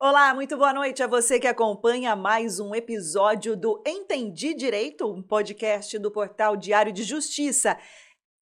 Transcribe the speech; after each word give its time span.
Olá, 0.00 0.32
muito 0.32 0.56
boa 0.56 0.72
noite 0.72 1.02
a 1.02 1.08
você 1.08 1.40
que 1.40 1.46
acompanha 1.48 2.14
mais 2.14 2.60
um 2.60 2.72
episódio 2.72 3.56
do 3.56 3.82
Entendi 3.84 4.54
Direito, 4.54 5.12
um 5.12 5.20
podcast 5.20 5.98
do 5.98 6.08
portal 6.08 6.56
Diário 6.56 6.92
de 6.92 7.02
Justiça. 7.02 7.76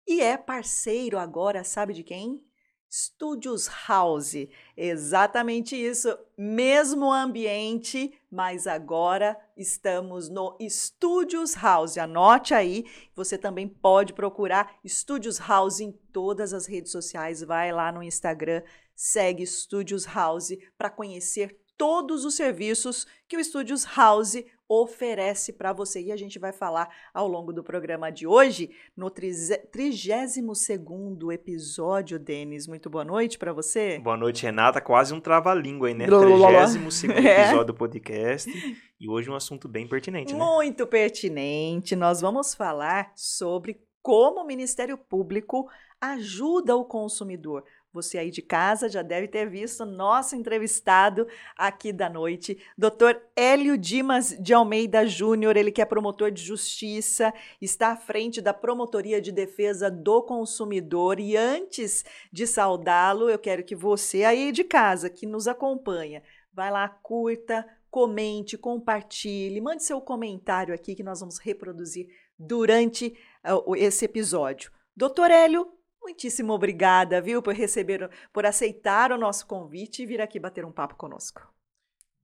E 0.07 0.21
é 0.21 0.37
parceiro 0.37 1.19
agora, 1.19 1.65
sabe 1.65 1.95
de 1.95 2.05
quem? 2.05 2.47
Studios 2.91 3.69
House. 3.87 4.35
Exatamente 4.77 5.77
isso, 5.77 6.17
mesmo 6.37 7.13
ambiente, 7.13 8.13
mas 8.31 8.67
agora 8.67 9.39
estamos 9.57 10.29
no 10.29 10.57
Studios 10.69 11.55
House. 11.55 11.99
Anote 11.99 12.55
aí, 12.55 12.87
você 13.15 13.37
também 13.37 13.69
pode 13.69 14.13
procurar 14.13 14.79
Studios 14.87 15.39
House 15.39 15.81
em 15.81 15.93
todas 16.13 16.53
as 16.55 16.67
redes 16.67 16.93
sociais. 16.93 17.43
Vai 17.43 17.73
lá 17.73 17.93
no 17.93 18.03
Instagram, 18.03 18.63
segue 18.95 19.47
Studios 19.47 20.05
House 20.05 20.57
para 20.77 20.91
conhecer 20.91 21.61
todos 21.77 22.25
os 22.25 22.35
serviços 22.35 23.07
que 23.29 23.37
o 23.37 23.45
Studios 23.45 23.85
House 23.85 24.37
oferece 24.69 25.53
para 25.53 25.73
você. 25.73 26.03
E 26.03 26.13
a 26.13 26.17
gente 26.17 26.39
vai 26.39 26.53
falar 26.53 26.89
ao 27.15 27.27
longo 27.27 27.53
do 27.53 27.65
programa 27.65 28.11
de 28.11 28.27
hoje, 28.27 28.71
no 28.97 29.11
32 29.11 30.39
episódio, 31.33 32.19
Denis. 32.19 32.67
Muito 32.67 32.91
boa 32.91 33.05
noite 33.05 33.39
para 33.39 33.53
você. 33.53 33.99
Boa 33.99 34.17
noite, 34.17 34.43
Renata. 34.43 34.81
Quase 34.81 35.15
um 35.15 35.21
trava-língua 35.21 35.89
aí, 35.89 35.95
né? 35.95 36.07
32 36.07 37.05
é. 37.11 37.43
episódio 37.43 37.65
do 37.65 37.75
podcast. 37.75 38.51
E 39.01 39.09
hoje 39.09 39.31
um 39.31 39.35
assunto 39.35 39.67
bem 39.69 39.89
pertinente, 39.89 40.35
né? 40.35 40.39
Muito 40.39 40.87
pertinente. 40.87 41.97
Nós 41.97 42.21
vamos 42.21 42.55
falar 42.55 43.13
sobre 43.15 43.81
como 44.03 44.41
o 44.41 44.47
Ministério 44.47 44.99
Público 44.99 45.69
ajuda 46.01 46.77
o 46.77 46.85
consumidor. 46.85 47.65
Você 47.93 48.19
aí 48.19 48.31
de 48.31 48.43
casa 48.43 48.89
já 48.89 49.01
deve 49.01 49.27
ter 49.29 49.49
visto 49.49 49.87
nosso 49.87 50.37
entrevistado 50.37 51.27
aqui 51.57 51.91
da 51.91 52.09
noite, 52.09 52.59
Dr. 52.77 53.17
Hélio 53.35 53.79
Dimas 53.79 54.37
de 54.39 54.53
Almeida 54.53 55.07
Júnior, 55.07 55.57
ele 55.57 55.73
que 55.73 55.81
é 55.81 55.87
promotor 55.87 56.31
de 56.31 56.43
justiça, 56.43 57.33
está 57.61 57.93
à 57.93 57.97
frente 57.97 58.43
da 58.43 58.53
Promotoria 58.53 59.23
de 59.23 59.33
Defesa 59.33 59.91
do 59.91 60.23
Consumidor. 60.23 61.19
E 61.19 61.35
antes 61.35 62.05
de 62.31 62.47
saudá-lo, 62.47 63.31
eu 63.31 63.39
quero 63.39 63.65
que 63.65 63.75
você 63.75 64.23
aí 64.23 64.53
de 64.53 64.65
casa 64.65 65.09
que 65.09 65.25
nos 65.27 65.49
acompanha, 65.49 66.23
vai 66.53 66.71
lá, 66.71 66.89
curta, 66.89 67.67
comente, 67.91 68.59
compartilhe, 68.59 69.61
mande 69.61 69.83
seu 69.83 70.01
comentário 70.01 70.75
aqui 70.75 70.95
que 70.95 71.03
nós 71.03 71.21
vamos 71.21 71.39
reproduzir 71.39 72.09
durante 72.39 73.17
uh, 73.45 73.75
esse 73.77 74.05
episódio. 74.05 74.71
Doutor 74.97 75.31
Hélio, 75.31 75.78
Muitíssimo 76.09 76.55
obrigada, 76.55 77.21
viu, 77.21 77.43
por 77.43 77.53
receber, 77.53 78.09
por 78.33 78.47
aceitar 78.47 79.13
o 79.13 79.19
nosso 79.19 79.47
convite 79.47 80.03
e 80.03 80.07
vir 80.07 80.23
aqui 80.23 80.41
bater 80.41 80.65
um 80.65 80.73
papo 80.73 80.95
conosco. 80.95 81.47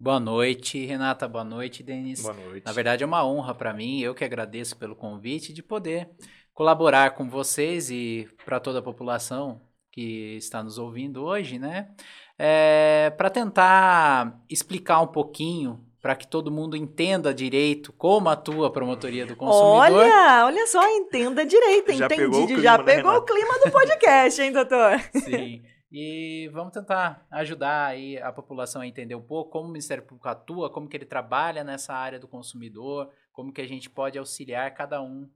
Boa 0.00 0.18
noite, 0.18 0.86
Renata. 0.86 1.28
Boa 1.28 1.44
noite, 1.44 1.82
Denis. 1.82 2.22
Boa 2.22 2.32
noite. 2.32 2.64
Na 2.64 2.72
verdade, 2.72 3.04
é 3.04 3.06
uma 3.06 3.26
honra 3.26 3.54
para 3.54 3.74
mim. 3.74 4.00
Eu 4.00 4.14
que 4.14 4.24
agradeço 4.24 4.74
pelo 4.78 4.96
convite 4.96 5.52
de 5.52 5.62
poder 5.62 6.08
colaborar 6.54 7.10
com 7.10 7.28
vocês 7.28 7.90
e 7.90 8.26
para 8.46 8.58
toda 8.58 8.78
a 8.78 8.82
população 8.82 9.60
que 9.92 10.34
está 10.36 10.62
nos 10.62 10.78
ouvindo 10.78 11.22
hoje, 11.22 11.58
né? 11.58 11.94
É, 12.38 13.10
para 13.18 13.28
tentar 13.28 14.42
explicar 14.48 15.02
um 15.02 15.08
pouquinho 15.08 15.86
para 16.04 16.14
que 16.14 16.26
todo 16.26 16.50
mundo 16.50 16.76
entenda 16.76 17.32
direito 17.32 17.90
como 17.90 18.28
atua 18.28 18.66
a 18.66 18.70
promotoria 18.70 19.24
do 19.24 19.34
consumidor. 19.34 20.04
Olha, 20.04 20.44
olha 20.44 20.66
só, 20.66 20.86
entenda 20.86 21.46
direito, 21.46 21.94
já 21.94 22.04
entendi, 22.04 22.20
pegou 22.20 22.46
clima, 22.46 22.62
já 22.62 22.78
pegou 22.82 23.12
né, 23.12 23.16
o 23.16 23.22
clima 23.22 23.54
do 23.64 23.70
podcast, 23.70 24.42
hein, 24.42 24.52
doutor? 24.52 25.00
Sim. 25.24 25.62
E 25.90 26.50
vamos 26.52 26.74
tentar 26.74 27.26
ajudar 27.30 27.86
aí 27.86 28.18
a 28.18 28.30
população 28.30 28.82
a 28.82 28.86
entender 28.86 29.14
um 29.14 29.22
pouco 29.22 29.52
como 29.52 29.64
o 29.64 29.72
Ministério 29.72 30.04
Público 30.04 30.28
atua, 30.28 30.70
como 30.70 30.86
que 30.90 30.94
ele 30.94 31.06
trabalha 31.06 31.64
nessa 31.64 31.94
área 31.94 32.20
do 32.20 32.28
consumidor, 32.28 33.10
como 33.32 33.50
que 33.50 33.62
a 33.62 33.66
gente 33.66 33.88
pode 33.88 34.18
auxiliar 34.18 34.74
cada 34.74 35.00
um 35.00 35.26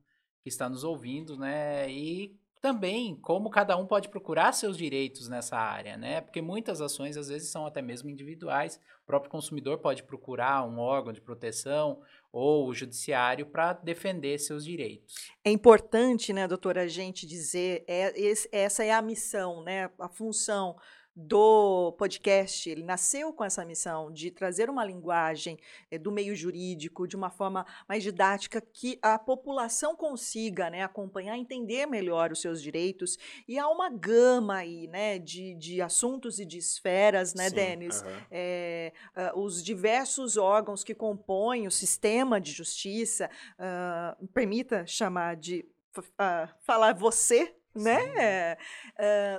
que 0.42 0.50
está 0.50 0.68
nos 0.68 0.84
ouvindo, 0.84 1.38
né? 1.38 1.90
E 1.90 2.36
também 2.60 3.16
como 3.16 3.50
cada 3.50 3.76
um 3.76 3.86
pode 3.86 4.08
procurar 4.08 4.52
seus 4.52 4.76
direitos 4.76 5.28
nessa 5.28 5.56
área, 5.56 5.96
né? 5.96 6.20
Porque 6.20 6.42
muitas 6.42 6.80
ações 6.80 7.16
às 7.16 7.28
vezes 7.28 7.50
são 7.50 7.66
até 7.66 7.80
mesmo 7.80 8.10
individuais. 8.10 8.80
O 9.02 9.06
próprio 9.06 9.30
consumidor 9.30 9.78
pode 9.78 10.02
procurar 10.02 10.64
um 10.64 10.78
órgão 10.78 11.12
de 11.12 11.20
proteção 11.20 12.00
ou 12.32 12.68
o 12.68 12.74
judiciário 12.74 13.46
para 13.46 13.72
defender 13.72 14.38
seus 14.38 14.64
direitos. 14.64 15.30
É 15.44 15.50
importante, 15.50 16.32
né, 16.32 16.46
doutora, 16.46 16.82
a 16.82 16.88
gente 16.88 17.26
dizer, 17.26 17.84
é, 17.88 18.12
essa 18.52 18.84
é 18.84 18.92
a 18.92 19.00
missão, 19.00 19.62
né, 19.62 19.90
a 19.98 20.08
função 20.08 20.76
do 21.20 21.90
podcast, 21.98 22.70
ele 22.70 22.84
nasceu 22.84 23.32
com 23.32 23.44
essa 23.44 23.64
missão 23.64 24.12
de 24.12 24.30
trazer 24.30 24.70
uma 24.70 24.84
linguagem 24.84 25.58
é, 25.90 25.98
do 25.98 26.12
meio 26.12 26.36
jurídico 26.36 27.08
de 27.08 27.16
uma 27.16 27.28
forma 27.28 27.66
mais 27.88 28.04
didática 28.04 28.60
que 28.60 29.00
a 29.02 29.18
população 29.18 29.96
consiga 29.96 30.70
né, 30.70 30.84
acompanhar, 30.84 31.36
entender 31.36 31.86
melhor 31.86 32.30
os 32.30 32.40
seus 32.40 32.62
direitos. 32.62 33.18
E 33.48 33.58
há 33.58 33.68
uma 33.68 33.90
gama 33.90 34.58
aí 34.58 34.86
né, 34.86 35.18
de, 35.18 35.56
de 35.56 35.82
assuntos 35.82 36.38
e 36.38 36.44
de 36.44 36.58
esferas, 36.58 37.34
né, 37.34 37.48
Sim, 37.48 37.54
Denis? 37.56 38.04
É, 38.30 38.92
uh, 39.34 39.40
os 39.40 39.60
diversos 39.60 40.36
órgãos 40.36 40.84
que 40.84 40.94
compõem 40.94 41.66
o 41.66 41.70
sistema 41.70 42.40
de 42.40 42.52
justiça, 42.52 43.28
uh, 43.58 44.28
permita 44.28 44.86
chamar 44.86 45.34
de 45.34 45.66
uh, 45.98 46.48
falar 46.60 46.94
você, 46.94 47.57
né? 47.82 48.56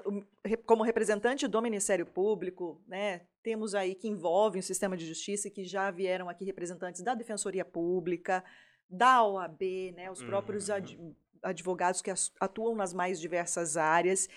Uh, 0.05 0.25
como 0.65 0.83
representante 0.83 1.47
do 1.47 1.61
Ministério 1.61 2.05
Público, 2.05 2.81
né? 2.87 3.21
Temos 3.43 3.75
aí 3.75 3.95
que 3.95 4.07
envolvem 4.07 4.59
o 4.59 4.63
sistema 4.63 4.97
de 4.97 5.05
justiça 5.05 5.49
que 5.49 5.63
já 5.63 5.89
vieram 5.91 6.29
aqui 6.29 6.43
representantes 6.45 7.01
da 7.01 7.13
Defensoria 7.13 7.65
Pública, 7.65 8.43
da 8.89 9.23
OAB, 9.23 9.93
né? 9.95 10.09
Os 10.11 10.23
próprios 10.23 10.69
uhum. 10.69 11.15
advogados 11.41 12.01
que 12.01 12.11
atuam 12.39 12.75
nas 12.75 12.93
mais 12.93 13.19
diversas 13.19 13.77
áreas. 13.77 14.27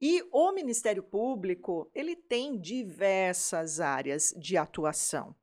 E 0.00 0.20
o 0.32 0.50
Ministério 0.50 1.02
Público, 1.02 1.88
ele 1.94 2.16
tem 2.16 2.58
diversas 2.58 3.78
áreas 3.78 4.34
de 4.36 4.56
atuação. 4.56 5.34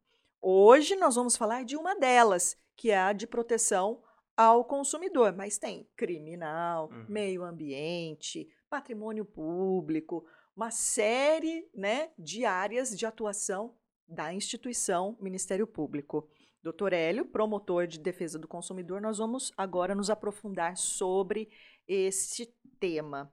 Hoje 0.41 0.95
nós 0.95 1.15
vamos 1.15 1.37
falar 1.37 1.63
de 1.63 1.77
uma 1.77 1.95
delas, 1.95 2.57
que 2.75 2.91
é 2.91 2.97
a 2.97 3.13
de 3.13 3.25
proteção 3.25 4.01
ao 4.39 4.63
consumidor, 4.63 5.35
mas 5.35 5.57
tem 5.57 5.85
criminal, 5.97 6.89
uhum. 6.89 7.05
meio 7.09 7.43
ambiente, 7.43 8.47
patrimônio 8.69 9.25
público, 9.25 10.25
uma 10.55 10.71
série 10.71 11.69
né, 11.75 12.09
de 12.17 12.45
áreas 12.45 12.97
de 12.97 13.05
atuação 13.05 13.75
da 14.07 14.33
instituição 14.33 15.17
Ministério 15.19 15.67
Público. 15.67 16.25
Doutor 16.63 16.93
Hélio, 16.93 17.25
promotor 17.25 17.85
de 17.85 17.99
defesa 17.99 18.39
do 18.39 18.47
consumidor, 18.47 19.01
nós 19.01 19.17
vamos 19.17 19.51
agora 19.57 19.93
nos 19.93 20.09
aprofundar 20.09 20.77
sobre 20.77 21.49
esse 21.85 22.49
tema. 22.79 23.29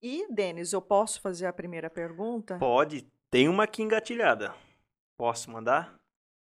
E, 0.00 0.32
Denis, 0.32 0.72
eu 0.72 0.80
posso 0.80 1.20
fazer 1.20 1.46
a 1.46 1.52
primeira 1.52 1.90
pergunta? 1.90 2.58
Pode. 2.58 3.10
Tem 3.28 3.48
uma 3.48 3.64
aqui 3.64 3.82
engatilhada. 3.82 4.54
Posso 5.16 5.50
mandar? 5.50 5.96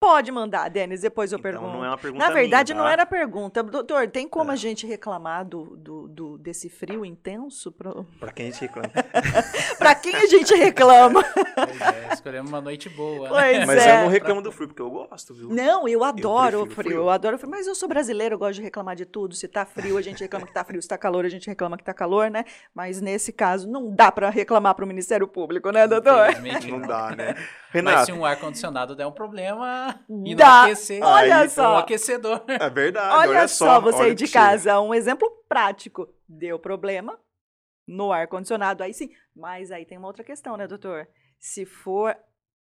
Pode 0.04 0.30
mandar, 0.30 0.68
Denis, 0.68 1.00
depois 1.00 1.32
eu 1.32 1.38
então, 1.38 1.50
pergunto. 1.50 1.72
Não 1.72 1.82
é 1.82 1.88
uma 1.88 1.96
pergunta 1.96 2.26
Na 2.26 2.30
verdade, 2.30 2.74
minha, 2.74 2.82
tá? 2.82 2.86
não 2.86 2.92
era 2.92 3.06
pergunta. 3.06 3.62
Doutor, 3.62 4.06
tem 4.06 4.28
como 4.28 4.50
é. 4.50 4.52
a 4.52 4.56
gente 4.56 4.86
reclamar 4.86 5.46
do, 5.46 5.74
do, 5.78 6.08
do 6.08 6.36
desse 6.36 6.68
frio 6.68 7.06
intenso? 7.06 7.72
Pro... 7.72 8.04
Pra 8.20 8.30
quem 8.30 8.48
a 8.48 8.50
gente 8.50 8.60
reclama? 8.60 8.90
pra 9.78 9.94
quem 9.94 10.14
a 10.14 10.26
gente 10.26 10.54
reclama? 10.54 11.24
Pois 11.54 11.80
é, 11.80 12.12
escolhemos 12.12 12.50
uma 12.50 12.60
noite 12.60 12.88
boa. 12.90 13.30
Né? 13.30 13.64
Mas 13.64 13.86
é. 13.86 13.96
eu 13.96 14.02
não 14.02 14.08
reclamo 14.08 14.42
do 14.42 14.52
frio, 14.52 14.68
porque 14.68 14.82
eu 14.82 14.90
gosto, 14.90 15.32
viu? 15.32 15.48
Não, 15.48 15.88
eu 15.88 16.02
adoro 16.02 16.58
eu 16.58 16.62
o 16.62 16.66
frio, 16.66 16.74
frio, 16.74 16.96
Eu 16.96 17.10
adoro 17.10 17.36
o 17.36 17.38
frio. 17.38 17.50
Mas 17.50 17.66
eu 17.66 17.74
sou 17.74 17.88
brasileiro, 17.88 18.34
eu 18.34 18.38
gosto 18.38 18.56
de 18.56 18.62
reclamar 18.62 18.96
de 18.96 19.06
tudo. 19.06 19.34
Se 19.34 19.46
tá 19.46 19.64
frio, 19.64 19.96
a 19.96 20.02
gente 20.02 20.20
reclama 20.20 20.46
que 20.46 20.52
tá 20.52 20.64
frio. 20.64 20.82
Se 20.82 20.88
tá 20.88 20.98
calor, 20.98 21.24
a 21.24 21.28
gente 21.28 21.46
reclama 21.46 21.78
que 21.78 21.84
tá 21.84 21.94
calor, 21.94 22.28
né? 22.28 22.44
Mas 22.74 23.00
nesse 23.00 23.32
caso, 23.32 23.70
não 23.70 23.94
dá 23.94 24.10
pra 24.12 24.28
reclamar 24.30 24.74
pro 24.74 24.86
Ministério 24.86 25.28
Público, 25.28 25.70
né, 25.70 25.86
doutor? 25.86 26.26
Não 26.68 26.80
dá, 26.80 27.14
né? 27.16 27.34
Renato. 27.70 27.96
Mas 27.96 28.06
se 28.06 28.12
um 28.12 28.24
ar-condicionado 28.24 28.94
der 28.94 29.06
um 29.06 29.12
problema 29.12 29.93
e 30.24 30.34
Dá. 30.34 30.46
não 30.46 30.62
aquecer, 30.64 31.02
olha 31.02 31.36
aí, 31.38 31.48
só. 31.48 31.74
Um 31.74 31.78
aquecedor. 31.78 32.44
É 32.48 32.70
verdade. 32.70 33.16
Olha, 33.16 33.30
olha 33.30 33.48
só, 33.48 33.74
só 33.74 33.80
você 33.80 34.02
aí 34.02 34.14
de 34.14 34.28
casa, 34.28 34.80
um 34.80 34.94
exemplo 34.94 35.30
prático. 35.48 36.08
Deu 36.28 36.58
problema 36.58 37.18
no 37.86 38.12
ar-condicionado, 38.12 38.82
aí 38.82 38.94
sim. 38.94 39.10
Mas 39.34 39.70
aí 39.70 39.84
tem 39.84 39.98
uma 39.98 40.08
outra 40.08 40.24
questão, 40.24 40.56
né, 40.56 40.66
doutor? 40.66 41.08
Se 41.38 41.64
for 41.66 42.16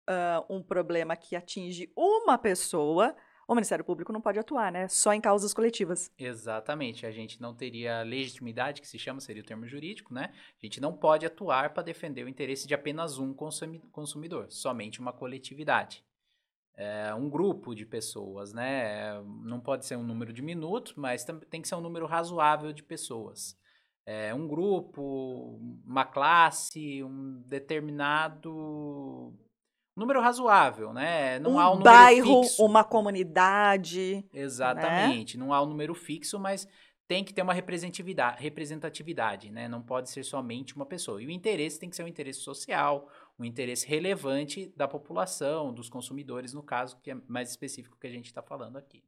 uh, 0.08 0.54
um 0.54 0.62
problema 0.62 1.16
que 1.16 1.36
atinge 1.36 1.92
uma 1.96 2.36
pessoa, 2.38 3.14
o 3.46 3.54
Ministério 3.54 3.84
Público 3.84 4.12
não 4.12 4.20
pode 4.20 4.38
atuar, 4.38 4.72
né? 4.72 4.88
Só 4.88 5.12
em 5.12 5.20
causas 5.20 5.52
coletivas. 5.52 6.10
Exatamente. 6.18 7.06
A 7.06 7.10
gente 7.10 7.40
não 7.40 7.54
teria 7.54 8.02
legitimidade, 8.02 8.80
que 8.80 8.88
se 8.88 8.98
chama, 8.98 9.20
seria 9.20 9.42
o 9.42 9.46
termo 9.46 9.66
jurídico, 9.66 10.14
né? 10.14 10.32
A 10.32 10.66
gente 10.66 10.80
não 10.80 10.92
pode 10.92 11.26
atuar 11.26 11.72
para 11.72 11.82
defender 11.82 12.24
o 12.24 12.28
interesse 12.28 12.66
de 12.66 12.74
apenas 12.74 13.18
um 13.18 13.34
consumidor, 13.34 14.46
somente 14.50 15.00
uma 15.00 15.12
coletividade. 15.12 16.04
É 16.76 17.14
um 17.14 17.28
grupo 17.28 17.74
de 17.74 17.84
pessoas, 17.84 18.52
né? 18.52 19.20
Não 19.44 19.60
pode 19.60 19.84
ser 19.84 19.96
um 19.96 20.02
número 20.02 20.32
de 20.32 20.42
minutos, 20.42 20.94
mas 20.96 21.24
tem 21.50 21.60
que 21.60 21.68
ser 21.68 21.74
um 21.74 21.80
número 21.80 22.06
razoável 22.06 22.72
de 22.72 22.82
pessoas. 22.82 23.56
É 24.04 24.34
um 24.34 24.48
grupo, 24.48 25.60
uma 25.86 26.04
classe, 26.04 27.04
um 27.04 27.42
determinado 27.46 29.32
número 29.96 30.20
razoável, 30.20 30.92
né? 30.92 31.38
Não 31.38 31.52
um 31.52 31.58
há 31.60 31.70
um 31.70 31.78
número 31.78 31.90
bairro, 31.90 32.42
fixo. 32.42 32.64
uma 32.64 32.82
comunidade. 32.82 34.26
Exatamente. 34.32 35.36
Não 35.38 35.52
há 35.52 35.62
um 35.62 35.66
número 35.66 35.94
fixo, 35.94 36.38
mas 36.38 36.66
tem 37.06 37.22
que 37.22 37.34
ter 37.34 37.42
uma 37.42 37.52
representatividade, 37.52 38.42
representatividade, 38.42 39.50
né? 39.50 39.68
Não 39.68 39.82
pode 39.82 40.08
ser 40.08 40.24
somente 40.24 40.74
uma 40.74 40.86
pessoa. 40.86 41.22
E 41.22 41.26
o 41.26 41.30
interesse 41.30 41.78
tem 41.78 41.90
que 41.90 41.94
ser 41.94 42.04
um 42.04 42.08
interesse 42.08 42.40
social, 42.40 43.08
um 43.38 43.44
interesse 43.44 43.86
relevante 43.86 44.72
da 44.76 44.86
população, 44.86 45.72
dos 45.72 45.88
consumidores, 45.88 46.52
no 46.52 46.62
caso, 46.62 46.98
que 47.02 47.10
é 47.10 47.16
mais 47.26 47.50
específico 47.50 47.96
que 48.00 48.06
a 48.06 48.10
gente 48.10 48.26
está 48.26 48.42
falando 48.42 48.76
aqui. 48.78 49.02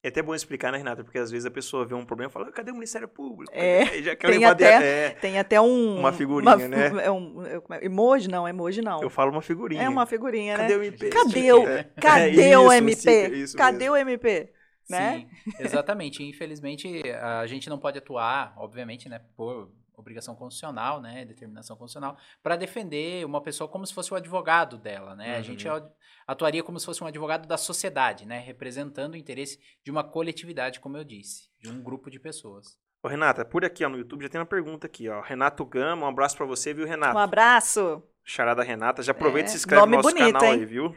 É 0.00 0.08
até 0.08 0.22
bom 0.22 0.32
explicar, 0.32 0.70
né, 0.70 0.78
Renata? 0.78 1.02
Porque 1.02 1.18
às 1.18 1.28
vezes 1.28 1.44
a 1.44 1.50
pessoa 1.50 1.84
vê 1.84 1.92
um 1.92 2.04
problema 2.04 2.30
e 2.30 2.32
fala, 2.32 2.52
cadê 2.52 2.70
o 2.70 2.74
Ministério 2.74 3.08
Público? 3.08 3.52
É, 3.52 3.84
já 4.00 4.14
quer 4.14 4.30
tem 4.30 4.44
até- 4.44 5.06
é, 5.06 5.10
Tem 5.10 5.38
até 5.40 5.60
um. 5.60 5.98
Uma 5.98 6.12
figurinha, 6.12 6.54
uma- 6.54 6.68
né? 6.68 6.86
É 7.04 7.10
um, 7.10 7.44
é, 7.44 7.56
é? 7.56 7.84
emoji? 7.86 8.28
Não, 8.28 8.46
emoji 8.46 8.80
não. 8.80 9.02
eu 9.02 9.10
falo 9.10 9.32
uma 9.32 9.42
figurinha. 9.42 9.82
É 9.82 9.88
uma 9.88 10.06
figurinha, 10.06 10.56
Cadê 10.56 10.74
né? 10.74 10.78
o 10.78 10.82
MP? 10.84 11.08
Cadê 11.10 11.52
o, 11.52 11.66
É. 11.68 11.84
cadê 12.00 12.40
É 12.52 12.58
o 12.58 12.62
isso, 12.72 13.08
MP? 13.08 13.28
isso 13.36 13.56
cadê 13.56 13.78
mesmo. 13.90 13.94
o 13.94 13.96
MP? 13.96 14.52
Né? 14.88 15.26
Sim, 15.44 15.52
exatamente. 15.64 16.22
Infelizmente, 16.28 17.02
a 17.20 17.44
gente 17.48 17.68
não 17.68 17.78
pode 17.78 17.98
atuar, 17.98 18.54
obviamente, 18.56 19.08
né, 19.08 19.20
por 19.36 19.68
obrigação 20.00 20.34
constitucional, 20.34 21.00
né, 21.00 21.24
determinação 21.24 21.76
constitucional, 21.76 22.16
para 22.42 22.56
defender 22.56 23.24
uma 23.26 23.40
pessoa 23.42 23.68
como 23.68 23.86
se 23.86 23.92
fosse 23.92 24.12
o 24.12 24.16
advogado 24.16 24.78
dela, 24.78 25.14
né? 25.16 25.36
A 25.36 25.42
gente 25.42 25.68
Uhum. 25.68 25.90
atuaria 26.26 26.62
como 26.62 26.78
se 26.78 26.86
fosse 26.86 27.02
um 27.02 27.06
advogado 27.06 27.46
da 27.46 27.56
sociedade, 27.56 28.24
né, 28.26 28.38
representando 28.38 29.14
o 29.14 29.16
interesse 29.16 29.58
de 29.84 29.90
uma 29.90 30.04
coletividade, 30.04 30.80
como 30.80 30.96
eu 30.96 31.04
disse, 31.04 31.48
de 31.60 31.70
um 31.70 31.82
grupo 31.82 32.10
de 32.10 32.18
pessoas. 32.20 32.78
Ô, 33.02 33.08
Renata, 33.08 33.44
por 33.44 33.64
aqui 33.64 33.84
ó, 33.84 33.88
no 33.88 33.96
YouTube 33.98 34.22
já 34.22 34.28
tem 34.28 34.40
uma 34.40 34.46
pergunta 34.46 34.86
aqui, 34.86 35.08
ó. 35.08 35.20
Renato 35.20 35.64
Gama, 35.64 36.04
um 36.06 36.08
abraço 36.08 36.36
pra 36.36 36.46
você, 36.46 36.74
viu, 36.74 36.84
Renato? 36.86 37.14
Um 37.16 37.20
abraço. 37.20 38.02
Charada 38.24 38.62
Renata. 38.62 39.02
Já 39.02 39.12
aproveita 39.12 39.46
É, 39.46 39.48
e 39.48 39.50
se 39.52 39.56
inscreve 39.56 39.86
no 39.86 39.96
nosso 39.96 40.10
bonito, 40.10 40.32
canal 40.34 40.52
hein? 40.52 40.60
aí, 40.60 40.66
viu? 40.66 40.94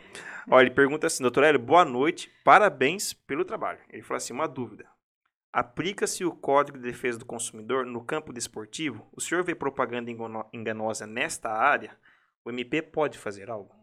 Ó, 0.50 0.60
ele 0.60 0.72
pergunta 0.72 1.08
assim, 1.08 1.22
doutor 1.24 1.44
Hélio, 1.44 1.60
boa 1.60 1.86
noite, 1.86 2.30
parabéns 2.44 3.14
pelo 3.14 3.46
trabalho. 3.46 3.80
Ele 3.90 4.02
fala 4.02 4.18
assim, 4.18 4.34
uma 4.34 4.48
dúvida. 4.48 4.86
Aplica-se 5.54 6.24
o 6.24 6.32
Código 6.32 6.78
de 6.78 6.84
Defesa 6.86 7.20
do 7.20 7.26
Consumidor 7.26 7.86
no 7.86 8.04
campo 8.04 8.32
desportivo? 8.32 9.06
O 9.12 9.20
senhor 9.20 9.44
vê 9.44 9.54
propaganda 9.54 10.10
engano- 10.10 10.46
enganosa 10.54 11.06
nesta 11.06 11.50
área? 11.50 11.98
O 12.46 12.50
MP 12.50 12.82
pode 12.82 13.18
fazer 13.18 13.50
algo? 13.50 13.76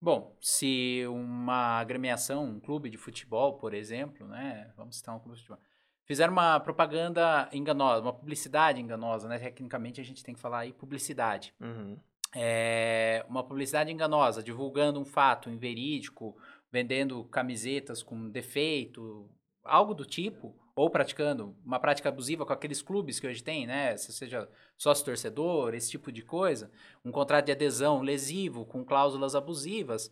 Bom, 0.00 0.36
se 0.40 1.04
uma 1.08 1.80
agremiação, 1.80 2.44
um 2.44 2.60
clube 2.60 2.88
de 2.88 2.96
futebol, 2.96 3.58
por 3.58 3.74
exemplo, 3.74 4.26
né? 4.26 4.72
Vamos 4.76 4.96
citar 4.96 5.14
um 5.14 5.18
clube 5.18 5.36
de 5.36 5.42
futebol. 5.42 5.62
Fizer 6.04 6.30
uma 6.30 6.60
propaganda 6.60 7.48
enganosa, 7.52 8.00
uma 8.00 8.12
publicidade 8.12 8.80
enganosa, 8.80 9.28
né? 9.28 9.38
Tecnicamente 9.38 10.00
a 10.00 10.04
gente 10.04 10.22
tem 10.22 10.34
que 10.34 10.40
falar 10.40 10.60
aí 10.60 10.72
publicidade. 10.72 11.52
Uhum. 11.60 11.98
É, 12.34 13.24
uma 13.28 13.42
publicidade 13.42 13.90
enganosa, 13.90 14.42
divulgando 14.42 15.00
um 15.00 15.04
fato 15.04 15.50
inverídico, 15.50 16.36
vendendo 16.70 17.24
camisetas 17.24 18.02
com 18.02 18.28
defeito, 18.28 19.28
algo 19.66 19.94
do 19.94 20.04
tipo, 20.04 20.54
ou 20.74 20.90
praticando 20.90 21.56
uma 21.64 21.80
prática 21.80 22.10
abusiva 22.10 22.44
com 22.44 22.52
aqueles 22.52 22.82
clubes 22.82 23.18
que 23.18 23.26
hoje 23.26 23.42
tem, 23.42 23.66
né? 23.66 23.96
Se 23.96 24.12
seja 24.12 24.48
sócio 24.76 25.04
torcedor, 25.04 25.74
esse 25.74 25.90
tipo 25.90 26.12
de 26.12 26.22
coisa, 26.22 26.70
um 27.04 27.10
contrato 27.10 27.46
de 27.46 27.52
adesão 27.52 28.02
lesivo 28.02 28.66
com 28.66 28.84
cláusulas 28.84 29.34
abusivas, 29.34 30.10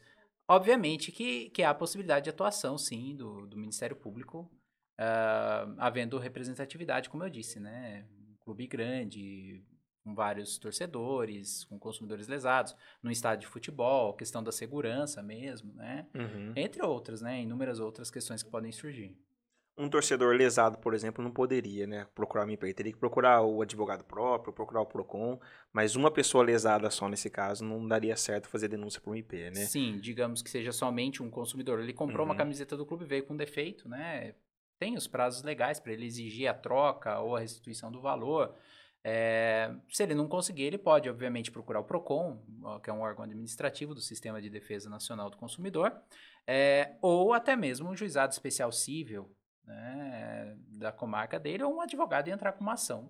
obviamente 0.48 1.12
que, 1.12 1.50
que 1.50 1.62
há 1.62 1.70
a 1.70 1.74
possibilidade 1.74 2.24
de 2.24 2.30
atuação, 2.30 2.78
sim, 2.78 3.14
do, 3.14 3.46
do 3.46 3.58
Ministério 3.58 3.94
Público, 3.94 4.50
ah, 4.98 5.74
havendo 5.78 6.18
representatividade, 6.18 7.10
como 7.10 7.24
eu 7.24 7.30
disse, 7.30 7.60
né? 7.60 8.06
Um 8.18 8.36
clube 8.44 8.66
grande, 8.66 9.62
com 10.04 10.14
vários 10.14 10.58
torcedores, 10.58 11.64
com 11.64 11.78
consumidores 11.78 12.28
lesados, 12.28 12.74
no 13.02 13.10
estádio 13.10 13.46
de 13.48 13.52
futebol, 13.52 14.14
questão 14.14 14.42
da 14.42 14.52
segurança 14.52 15.22
mesmo, 15.22 15.74
né? 15.74 16.06
Uhum. 16.14 16.52
Entre 16.54 16.82
outras, 16.82 17.20
né? 17.20 17.42
Inúmeras 17.42 17.80
outras 17.80 18.10
questões 18.10 18.42
que 18.42 18.50
podem 18.50 18.70
surgir. 18.70 19.16
Um 19.76 19.88
torcedor 19.88 20.36
lesado, 20.36 20.78
por 20.78 20.94
exemplo, 20.94 21.22
não 21.22 21.32
poderia, 21.32 21.84
né, 21.84 22.06
procurar 22.14 22.42
o 22.42 22.48
MP. 22.48 22.66
Ele 22.66 22.74
teria 22.74 22.92
que 22.92 22.98
procurar 22.98 23.42
o 23.42 23.60
advogado 23.60 24.04
próprio, 24.04 24.52
procurar 24.52 24.80
o 24.82 24.86
PROCON, 24.86 25.40
mas 25.72 25.96
uma 25.96 26.12
pessoa 26.12 26.44
lesada 26.44 26.88
só 26.90 27.08
nesse 27.08 27.28
caso 27.28 27.64
não 27.64 27.86
daria 27.86 28.16
certo 28.16 28.48
fazer 28.48 28.68
denúncia 28.68 29.00
por 29.00 29.16
MP, 29.16 29.50
né? 29.50 29.66
Sim, 29.66 29.98
digamos 29.98 30.42
que 30.42 30.50
seja 30.50 30.70
somente 30.70 31.20
um 31.24 31.28
consumidor. 31.28 31.80
Ele 31.80 31.92
comprou 31.92 32.24
uma 32.24 32.34
Uhum. 32.34 32.38
camiseta 32.38 32.76
do 32.76 32.86
clube, 32.86 33.04
veio 33.04 33.24
com 33.24 33.36
defeito, 33.36 33.88
né? 33.88 34.36
Tem 34.78 34.96
os 34.96 35.08
prazos 35.08 35.42
legais 35.42 35.80
para 35.80 35.92
ele 35.92 36.06
exigir 36.06 36.48
a 36.48 36.54
troca 36.54 37.18
ou 37.18 37.34
a 37.34 37.40
restituição 37.40 37.90
do 37.90 38.00
valor. 38.00 38.54
É, 39.02 39.74
se 39.88 40.02
ele 40.04 40.14
não 40.14 40.28
conseguir, 40.28 40.62
ele 40.62 40.78
pode, 40.78 41.10
obviamente, 41.10 41.50
procurar 41.50 41.80
o 41.80 41.84
PROCON, 41.84 42.40
que 42.82 42.88
é 42.88 42.92
um 42.92 43.00
órgão 43.00 43.24
administrativo 43.24 43.92
do 43.92 44.00
Sistema 44.00 44.40
de 44.40 44.48
Defesa 44.48 44.88
Nacional 44.88 45.28
do 45.30 45.36
Consumidor, 45.36 45.92
é, 46.46 46.92
ou 47.02 47.32
até 47.32 47.56
mesmo 47.56 47.90
um 47.90 47.96
juizado 47.96 48.32
especial 48.32 48.70
civil 48.70 49.30
né, 49.66 50.56
da 50.78 50.92
comarca 50.92 51.38
dele, 51.38 51.62
ou 51.62 51.74
um 51.74 51.80
advogado 51.80 52.28
entrar 52.28 52.52
com 52.52 52.60
uma 52.62 52.74
ação 52.74 53.08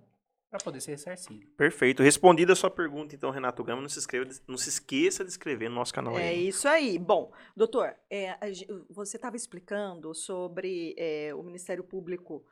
para 0.50 0.62
poder 0.62 0.80
ser 0.80 0.92
ressarcido. 0.92 1.44
Perfeito. 1.56 2.02
Respondida 2.02 2.52
a 2.52 2.56
sua 2.56 2.70
pergunta, 2.70 3.14
então, 3.14 3.30
Renato 3.30 3.64
Gama, 3.64 3.82
não 3.82 3.88
se, 3.88 3.98
inscreva, 3.98 4.30
não 4.46 4.56
se 4.56 4.68
esqueça 4.68 5.24
de 5.24 5.30
inscrever 5.30 5.68
no 5.68 5.74
nosso 5.74 5.92
canal 5.92 6.16
É 6.16 6.28
aí. 6.28 6.48
isso 6.48 6.68
aí. 6.68 6.96
Bom, 6.96 7.32
doutor, 7.56 7.96
é, 8.08 8.38
você 8.88 9.16
estava 9.16 9.34
explicando 9.34 10.14
sobre 10.14 10.94
é, 10.96 11.34
o 11.34 11.42
Ministério 11.42 11.82
Público 11.82 12.44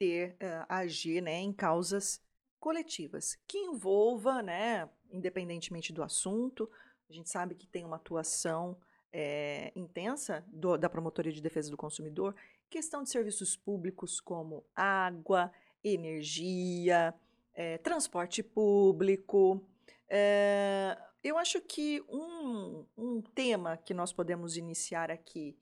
ter, 0.00 0.34
é, 0.40 0.64
agir 0.68 1.20
né, 1.22 1.34
em 1.38 1.52
causas 1.52 2.20
coletivas, 2.58 3.38
que 3.46 3.58
envolva, 3.58 4.42
né, 4.42 4.88
independentemente 5.12 5.92
do 5.92 6.02
assunto, 6.02 6.68
a 7.08 7.12
gente 7.12 7.28
sabe 7.30 7.54
que 7.54 7.66
tem 7.68 7.84
uma 7.84 7.96
atuação 7.96 8.76
é, 9.16 9.70
intensa 9.76 10.44
do- 10.48 10.76
da 10.76 10.88
Promotoria 10.88 11.30
de 11.30 11.40
Defesa 11.40 11.70
do 11.70 11.76
Consumidor, 11.76 12.34
questão 12.74 13.04
de 13.04 13.10
serviços 13.10 13.56
públicos 13.56 14.18
como 14.18 14.66
água, 14.74 15.52
energia, 15.84 17.14
é, 17.54 17.78
transporte 17.78 18.42
público. 18.42 19.64
É, 20.08 20.98
eu 21.22 21.38
acho 21.38 21.60
que 21.60 22.02
um, 22.08 22.84
um 22.98 23.22
tema 23.22 23.76
que 23.76 23.94
nós 23.94 24.12
podemos 24.12 24.56
iniciar 24.56 25.08
aqui 25.08 25.56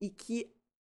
e 0.00 0.08
que 0.08 0.50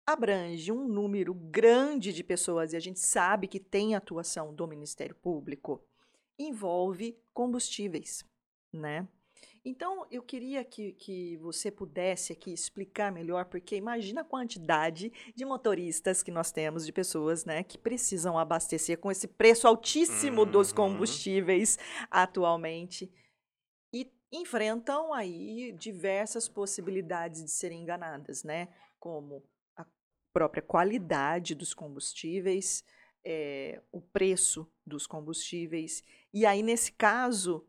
abrange 0.07 0.72
um 0.72 0.88
número 0.88 1.33
grande 1.33 2.13
de 2.13 2.24
pessoas, 2.24 2.72
e 2.72 2.77
a 2.77 2.79
gente 2.79 3.01
sabe 3.01 3.45
que 3.45 3.60
tem 3.60 3.95
atuação 3.95 4.55
do 4.55 4.65
Ministério 4.65 5.13
Público, 5.13 5.86
envolve 6.39 7.22
combustíveis, 7.33 8.24
né? 8.72 9.05
Então, 9.63 10.05
eu 10.09 10.21
queria 10.23 10.63
que, 10.63 10.93
que 10.93 11.37
você 11.37 11.69
pudesse 11.69 12.31
aqui 12.33 12.51
explicar 12.53 13.11
melhor, 13.11 13.45
porque 13.45 13.75
imagina 13.75 14.21
a 14.21 14.25
quantidade 14.25 15.11
de 15.35 15.45
motoristas 15.45 16.23
que 16.23 16.31
nós 16.31 16.51
temos, 16.51 16.85
de 16.85 16.93
pessoas 16.93 17.45
né, 17.45 17.63
que 17.63 17.77
precisam 17.77 18.37
abastecer 18.37 18.97
com 18.99 19.11
esse 19.11 19.27
preço 19.27 19.67
altíssimo 19.67 20.45
dos 20.45 20.69
Uhum. 20.69 20.75
combustíveis 20.75 21.77
atualmente 22.09 23.11
e 23.93 24.11
enfrentam 24.31 25.13
aí 25.13 25.71
diversas 25.73 26.47
possibilidades 26.47 27.43
de 27.43 27.51
serem 27.51 27.81
enganadas, 27.81 28.43
né? 28.43 28.69
Como 28.99 29.43
a 29.75 29.85
própria 30.33 30.61
qualidade 30.61 31.55
dos 31.55 31.73
combustíveis, 31.73 32.83
eh, 33.23 33.81
o 33.91 34.01
preço 34.01 34.71
dos 34.85 35.07
combustíveis. 35.07 36.03
E 36.33 36.45
aí, 36.45 36.61
nesse 36.63 36.91
caso, 36.91 37.65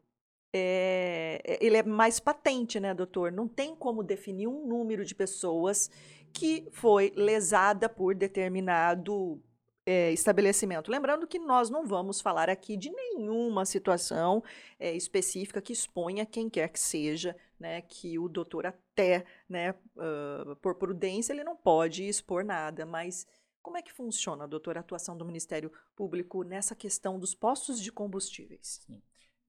é, 0.53 1.59
ele 1.61 1.77
é 1.77 1.83
mais 1.83 2.19
patente, 2.19 2.81
né, 2.81 2.93
doutor? 2.93 3.31
Não 3.31 3.47
tem 3.47 3.75
como 3.75 4.03
definir 4.03 4.49
um 4.49 4.67
número 4.67 5.05
de 5.05 5.15
pessoas 5.15 5.91
que 6.33 6.69
foi 6.73 7.13
lesada 7.17 7.89
por 7.89 8.15
determinado 8.15 9.41
é, 9.87 10.13
estabelecimento. 10.13 10.91
Lembrando 10.91 11.27
que 11.27 11.39
nós 11.39 11.71
não 11.71 11.87
vamos 11.87 12.21
falar 12.21 12.49
aqui 12.49 12.77
de 12.77 12.91
nenhuma 12.91 13.65
situação 13.65 14.43
é, 14.79 14.95
específica 14.95 15.61
que 15.61 15.73
exponha 15.73 16.27
quem 16.27 16.49
quer 16.49 16.69
que 16.69 16.81
seja, 16.81 17.37
né, 17.59 17.81
que 17.83 18.19
o 18.19 18.29
doutor 18.29 18.67
até, 18.67 19.25
né, 19.49 19.75
ah, 19.99 20.57
por 20.63 20.77
prudência, 20.77 21.33
ele 21.33 21.45
não 21.45 21.57
pode 21.57 22.07
expor 22.09 22.45
nada, 22.45 22.87
mas 22.87 23.27
como 23.63 23.77
é 23.77 23.83
que 23.83 23.93
funciona, 23.93 24.49
doutor, 24.49 24.77
a 24.77 24.81
atuação 24.81 25.17
do 25.17 25.25
Ministério 25.25 25.71
Público 25.95 26.43
nessa 26.43 26.75
questão 26.75 27.19
dos 27.19 27.35
postos 27.35 27.81
de 27.81 27.93
combustíveis? 27.93 28.81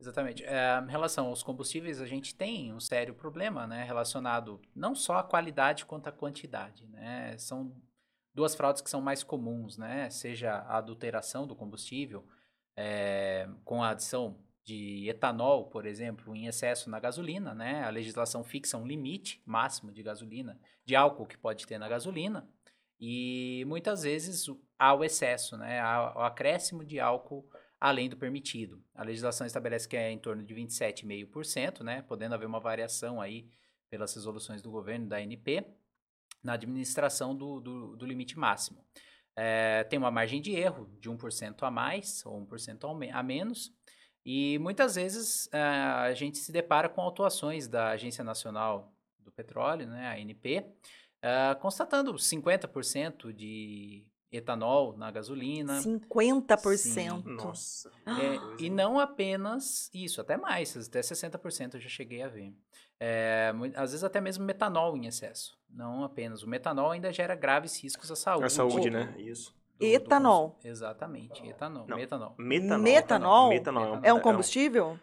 Exatamente. 0.01 0.43
É, 0.43 0.79
em 0.83 0.89
relação 0.89 1.27
aos 1.27 1.43
combustíveis, 1.43 2.01
a 2.01 2.07
gente 2.07 2.33
tem 2.33 2.73
um 2.73 2.79
sério 2.79 3.13
problema, 3.13 3.67
né, 3.67 3.83
relacionado 3.83 4.59
não 4.75 4.95
só 4.95 5.17
à 5.17 5.23
qualidade 5.23 5.85
quanto 5.85 6.07
à 6.07 6.11
quantidade, 6.11 6.87
né? 6.87 7.37
São 7.37 7.71
duas 8.33 8.55
fraudes 8.55 8.81
que 8.81 8.89
são 8.89 8.99
mais 8.99 9.21
comuns, 9.23 9.77
né? 9.77 10.09
Seja 10.09 10.53
a 10.53 10.77
adulteração 10.77 11.45
do 11.45 11.55
combustível 11.55 12.25
é, 12.75 13.47
com 13.63 13.83
a 13.83 13.89
adição 13.89 14.43
de 14.63 15.07
etanol, 15.07 15.69
por 15.69 15.85
exemplo, 15.85 16.35
em 16.35 16.47
excesso 16.47 16.89
na 16.89 16.99
gasolina, 16.99 17.53
né? 17.53 17.83
A 17.83 17.89
legislação 17.91 18.43
fixa 18.43 18.77
um 18.77 18.87
limite 18.87 19.39
máximo 19.45 19.91
de 19.91 20.01
gasolina, 20.01 20.59
de 20.83 20.95
álcool 20.95 21.27
que 21.27 21.37
pode 21.37 21.67
ter 21.67 21.77
na 21.77 21.87
gasolina, 21.87 22.49
e 22.99 23.63
muitas 23.67 24.01
vezes 24.01 24.47
há 24.79 24.95
o 24.95 25.03
excesso, 25.03 25.57
né? 25.57 25.79
Há 25.79 26.13
o 26.17 26.21
acréscimo 26.23 26.83
de 26.83 26.99
álcool 26.99 27.47
além 27.81 28.07
do 28.07 28.15
permitido. 28.15 28.81
A 28.93 29.03
legislação 29.03 29.47
estabelece 29.47 29.89
que 29.89 29.97
é 29.97 30.11
em 30.11 30.19
torno 30.19 30.43
de 30.43 30.53
27,5%, 30.53 31.81
né, 31.81 32.03
podendo 32.03 32.35
haver 32.35 32.45
uma 32.45 32.59
variação 32.59 33.19
aí 33.19 33.49
pelas 33.89 34.13
resoluções 34.13 34.61
do 34.61 34.69
governo 34.69 35.07
da 35.07 35.17
ANP 35.17 35.65
na 36.43 36.53
administração 36.53 37.35
do, 37.35 37.59
do, 37.59 37.95
do 37.97 38.05
limite 38.05 38.37
máximo. 38.37 38.85
É, 39.35 39.83
tem 39.85 39.97
uma 39.97 40.11
margem 40.11 40.39
de 40.39 40.51
erro 40.51 40.87
de 40.99 41.09
1% 41.09 41.63
a 41.63 41.71
mais 41.71 42.23
ou 42.25 42.45
1% 42.45 43.11
a 43.11 43.23
menos, 43.23 43.73
e 44.23 44.59
muitas 44.59 44.95
vezes 44.95 45.47
uh, 45.47 46.03
a 46.03 46.13
gente 46.13 46.37
se 46.37 46.51
depara 46.51 46.87
com 46.87 47.01
autuações 47.01 47.67
da 47.67 47.89
Agência 47.89 48.23
Nacional 48.23 48.93
do 49.19 49.31
Petróleo, 49.31 49.87
né, 49.87 50.07
a 50.07 50.13
ANP, 50.13 50.63
eh, 51.23 51.55
constatando 51.55 52.13
50% 52.13 53.31
de 53.31 54.05
etanol 54.31 54.95
na 54.97 55.11
gasolina. 55.11 55.79
50%? 55.79 56.77
Sim. 56.77 57.23
Nossa. 57.25 57.91
É, 58.05 58.63
e 58.63 58.69
não 58.69 58.99
apenas 58.99 59.89
isso, 59.93 60.21
até 60.21 60.37
mais, 60.37 60.75
até 60.77 61.01
60% 61.01 61.75
eu 61.75 61.79
já 61.79 61.89
cheguei 61.89 62.21
a 62.21 62.27
ver. 62.27 62.53
É, 62.99 63.51
às 63.75 63.91
vezes 63.91 64.03
até 64.03 64.21
mesmo 64.21 64.45
metanol 64.45 64.95
em 64.95 65.07
excesso, 65.07 65.57
não 65.69 66.03
apenas. 66.03 66.43
O 66.43 66.47
metanol 66.47 66.91
ainda 66.91 67.11
gera 67.11 67.35
graves 67.35 67.81
riscos 67.81 68.11
à 68.11 68.15
saúde. 68.15 68.45
À 68.45 68.49
saúde, 68.49 68.89
né? 68.89 69.13
Isso. 69.17 69.55
Do, 69.77 69.85
etanol. 69.85 70.59
Do 70.61 70.67
Exatamente, 70.67 71.45
etanol. 71.47 71.85
Não, 71.87 71.97
metanol. 71.97 72.35
Metanol? 72.37 72.79
Metanol, 72.83 73.49
metanol 73.49 73.99
é 74.03 74.13
um 74.13 74.17
é 74.17 74.21
combustível? 74.21 74.99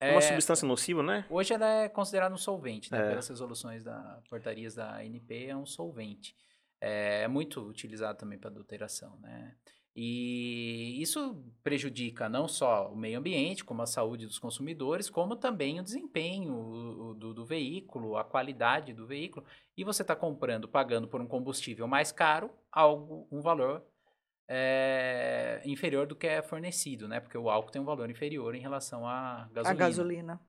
É 0.00 0.12
uma 0.12 0.20
substância 0.20 0.66
nociva, 0.66 1.02
né? 1.02 1.24
Hoje 1.30 1.54
ela 1.54 1.66
é 1.66 1.88
considerada 1.88 2.34
um 2.34 2.38
solvente, 2.38 2.90
né? 2.90 2.98
É. 2.98 3.08
Pelas 3.10 3.28
resoluções 3.28 3.82
da 3.84 4.20
portarias 4.28 4.74
da 4.74 4.96
ANP, 4.96 5.46
é 5.46 5.56
um 5.56 5.64
solvente. 5.64 6.36
É, 6.86 7.22
é 7.22 7.28
muito 7.28 7.62
utilizado 7.62 8.18
também 8.18 8.38
para 8.38 8.50
adulteração, 8.50 9.18
né? 9.20 9.54
E 9.96 11.00
isso 11.00 11.42
prejudica 11.62 12.28
não 12.28 12.46
só 12.46 12.92
o 12.92 12.96
meio 12.96 13.18
ambiente, 13.18 13.64
como 13.64 13.80
a 13.80 13.86
saúde 13.86 14.26
dos 14.26 14.38
consumidores, 14.38 15.08
como 15.08 15.34
também 15.34 15.80
o 15.80 15.84
desempenho 15.84 17.14
do, 17.16 17.32
do 17.32 17.44
veículo, 17.46 18.16
a 18.16 18.24
qualidade 18.24 18.92
do 18.92 19.06
veículo. 19.06 19.46
E 19.76 19.84
você 19.84 20.02
está 20.02 20.14
comprando, 20.14 20.68
pagando 20.68 21.08
por 21.08 21.22
um 21.22 21.26
combustível 21.26 21.86
mais 21.86 22.12
caro, 22.12 22.50
algo, 22.70 23.26
um 23.30 23.40
valor 23.40 23.82
é, 24.46 25.62
inferior 25.64 26.06
do 26.06 26.16
que 26.16 26.26
é 26.26 26.42
fornecido, 26.42 27.08
né? 27.08 27.18
Porque 27.18 27.38
o 27.38 27.48
álcool 27.48 27.70
tem 27.70 27.80
um 27.80 27.86
valor 27.86 28.10
inferior 28.10 28.54
em 28.54 28.60
relação 28.60 29.06
à 29.06 29.48
gasolina. 29.52 29.70
A 29.70 29.86
gasolina. 29.86 30.40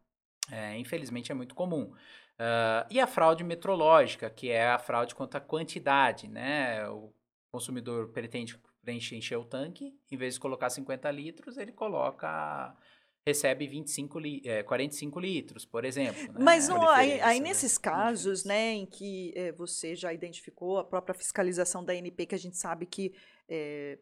É, 0.51 0.77
infelizmente 0.77 1.31
é 1.31 1.35
muito 1.35 1.55
comum. 1.55 1.93
Uh, 2.39 2.85
e 2.89 2.99
a 2.99 3.07
fraude 3.07 3.43
metrológica, 3.43 4.29
que 4.29 4.49
é 4.49 4.67
a 4.67 4.77
fraude 4.77 5.15
quanto 5.15 5.35
à 5.35 5.39
quantidade, 5.39 6.27
né? 6.27 6.87
O 6.89 7.13
consumidor 7.51 8.09
pretende 8.09 8.59
preencher 8.83 9.15
encher 9.15 9.37
o 9.37 9.45
tanque, 9.45 9.97
em 10.11 10.17
vez 10.17 10.35
de 10.35 10.39
colocar 10.39 10.69
50 10.69 11.09
litros, 11.11 11.57
ele 11.57 11.71
coloca 11.71 12.75
recebe 13.27 13.67
25 13.67 14.19
li, 14.19 14.41
é, 14.45 14.61
45 14.61 15.19
litros, 15.19 15.65
por 15.65 15.83
exemplo. 15.83 16.21
Né? 16.21 16.39
Mas 16.39 16.69
não, 16.69 16.87
aí, 16.87 17.19
aí 17.21 17.39
né? 17.39 17.47
nesses 17.49 17.75
casos, 17.75 18.45
né, 18.45 18.73
em 18.73 18.85
que 18.85 19.33
é, 19.35 19.51
você 19.51 19.95
já 19.95 20.13
identificou 20.13 20.77
a 20.77 20.83
própria 20.83 21.15
fiscalização 21.15 21.83
da 21.83 21.95
NP, 21.95 22.27
que 22.27 22.35
a 22.35 22.39
gente 22.39 22.55
sabe 22.55 22.85
que 22.85 23.13
é, 23.49 23.97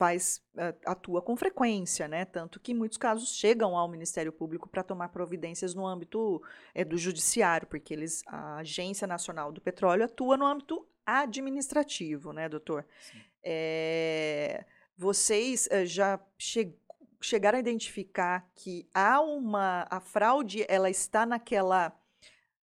faz 0.00 0.42
atua 0.86 1.20
com 1.20 1.36
frequência, 1.36 2.08
né? 2.08 2.24
Tanto 2.24 2.58
que 2.58 2.72
muitos 2.72 2.96
casos 2.96 3.36
chegam 3.36 3.76
ao 3.76 3.86
Ministério 3.86 4.32
Público 4.32 4.66
para 4.66 4.82
tomar 4.82 5.10
providências 5.10 5.74
no 5.74 5.86
âmbito 5.86 6.42
é, 6.74 6.82
do 6.86 6.96
judiciário, 6.96 7.66
porque 7.66 7.92
eles 7.92 8.22
a 8.26 8.56
Agência 8.56 9.06
Nacional 9.06 9.52
do 9.52 9.60
Petróleo 9.60 10.06
atua 10.06 10.38
no 10.38 10.46
âmbito 10.46 10.88
administrativo, 11.04 12.32
né, 12.32 12.48
doutor? 12.48 12.86
É, 13.44 14.64
vocês 14.96 15.68
já 15.84 16.18
che 16.38 16.74
chegaram 17.20 17.58
a 17.58 17.60
identificar 17.60 18.50
que 18.54 18.88
há 18.94 19.20
uma 19.20 19.86
a 19.90 20.00
fraude 20.00 20.64
ela 20.66 20.88
está 20.88 21.26
naquela 21.26 21.94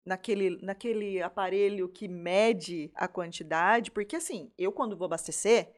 naquele, 0.05 0.59
naquele 0.61 1.23
aparelho 1.23 1.89
que 1.89 2.09
mede 2.09 2.91
a 2.95 3.09
quantidade, 3.09 3.91
porque 3.91 4.17
assim, 4.17 4.53
eu 4.59 4.71
quando 4.71 4.95
vou 4.95 5.07
abastecer, 5.07 5.73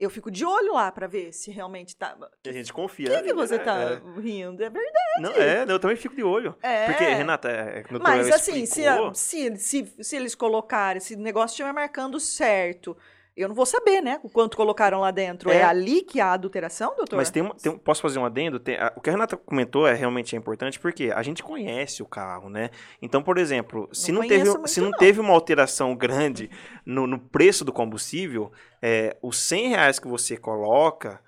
eu 0.00 0.08
fico 0.08 0.30
de 0.30 0.46
olho 0.46 0.72
lá 0.72 0.90
para 0.90 1.06
ver 1.06 1.30
se 1.32 1.50
realmente 1.50 1.94
tá. 1.94 2.16
A 2.46 2.52
gente 2.52 2.72
confia. 2.72 3.08
O 3.08 3.16
que, 3.18 3.28
que 3.28 3.34
você 3.34 3.58
né? 3.58 3.64
tá 3.64 3.82
é. 3.82 4.20
rindo? 4.20 4.64
É 4.64 4.70
verdade. 4.70 5.20
Não, 5.20 5.32
é, 5.32 5.64
eu 5.68 5.78
também 5.78 5.96
fico 5.96 6.16
de 6.16 6.22
olho. 6.22 6.56
É. 6.62 6.86
Porque, 6.86 7.04
Renata, 7.04 7.50
é, 7.50 7.84
Mas 8.00 8.30
assim, 8.30 8.64
se, 8.64 8.82
se, 9.14 9.56
se, 9.58 9.94
se 10.00 10.16
eles 10.16 10.34
colocarem, 10.34 11.00
se 11.00 11.14
o 11.14 11.18
negócio 11.18 11.52
estiver 11.52 11.72
marcando 11.72 12.18
certo, 12.18 12.96
eu 13.42 13.48
não 13.48 13.54
vou 13.54 13.66
saber, 13.66 14.00
né? 14.00 14.20
O 14.22 14.28
quanto 14.28 14.56
colocaram 14.56 15.00
lá 15.00 15.10
dentro. 15.10 15.50
É, 15.50 15.58
é 15.58 15.64
ali 15.64 16.02
que 16.02 16.20
há 16.20 16.32
adulteração, 16.32 16.94
doutor? 16.96 17.16
Mas 17.16 17.30
tem, 17.30 17.48
tem 17.62 17.76
posso 17.78 18.02
fazer 18.02 18.18
um 18.18 18.24
adendo? 18.24 18.58
Tem, 18.58 18.76
a, 18.76 18.92
o 18.96 19.00
que 19.00 19.08
a 19.08 19.12
Renata 19.12 19.36
comentou 19.36 19.86
é 19.86 19.94
realmente 19.94 20.34
é 20.34 20.38
importante 20.38 20.78
porque 20.78 21.10
a 21.14 21.22
gente 21.22 21.42
conhece 21.42 22.02
o 22.02 22.06
carro, 22.06 22.48
né? 22.48 22.70
Então, 23.00 23.22
por 23.22 23.38
exemplo, 23.38 23.88
se 23.92 24.12
não, 24.12 24.20
não 24.22 24.28
teve, 24.28 24.68
se 24.68 24.80
não, 24.80 24.90
não, 24.90 24.98
teve 24.98 25.20
uma 25.20 25.32
alteração 25.32 25.94
grande 25.94 26.50
no, 26.84 27.06
no 27.06 27.18
preço 27.18 27.64
do 27.64 27.72
combustível, 27.72 28.52
é, 28.82 29.16
os 29.22 29.38
100 29.38 29.68
reais 29.68 29.98
que 29.98 30.08
você 30.08 30.36
coloca 30.36 31.20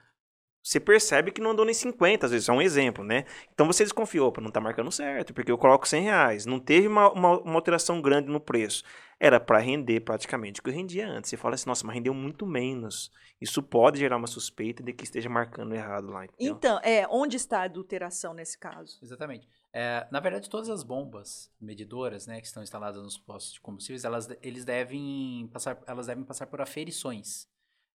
você 0.62 0.78
percebe 0.78 1.32
que 1.32 1.40
não 1.40 1.50
andou 1.50 1.64
nem 1.64 1.74
50, 1.74 2.26
às 2.26 2.32
vezes, 2.32 2.48
é 2.48 2.52
um 2.52 2.62
exemplo, 2.62 3.02
né? 3.02 3.24
Então 3.52 3.66
você 3.66 3.82
desconfiou, 3.82 4.30
para 4.30 4.42
não 4.42 4.50
tá 4.50 4.60
marcando 4.60 4.92
certo, 4.92 5.34
porque 5.34 5.50
eu 5.50 5.58
coloco 5.58 5.88
100 5.88 6.02
reais. 6.04 6.46
Não 6.46 6.60
teve 6.60 6.86
uma, 6.86 7.10
uma, 7.10 7.40
uma 7.40 7.54
alteração 7.54 8.00
grande 8.00 8.28
no 8.28 8.38
preço. 8.38 8.84
Era 9.18 9.40
para 9.40 9.58
render 9.58 10.00
praticamente 10.00 10.60
o 10.60 10.62
que 10.62 10.70
eu 10.70 10.74
rendia 10.74 11.08
antes. 11.08 11.30
Você 11.30 11.36
fala 11.36 11.56
assim, 11.56 11.68
nossa, 11.68 11.84
mas 11.84 11.94
rendeu 11.94 12.14
muito 12.14 12.46
menos. 12.46 13.10
Isso 13.40 13.60
pode 13.60 13.98
gerar 13.98 14.16
uma 14.16 14.28
suspeita 14.28 14.82
de 14.84 14.92
que 14.92 15.02
esteja 15.02 15.28
marcando 15.28 15.74
errado 15.74 16.06
lá. 16.08 16.24
Entendeu? 16.24 16.54
Então, 16.54 16.78
é, 16.84 17.06
onde 17.10 17.36
está 17.36 17.60
a 17.60 17.64
adulteração 17.64 18.32
nesse 18.32 18.56
caso? 18.56 18.98
Exatamente. 19.02 19.48
É, 19.72 20.06
na 20.12 20.20
verdade, 20.20 20.50
todas 20.50 20.68
as 20.68 20.82
bombas 20.82 21.50
medidoras, 21.60 22.26
né, 22.26 22.40
que 22.40 22.46
estão 22.46 22.62
instaladas 22.62 23.02
nos 23.02 23.18
postos 23.18 23.54
de 23.54 23.60
combustíveis, 23.60 24.04
elas, 24.04 24.28
eles 24.42 24.64
devem 24.64 25.48
passar, 25.52 25.82
elas 25.86 26.06
devem 26.06 26.24
passar 26.24 26.46
por 26.46 26.60
aferições. 26.60 27.48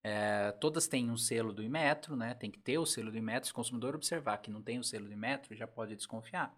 É, 0.03 0.51
todas 0.53 0.87
têm 0.87 1.09
um 1.09 1.17
selo 1.17 1.51
do 1.51 1.63
Imetro, 1.63 2.15
né? 2.15 2.33
Tem 2.33 2.49
que 2.49 2.59
ter 2.59 2.77
o 2.77 2.85
selo 2.85 3.11
do 3.11 3.17
Imetro. 3.17 3.47
Se 3.47 3.51
o 3.51 3.55
consumidor 3.55 3.95
observar 3.95 4.37
que 4.37 4.49
não 4.49 4.61
tem 4.61 4.79
o 4.79 4.83
selo 4.83 5.05
do 5.05 5.13
Imetro, 5.13 5.55
já 5.55 5.67
pode 5.67 5.95
desconfiar. 5.95 6.55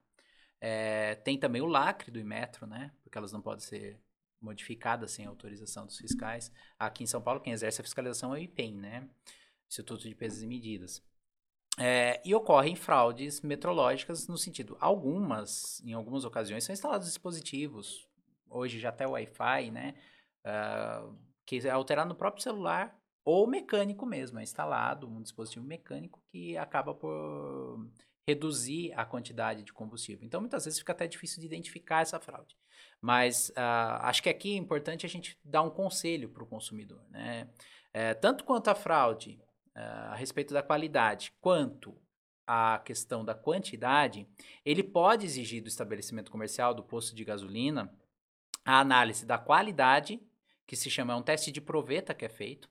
É, 0.61 1.15
tem 1.15 1.37
também 1.37 1.61
o 1.61 1.65
lacre 1.65 2.11
do 2.11 2.19
Imetro, 2.19 2.67
né? 2.67 2.91
Porque 3.01 3.17
elas 3.17 3.31
não 3.31 3.41
podem 3.41 3.65
ser 3.65 3.99
modificadas 4.41 5.11
sem 5.11 5.25
autorização 5.25 5.85
dos 5.85 5.97
fiscais. 5.97 6.51
Aqui 6.77 7.03
em 7.03 7.07
São 7.07 7.21
Paulo, 7.21 7.41
quem 7.41 7.53
exerce 7.53 7.81
a 7.81 7.83
fiscalização 7.83 8.35
é 8.35 8.39
o 8.39 8.41
IPEM, 8.41 8.75
né? 8.75 9.09
Instituto 9.67 10.07
de 10.07 10.15
Pesos 10.15 10.41
e 10.41 10.47
Medidas. 10.47 11.03
É, 11.77 12.21
e 12.25 12.35
ocorrem 12.35 12.75
fraudes 12.75 13.39
metrológicas 13.41 14.27
no 14.27 14.37
sentido, 14.37 14.75
algumas, 14.81 15.81
em 15.85 15.93
algumas 15.93 16.25
ocasiões, 16.25 16.65
são 16.65 16.73
instalados 16.73 17.07
dispositivos, 17.07 18.05
hoje 18.49 18.79
já 18.79 18.89
até 18.89 19.07
Wi-Fi, 19.07 19.71
né? 19.71 19.95
Uh, 20.43 21.15
que 21.45 21.65
é 21.65 21.69
alterado 21.69 22.09
no 22.09 22.15
próprio 22.15 22.43
celular 22.43 22.99
ou 23.29 23.45
mecânico 23.45 24.07
mesmo, 24.07 24.39
é 24.39 24.43
instalado 24.43 25.07
um 25.07 25.21
dispositivo 25.21 25.63
mecânico 25.63 26.19
que 26.31 26.57
acaba 26.57 26.95
por 26.95 27.87
reduzir 28.27 28.91
a 28.95 29.05
quantidade 29.05 29.61
de 29.61 29.71
combustível. 29.71 30.25
Então, 30.25 30.41
muitas 30.41 30.65
vezes 30.65 30.79
fica 30.79 30.93
até 30.93 31.07
difícil 31.07 31.39
de 31.39 31.45
identificar 31.45 32.01
essa 32.01 32.19
fraude. 32.19 32.57
Mas 32.99 33.49
uh, 33.49 34.01
acho 34.01 34.23
que 34.23 34.29
aqui 34.29 34.53
é 34.53 34.57
importante 34.57 35.05
a 35.05 35.09
gente 35.09 35.37
dar 35.43 35.61
um 35.61 35.69
conselho 35.69 36.27
para 36.29 36.43
o 36.43 36.47
consumidor. 36.47 37.05
Né? 37.11 37.47
É, 37.93 38.15
tanto 38.15 38.43
quanto 38.43 38.69
a 38.69 38.73
fraude 38.73 39.39
uh, 39.75 40.09
a 40.09 40.15
respeito 40.15 40.51
da 40.51 40.63
qualidade, 40.63 41.31
quanto 41.39 41.95
a 42.47 42.79
questão 42.79 43.23
da 43.23 43.35
quantidade, 43.35 44.27
ele 44.65 44.81
pode 44.81 45.27
exigir 45.27 45.61
do 45.61 45.69
estabelecimento 45.69 46.31
comercial, 46.31 46.73
do 46.73 46.83
posto 46.83 47.15
de 47.15 47.23
gasolina, 47.23 47.95
a 48.65 48.79
análise 48.79 49.23
da 49.23 49.37
qualidade, 49.37 50.19
que 50.65 50.75
se 50.75 50.89
chama 50.89 51.13
é 51.13 51.15
um 51.15 51.21
teste 51.21 51.51
de 51.51 51.61
proveta 51.61 52.15
que 52.15 52.25
é 52.25 52.29
feito, 52.29 52.67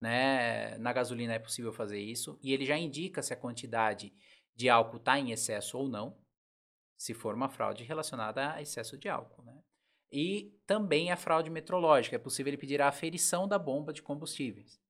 né? 0.00 0.76
Na 0.78 0.92
gasolina 0.92 1.34
é 1.34 1.38
possível 1.38 1.72
fazer 1.72 1.98
isso 1.98 2.38
e 2.42 2.52
ele 2.52 2.64
já 2.64 2.76
indica 2.76 3.22
se 3.22 3.32
a 3.32 3.36
quantidade 3.36 4.12
de 4.54 4.68
álcool 4.68 4.98
está 4.98 5.18
em 5.18 5.30
excesso 5.30 5.78
ou 5.78 5.88
não, 5.88 6.16
se 6.96 7.12
for 7.12 7.34
uma 7.34 7.48
fraude 7.48 7.84
relacionada 7.84 8.52
a 8.52 8.62
excesso 8.62 8.96
de 8.96 9.08
álcool, 9.08 9.42
né? 9.42 9.58
E 10.10 10.56
também 10.66 11.10
a 11.10 11.16
fraude 11.16 11.50
metrológica, 11.50 12.14
é 12.14 12.18
possível 12.18 12.50
ele 12.50 12.56
pedir 12.56 12.80
a 12.80 12.88
aferição 12.88 13.48
da 13.48 13.58
bomba 13.58 13.92
de 13.92 14.00
combustíveis. 14.00 14.80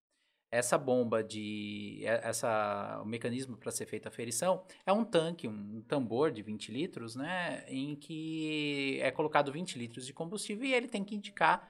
Essa 0.50 0.78
bomba 0.78 1.24
de 1.24 2.02
essa 2.04 3.00
o 3.02 3.06
mecanismo 3.06 3.56
para 3.56 3.72
ser 3.72 3.86
feita 3.86 4.08
a 4.08 4.10
aferição 4.10 4.64
é 4.86 4.92
um 4.92 5.04
tanque, 5.04 5.48
um 5.48 5.82
tambor 5.82 6.30
de 6.30 6.42
20 6.42 6.70
litros, 6.70 7.16
né, 7.16 7.64
em 7.66 7.96
que 7.96 9.00
é 9.00 9.10
colocado 9.10 9.50
20 9.50 9.78
litros 9.78 10.06
de 10.06 10.12
combustível 10.12 10.64
e 10.64 10.74
ele 10.74 10.86
tem 10.86 11.02
que 11.02 11.16
indicar 11.16 11.68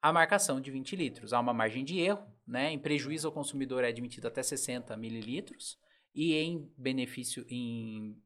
a 0.00 0.12
marcação 0.12 0.60
de 0.60 0.70
20 0.70 0.96
litros. 0.96 1.32
Há 1.32 1.40
uma 1.40 1.52
margem 1.52 1.84
de 1.84 1.98
erro, 1.98 2.26
né? 2.46 2.70
Em 2.72 2.78
prejuízo 2.78 3.26
ao 3.28 3.32
consumidor 3.32 3.84
é 3.84 3.88
admitido 3.88 4.28
até 4.28 4.42
60 4.42 4.96
mililitros 4.96 5.78
e 6.14 6.34
em 6.34 6.72
benefício, 6.76 7.44
em, 7.48 8.16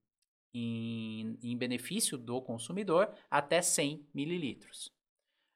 em, 0.54 1.38
em 1.42 1.56
benefício 1.56 2.16
do 2.18 2.40
consumidor 2.42 3.10
até 3.30 3.62
100 3.62 4.06
mililitros. 4.14 4.90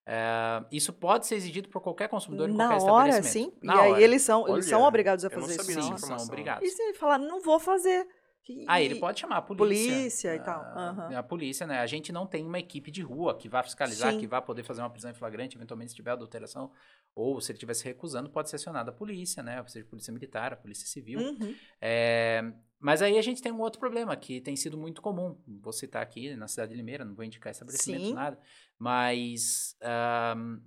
É, 0.09 0.65
isso 0.71 0.93
pode 0.93 1.27
ser 1.27 1.35
exigido 1.35 1.69
por 1.69 1.81
qualquer 1.81 2.09
consumidor 2.09 2.49
em 2.49 2.55
Na 2.55 2.69
qualquer 2.69 2.91
hora, 2.91 3.09
estabelecimento. 3.09 3.55
sim. 3.55 3.59
Na 3.61 3.75
e 3.75 3.79
aí 3.81 3.91
hora. 3.93 4.03
eles 4.03 4.23
são, 4.23 4.49
eles 4.49 4.67
são 4.67 4.81
Olha, 4.81 4.89
obrigados 4.89 5.25
a 5.25 5.31
fazer 5.31 5.55
isso. 5.61 5.65
Sim, 5.65 5.97
são 5.99 6.17
obrigados. 6.17 6.67
E 6.67 6.71
se 6.71 6.81
ele 6.81 6.95
falar, 6.95 7.19
não 7.19 7.41
vou 7.43 7.59
fazer. 7.59 8.07
E- 8.49 8.65
Aí 8.69 8.85
ele 8.85 8.97
pode 8.97 9.21
chamar 9.21 9.39
a 9.39 9.43
polícia. 9.43 9.95
Polícia 9.95 10.35
e 10.37 10.41
tal, 10.41 10.61
Ah, 10.63 10.89
aham. 10.91 11.19
A 11.19 11.23
polícia, 11.23 11.67
né? 11.67 11.79
A 11.81 11.87
gente 11.87 12.13
não 12.13 12.27
tem 12.27 12.45
uma 12.47 12.59
equipe 12.59 12.91
de 12.91 13.03
rua 13.03 13.37
que 13.37 13.49
vá 13.49 13.63
fiscalizar, 13.63 14.13
Sim. 14.13 14.19
que 14.21 14.27
vá 14.27 14.41
poder 14.41 14.63
fazer 14.63 14.83
uma 14.83 14.91
prisão 14.91 15.11
em 15.11 15.15
flagrante, 15.15 15.57
eventualmente 15.57 15.91
se 15.91 15.97
tiver 15.97 16.13
adulteração, 16.13 16.71
ou 17.15 17.41
se 17.41 17.51
ele 17.51 17.57
estiver 17.57 17.75
se 17.75 17.85
recusando, 17.85 18.31
pode 18.31 18.49
ser 18.49 18.57
acionada 18.57 18.91
a 18.91 18.95
polícia, 18.95 19.43
né? 19.43 19.63
Seja 19.67 19.85
a 19.85 19.89
polícia 19.89 20.13
militar, 20.13 20.53
a 20.53 20.57
polícia 20.57 20.87
civil. 20.87 21.21
Uhum. 21.21 21.55
É, 21.81 22.53
mas 22.79 23.03
aí 23.03 23.19
a 23.19 23.23
gente 23.23 23.43
tem 23.43 23.51
um 23.51 23.61
outro 23.61 23.81
problema 23.81 24.15
que 24.17 24.41
tem 24.41 24.55
sido 24.55 24.77
muito 24.79 25.01
comum. 25.03 25.37
Vou 25.61 25.73
citar 25.73 26.03
aqui 26.03 26.37
na 26.37 26.47
cidade 26.47 26.71
de 26.71 26.77
Limeira, 26.77 27.05
não 27.05 27.15
vou 27.15 27.25
indicar 27.25 27.51
estabelecimento, 27.51 28.07
Sim. 28.07 28.15
nada. 28.15 28.39
Mas 28.79 29.77
ahm, 29.83 30.59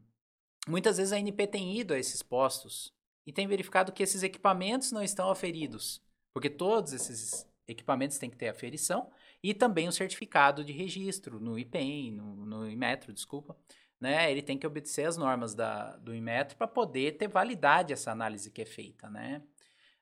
muitas 0.68 0.98
vezes 0.98 1.14
a 1.14 1.18
ANP 1.18 1.48
tem 1.48 1.78
ido 1.80 1.94
a 1.94 2.00
esses 2.00 2.22
postos 2.22 2.94
e 3.26 3.32
tem 3.32 3.48
verificado 3.48 3.92
que 3.92 4.04
esses 4.04 4.24
equipamentos 4.24 4.92
não 4.92 5.04
estão 5.04 5.30
aferidos. 5.30 6.02
Porque 6.34 6.50
todos 6.50 6.94
esses 6.94 7.48
equipamentos 7.70 8.18
têm 8.18 8.30
que 8.30 8.38
ter 8.38 8.50
aferição 8.50 9.10
e 9.44 9.54
também 9.54 9.88
o 9.88 9.92
certificado 9.92 10.64
de 10.64 10.74
registro 10.74 11.40
no 11.40 11.58
IPEM, 11.58 12.12
no, 12.12 12.46
no 12.46 12.70
Inmetro, 12.70 13.14
desculpa. 13.14 13.56
Né? 14.00 14.32
Ele 14.32 14.42
tem 14.42 14.58
que 14.58 14.68
obedecer 14.68 15.06
as 15.06 15.18
normas 15.18 15.54
da, 15.54 15.98
do 15.98 16.16
Inmetro 16.16 16.58
para 16.58 16.68
poder 16.68 17.18
ter 17.18 17.28
validade 17.28 17.94
essa 17.94 18.12
análise 18.12 18.50
que 18.52 18.62
é 18.62 18.66
feita, 18.66 19.10
né? 19.10 19.42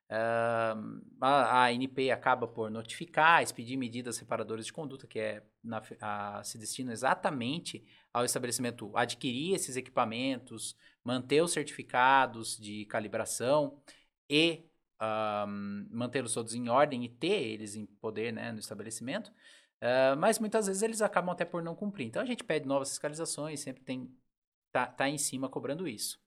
Ahn, 0.10 1.02
a, 1.20 1.66
ANP 1.66 2.12
acaba 2.12 2.48
por 2.48 2.72
notificar, 2.72 3.44
expedir 3.44 3.78
medidas 3.78 4.16
separadoras 4.16 4.66
de 4.66 4.72
conduta, 4.72 5.06
que 5.06 5.20
é 5.20 5.44
na 5.62 5.82
a- 6.00 6.42
se 6.46 6.58
destina 6.58 6.94
exatamente 6.94 7.84
ao 8.14 8.24
estabelecimento 8.24 8.90
adquirir 8.96 9.54
esses 9.56 9.76
equipamentos, 9.76 10.78
manter 11.04 11.42
os 11.42 11.52
certificados 11.52 12.58
de 12.58 12.86
calibração 12.86 13.82
e 14.30 14.67
ahm, 15.00 15.86
mantê-los 15.92 16.34
todos 16.34 16.54
em 16.54 16.70
ordem 16.70 17.04
e 17.06 17.10
ter 17.10 17.42
eles 17.42 17.76
em 17.76 17.86
poder 17.86 18.32
né, 18.34 18.52
no 18.52 18.60
estabelecimento. 18.60 19.32
Ah, 19.82 20.16
mas 20.18 20.40
muitas 20.40 20.68
vezes 20.68 20.82
eles 20.82 21.02
acabam 21.02 21.32
até 21.32 21.46
por 21.46 21.62
não 21.64 21.76
cumprir. 21.76 22.08
Então 22.08 22.22
a 22.22 22.26
gente 22.26 22.44
pede 22.44 22.68
novas 22.68 22.90
fiscalizações, 22.90 23.60
sempre 23.60 23.84
tem 23.84 24.12
tá, 24.72 24.86
tá 24.88 25.10
em 25.10 25.18
cima 25.18 25.50
cobrando 25.50 25.88
isso. 25.88 26.20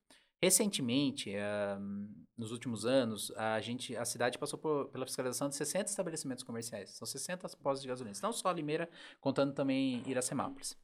Recentemente, 0.42 1.34
ahm, 1.36 2.08
nos 2.36 2.50
últimos 2.50 2.86
anos, 2.86 3.30
a 3.36 3.60
gente, 3.60 3.94
a 3.94 4.04
cidade 4.06 4.38
passou 4.38 4.58
por- 4.58 4.88
pela 4.88 5.04
fiscalização 5.04 5.48
de 5.50 5.56
60 5.56 5.90
estabelecimentos 5.90 6.42
comerciais. 6.42 6.90
São 6.90 7.06
60 7.06 7.46
postos 7.58 7.82
de 7.82 7.88
gasolina. 7.88 8.16
Não 8.22 8.32
só 8.32 8.50
Limeira, 8.50 8.88
contando 9.20 9.52
também 9.52 10.02
Iracemápolis. 10.06 10.74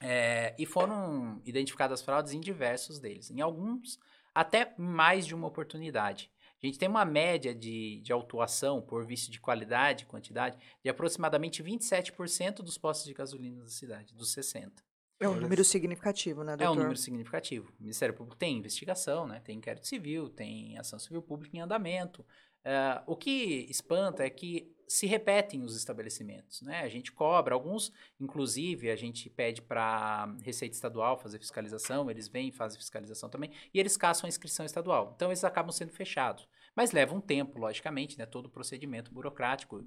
É, 0.00 0.56
e 0.58 0.66
foram 0.66 1.40
identificadas 1.44 2.02
fraudes 2.02 2.32
em 2.32 2.40
diversos 2.40 2.98
deles. 2.98 3.30
Em 3.30 3.40
alguns, 3.40 4.00
até 4.34 4.74
mais 4.76 5.24
de 5.24 5.34
uma 5.34 5.46
oportunidade. 5.46 6.31
A 6.62 6.66
gente 6.66 6.78
tem 6.78 6.88
uma 6.88 7.04
média 7.04 7.52
de, 7.54 8.00
de 8.02 8.12
autuação 8.12 8.80
por 8.80 9.04
vício 9.04 9.32
de 9.32 9.40
qualidade 9.40 10.04
e 10.04 10.06
quantidade 10.06 10.56
de 10.82 10.88
aproximadamente 10.88 11.62
27% 11.62 12.56
dos 12.56 12.78
postos 12.78 13.06
de 13.06 13.14
gasolina 13.14 13.62
da 13.62 13.68
cidade, 13.68 14.14
dos 14.14 14.32
60. 14.32 14.82
É 15.18 15.28
um 15.28 15.34
número 15.40 15.64
significativo, 15.64 16.42
né, 16.44 16.54
É 16.54 16.56
doutor? 16.56 16.72
um 16.72 16.80
número 16.80 16.96
significativo. 16.96 17.72
O 17.78 17.82
Ministério 17.82 18.14
Público 18.14 18.36
tem 18.36 18.58
investigação, 18.58 19.26
né? 19.26 19.40
tem 19.40 19.58
inquérito 19.58 19.86
civil, 19.86 20.28
tem 20.28 20.78
ação 20.78 20.98
civil 20.98 21.22
pública 21.22 21.56
em 21.56 21.60
andamento. 21.60 22.24
Eh, 22.64 23.02
o 23.06 23.16
que 23.16 23.66
espanta 23.68 24.24
é 24.24 24.30
que 24.30 24.72
se 24.88 25.06
repetem 25.06 25.62
os 25.62 25.76
estabelecimentos. 25.76 26.62
Né? 26.62 26.80
A 26.80 26.88
gente 26.88 27.12
cobra, 27.12 27.54
alguns, 27.54 27.92
inclusive, 28.20 28.90
a 28.90 28.96
gente 28.96 29.28
pede 29.30 29.62
para 29.62 29.82
a 29.82 30.36
Receita 30.42 30.74
Estadual 30.74 31.18
fazer 31.18 31.38
fiscalização, 31.38 32.10
eles 32.10 32.28
vêm 32.28 32.48
e 32.48 32.52
fazem 32.52 32.78
fiscalização 32.78 33.28
também, 33.28 33.52
e 33.72 33.80
eles 33.80 33.96
caçam 33.96 34.26
a 34.26 34.28
inscrição 34.28 34.66
estadual. 34.66 35.12
Então, 35.16 35.28
eles 35.28 35.44
acabam 35.44 35.72
sendo 35.72 35.92
fechados. 35.92 36.48
Mas 36.74 36.92
leva 36.92 37.14
um 37.14 37.20
tempo, 37.20 37.58
logicamente, 37.58 38.18
né? 38.18 38.26
todo 38.26 38.46
o 38.46 38.50
procedimento 38.50 39.12
burocrático 39.12 39.84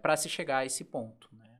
para 0.00 0.16
se 0.16 0.28
chegar 0.28 0.58
a 0.58 0.64
esse 0.64 0.84
ponto. 0.84 1.28
Né? 1.32 1.58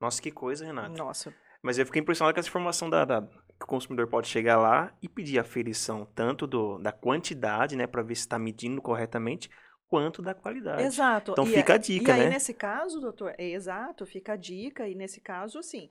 Nossa, 0.00 0.20
que 0.20 0.30
coisa, 0.30 0.66
Renato. 0.66 0.96
Nossa. 0.96 1.34
Mas 1.62 1.78
eu 1.78 1.86
fiquei 1.86 2.02
impressionado 2.02 2.34
com 2.34 2.40
essa 2.40 2.48
informação 2.48 2.90
da, 2.90 3.04
da- 3.04 3.22
que 3.22 3.64
o 3.64 3.66
consumidor 3.66 4.08
pode 4.08 4.26
chegar 4.26 4.58
lá 4.58 4.92
e 5.00 5.08
pedir 5.08 5.38
a 5.38 5.42
aferição 5.42 6.04
tanto 6.04 6.46
do, 6.46 6.76
da 6.78 6.90
quantidade, 6.90 7.76
né, 7.76 7.86
para 7.86 8.02
ver 8.02 8.16
se 8.16 8.22
está 8.22 8.36
medindo 8.38 8.82
corretamente, 8.82 9.48
quanto 9.92 10.22
da 10.22 10.34
qualidade. 10.34 10.82
Exato. 10.84 11.32
Então 11.32 11.44
E 11.44 11.52
fica 11.52 11.74
a- 11.74 11.76
a 11.76 11.78
dica, 11.78 12.12
E 12.12 12.14
aí, 12.14 12.20
né? 12.24 12.30
nesse 12.30 12.54
caso, 12.54 12.98
doutor, 12.98 13.34
é 13.36 13.44
exato, 13.50 14.06
fica 14.06 14.32
a 14.32 14.36
dica, 14.36 14.88
e 14.88 14.94
nesse 14.94 15.20
caso, 15.20 15.58
assim, 15.58 15.90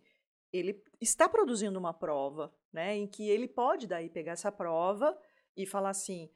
ele 0.52 0.84
está 1.00 1.30
produzindo 1.30 1.78
uma 1.78 1.94
prova, 1.94 2.52
né, 2.74 2.96
em 2.96 3.06
que 3.06 3.30
ele 3.30 3.48
pode 3.48 3.86
daí 3.86 4.10
pegar 4.10 4.32
essa 4.32 4.52
prova 4.52 5.16
e 5.56 5.68
falar 5.68 5.92
assim, 5.92 6.32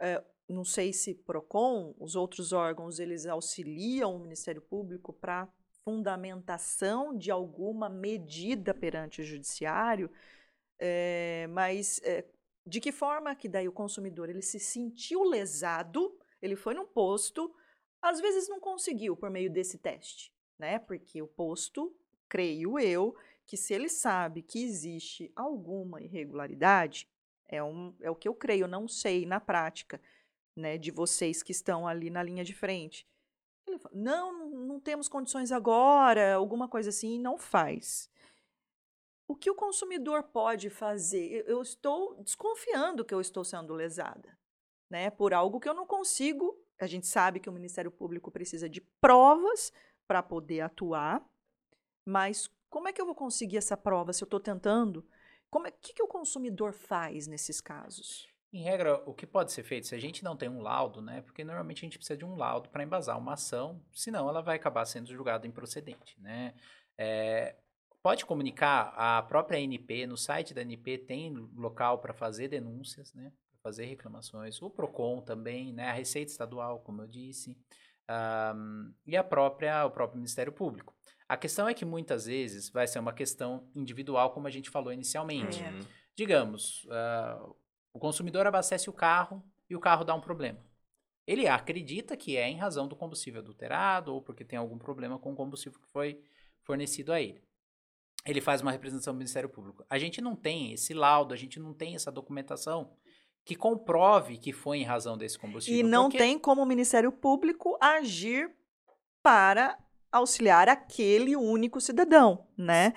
é, 0.00 0.20
não 0.48 0.64
sei 0.64 0.92
se 0.92 1.14
PROCON, 1.14 1.94
os 2.00 2.16
outros 2.16 2.52
órgãos, 2.52 2.98
eles 2.98 3.26
auxiliam 3.26 4.16
o 4.16 4.18
Ministério 4.18 4.60
Público 4.60 5.12
para 5.12 5.46
fundamentação 5.84 7.16
de 7.16 7.30
alguma 7.30 7.88
medida 7.88 8.74
perante 8.74 9.20
o 9.20 9.24
judiciário, 9.24 10.10
é, 10.80 11.46
mas 11.50 12.00
é, 12.02 12.24
de 12.66 12.80
que 12.80 12.90
forma 12.90 13.34
que 13.36 13.48
daí 13.48 13.68
o 13.68 13.72
consumidor 13.72 14.28
ele 14.28 14.42
se 14.42 14.58
sentiu 14.58 15.22
lesado, 15.22 16.17
ele 16.40 16.56
foi 16.56 16.74
num 16.74 16.86
posto, 16.86 17.54
às 18.00 18.20
vezes 18.20 18.48
não 18.48 18.60
conseguiu 18.60 19.16
por 19.16 19.30
meio 19.30 19.50
desse 19.50 19.78
teste, 19.78 20.32
né? 20.58 20.78
Porque 20.78 21.20
o 21.20 21.26
posto, 21.26 21.94
creio 22.28 22.78
eu, 22.78 23.16
que 23.46 23.56
se 23.56 23.72
ele 23.72 23.88
sabe 23.88 24.42
que 24.42 24.62
existe 24.62 25.32
alguma 25.34 26.02
irregularidade, 26.02 27.08
é, 27.48 27.62
um, 27.62 27.94
é 28.00 28.10
o 28.10 28.14
que 28.14 28.28
eu 28.28 28.34
creio, 28.34 28.68
não 28.68 28.86
sei 28.86 29.24
na 29.24 29.40
prática, 29.40 30.00
né, 30.54 30.76
de 30.76 30.90
vocês 30.90 31.42
que 31.42 31.52
estão 31.52 31.86
ali 31.86 32.10
na 32.10 32.22
linha 32.22 32.44
de 32.44 32.54
frente. 32.54 33.08
Ele 33.66 33.78
fala, 33.78 33.94
não, 33.94 34.50
não 34.50 34.80
temos 34.80 35.08
condições 35.08 35.50
agora, 35.50 36.34
alguma 36.34 36.68
coisa 36.68 36.90
assim, 36.90 37.18
não 37.18 37.38
faz. 37.38 38.10
O 39.26 39.34
que 39.36 39.50
o 39.50 39.54
consumidor 39.54 40.24
pode 40.24 40.68
fazer? 40.68 41.44
Eu 41.46 41.62
estou 41.62 42.22
desconfiando 42.22 43.04
que 43.04 43.14
eu 43.14 43.20
estou 43.20 43.44
sendo 43.44 43.74
lesada, 43.74 44.38
né? 44.90 45.10
Por 45.10 45.34
algo 45.34 45.60
que 45.60 45.68
eu 45.68 45.74
não 45.74 45.86
consigo. 45.86 46.56
A 46.80 46.86
gente 46.86 47.06
sabe 47.06 47.40
que 47.40 47.48
o 47.48 47.52
Ministério 47.52 47.90
Público 47.90 48.30
precisa 48.30 48.68
de 48.68 48.80
provas 49.00 49.72
para 50.06 50.22
poder 50.22 50.60
atuar, 50.60 51.22
mas 52.06 52.48
como 52.70 52.88
é 52.88 52.92
que 52.92 53.00
eu 53.00 53.06
vou 53.06 53.14
conseguir 53.14 53.56
essa 53.56 53.76
prova 53.76 54.12
se 54.12 54.22
eu 54.22 54.26
estou 54.26 54.40
tentando? 54.40 55.06
O 55.50 55.66
é, 55.66 55.70
que, 55.70 55.92
que 55.92 56.02
o 56.02 56.08
consumidor 56.08 56.72
faz 56.72 57.26
nesses 57.26 57.60
casos? 57.60 58.28
Em 58.52 58.62
regra, 58.62 59.02
o 59.04 59.12
que 59.12 59.26
pode 59.26 59.52
ser 59.52 59.62
feito, 59.62 59.86
se 59.86 59.94
a 59.94 59.98
gente 59.98 60.24
não 60.24 60.36
tem 60.36 60.48
um 60.48 60.62
laudo, 60.62 61.02
né? 61.02 61.20
Porque 61.22 61.44
normalmente 61.44 61.78
a 61.78 61.86
gente 61.86 61.98
precisa 61.98 62.16
de 62.16 62.24
um 62.24 62.34
laudo 62.34 62.70
para 62.70 62.82
embasar 62.82 63.18
uma 63.18 63.34
ação, 63.34 63.82
senão 63.92 64.28
ela 64.28 64.40
vai 64.40 64.56
acabar 64.56 64.86
sendo 64.86 65.12
julgada 65.12 65.46
improcedente, 65.46 66.18
né? 66.20 66.54
É, 66.96 67.56
pode 68.02 68.24
comunicar 68.24 68.94
a 68.96 69.22
própria 69.22 69.58
ANP, 69.58 70.06
no 70.06 70.16
site 70.16 70.54
da 70.54 70.62
ANP 70.62 70.98
tem 71.06 71.34
local 71.54 71.98
para 71.98 72.14
fazer 72.14 72.48
denúncias, 72.48 73.12
né? 73.12 73.32
Fazer 73.68 73.84
reclamações. 73.84 74.62
O 74.62 74.70
PROCON 74.70 75.20
também, 75.20 75.74
né? 75.74 75.90
A 75.90 75.92
Receita 75.92 76.30
Estadual, 76.30 76.80
como 76.80 77.02
eu 77.02 77.06
disse, 77.06 77.54
ahm, 78.08 78.92
e 79.06 79.14
a 79.14 79.22
própria, 79.22 79.84
o 79.84 79.90
próprio 79.90 80.16
Ministério 80.16 80.50
Público. 80.50 80.94
A 81.28 81.36
questão 81.36 81.68
é 81.68 81.74
que 81.74 81.84
muitas 81.84 82.24
vezes 82.24 82.70
vai 82.70 82.86
ser 82.86 82.98
uma 82.98 83.12
questão 83.12 83.68
individual, 83.74 84.30
como 84.30 84.46
a 84.46 84.50
gente 84.50 84.70
falou 84.70 84.90
inicialmente. 84.90 85.62
Uhum. 85.62 85.80
Digamos, 86.16 86.86
ah, 86.90 87.46
o 87.92 87.98
consumidor 87.98 88.46
abastece 88.46 88.88
o 88.88 88.92
carro 88.94 89.44
e 89.68 89.76
o 89.76 89.80
carro 89.80 90.02
dá 90.02 90.14
um 90.14 90.20
problema. 90.20 90.58
Ele 91.26 91.46
acredita 91.46 92.16
que 92.16 92.38
é 92.38 92.48
em 92.48 92.56
razão 92.56 92.88
do 92.88 92.96
combustível 92.96 93.42
adulterado 93.42 94.14
ou 94.14 94.22
porque 94.22 94.46
tem 94.46 94.58
algum 94.58 94.78
problema 94.78 95.18
com 95.18 95.34
o 95.34 95.36
combustível 95.36 95.78
que 95.78 95.88
foi 95.88 96.24
fornecido 96.62 97.12
a 97.12 97.20
ele. 97.20 97.42
Ele 98.24 98.40
faz 98.40 98.62
uma 98.62 98.72
representação 98.72 99.12
do 99.12 99.18
Ministério 99.18 99.50
Público. 99.50 99.84
A 99.90 99.98
gente 99.98 100.22
não 100.22 100.34
tem 100.34 100.72
esse 100.72 100.94
laudo, 100.94 101.34
a 101.34 101.36
gente 101.36 101.60
não 101.60 101.74
tem 101.74 101.94
essa 101.94 102.10
documentação 102.10 102.96
que 103.44 103.54
comprove 103.56 104.36
que 104.38 104.52
foi 104.52 104.78
em 104.78 104.84
razão 104.84 105.16
desse 105.16 105.38
combustível. 105.38 105.80
E 105.80 105.82
não 105.82 106.04
porque- 106.04 106.18
tem 106.18 106.38
como 106.38 106.62
o 106.62 106.66
Ministério 106.66 107.10
Público 107.10 107.76
agir 107.80 108.50
para 109.22 109.78
auxiliar 110.12 110.68
aquele 110.68 111.36
único 111.36 111.80
cidadão, 111.80 112.46
né? 112.56 112.92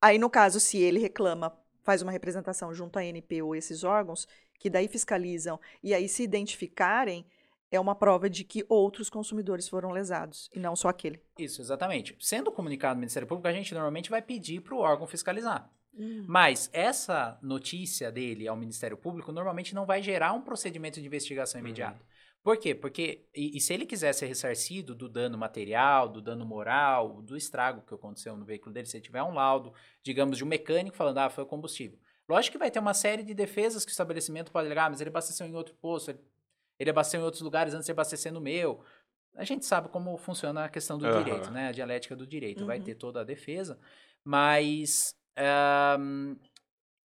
Aí, 0.00 0.18
no 0.18 0.30
caso, 0.30 0.60
se 0.60 0.78
ele 0.78 0.98
reclama, 0.98 1.56
faz 1.82 2.02
uma 2.02 2.12
representação 2.12 2.72
junto 2.72 2.98
à 2.98 3.02
ANP 3.02 3.42
ou 3.42 3.54
esses 3.56 3.82
órgãos, 3.84 4.26
que 4.58 4.70
daí 4.70 4.88
fiscalizam 4.88 5.58
e 5.82 5.92
aí 5.94 6.08
se 6.08 6.22
identificarem, 6.22 7.26
é 7.70 7.78
uma 7.78 7.94
prova 7.94 8.30
de 8.30 8.44
que 8.44 8.64
outros 8.68 9.10
consumidores 9.10 9.68
foram 9.68 9.90
lesados, 9.90 10.48
e 10.54 10.58
não 10.58 10.74
só 10.74 10.88
aquele. 10.88 11.20
Isso, 11.38 11.60
exatamente. 11.60 12.16
Sendo 12.18 12.50
comunicado 12.50 12.94
no 12.94 13.00
Ministério 13.00 13.28
Público, 13.28 13.46
a 13.48 13.52
gente 13.52 13.74
normalmente 13.74 14.08
vai 14.10 14.22
pedir 14.22 14.62
para 14.62 14.74
o 14.74 14.78
órgão 14.78 15.06
fiscalizar. 15.06 15.70
Hum. 15.98 16.24
Mas 16.26 16.70
essa 16.72 17.38
notícia 17.42 18.12
dele 18.12 18.46
ao 18.46 18.56
Ministério 18.56 18.96
Público 18.96 19.32
normalmente 19.32 19.74
não 19.74 19.84
vai 19.84 20.02
gerar 20.02 20.32
um 20.32 20.40
procedimento 20.40 21.00
de 21.00 21.06
investigação 21.06 21.60
Uhum. 21.60 21.66
imediato. 21.66 22.04
Por 22.42 22.56
quê? 22.56 22.74
Porque, 22.74 23.26
e, 23.34 23.56
e, 23.56 23.60
se 23.60 23.74
ele 23.74 23.84
quiser 23.84 24.12
ser 24.14 24.26
ressarcido 24.26 24.94
do 24.94 25.08
dano 25.08 25.36
material, 25.36 26.08
do 26.08 26.22
dano 26.22 26.46
moral, 26.46 27.20
do 27.20 27.36
estrago 27.36 27.82
que 27.82 27.92
aconteceu 27.92 28.36
no 28.36 28.44
veículo 28.44 28.72
dele, 28.72 28.86
se 28.86 28.96
ele 28.96 29.04
tiver 29.04 29.22
um 29.22 29.34
laudo, 29.34 29.72
digamos, 30.02 30.38
de 30.38 30.44
um 30.44 30.46
mecânico 30.46 30.96
falando, 30.96 31.18
ah, 31.18 31.28
foi 31.28 31.44
o 31.44 31.46
combustível. 31.46 31.98
Lógico 32.28 32.52
que 32.52 32.58
vai 32.58 32.70
ter 32.70 32.78
uma 32.78 32.94
série 32.94 33.22
de 33.22 33.34
defesas 33.34 33.84
que 33.84 33.90
o 33.90 33.92
estabelecimento 33.92 34.52
pode 34.52 34.66
alegar, 34.66 34.86
ah, 34.86 34.90
mas 34.90 35.00
ele 35.00 35.10
abasteceu 35.10 35.46
em 35.46 35.54
outro 35.54 35.74
posto, 35.74 36.10
ele, 36.10 36.20
ele 36.78 36.90
abasteceu 36.90 37.20
em 37.20 37.24
outros 37.24 37.42
lugares 37.42 37.74
antes 37.74 37.86
de 37.86 37.92
abastecer 37.92 38.32
no 38.32 38.40
meu. 38.40 38.82
A 39.36 39.44
gente 39.44 39.66
sabe 39.66 39.88
como 39.88 40.16
funciona 40.16 40.64
a 40.64 40.68
questão 40.68 40.96
do 40.96 41.06
uhum. 41.06 41.22
direito, 41.22 41.50
né? 41.50 41.68
A 41.68 41.72
dialética 41.72 42.14
do 42.16 42.26
direito. 42.26 42.60
Uhum. 42.60 42.66
Vai 42.66 42.80
ter 42.80 42.94
toda 42.94 43.20
a 43.20 43.24
defesa, 43.24 43.78
mas 44.24 45.17
um, 45.98 46.36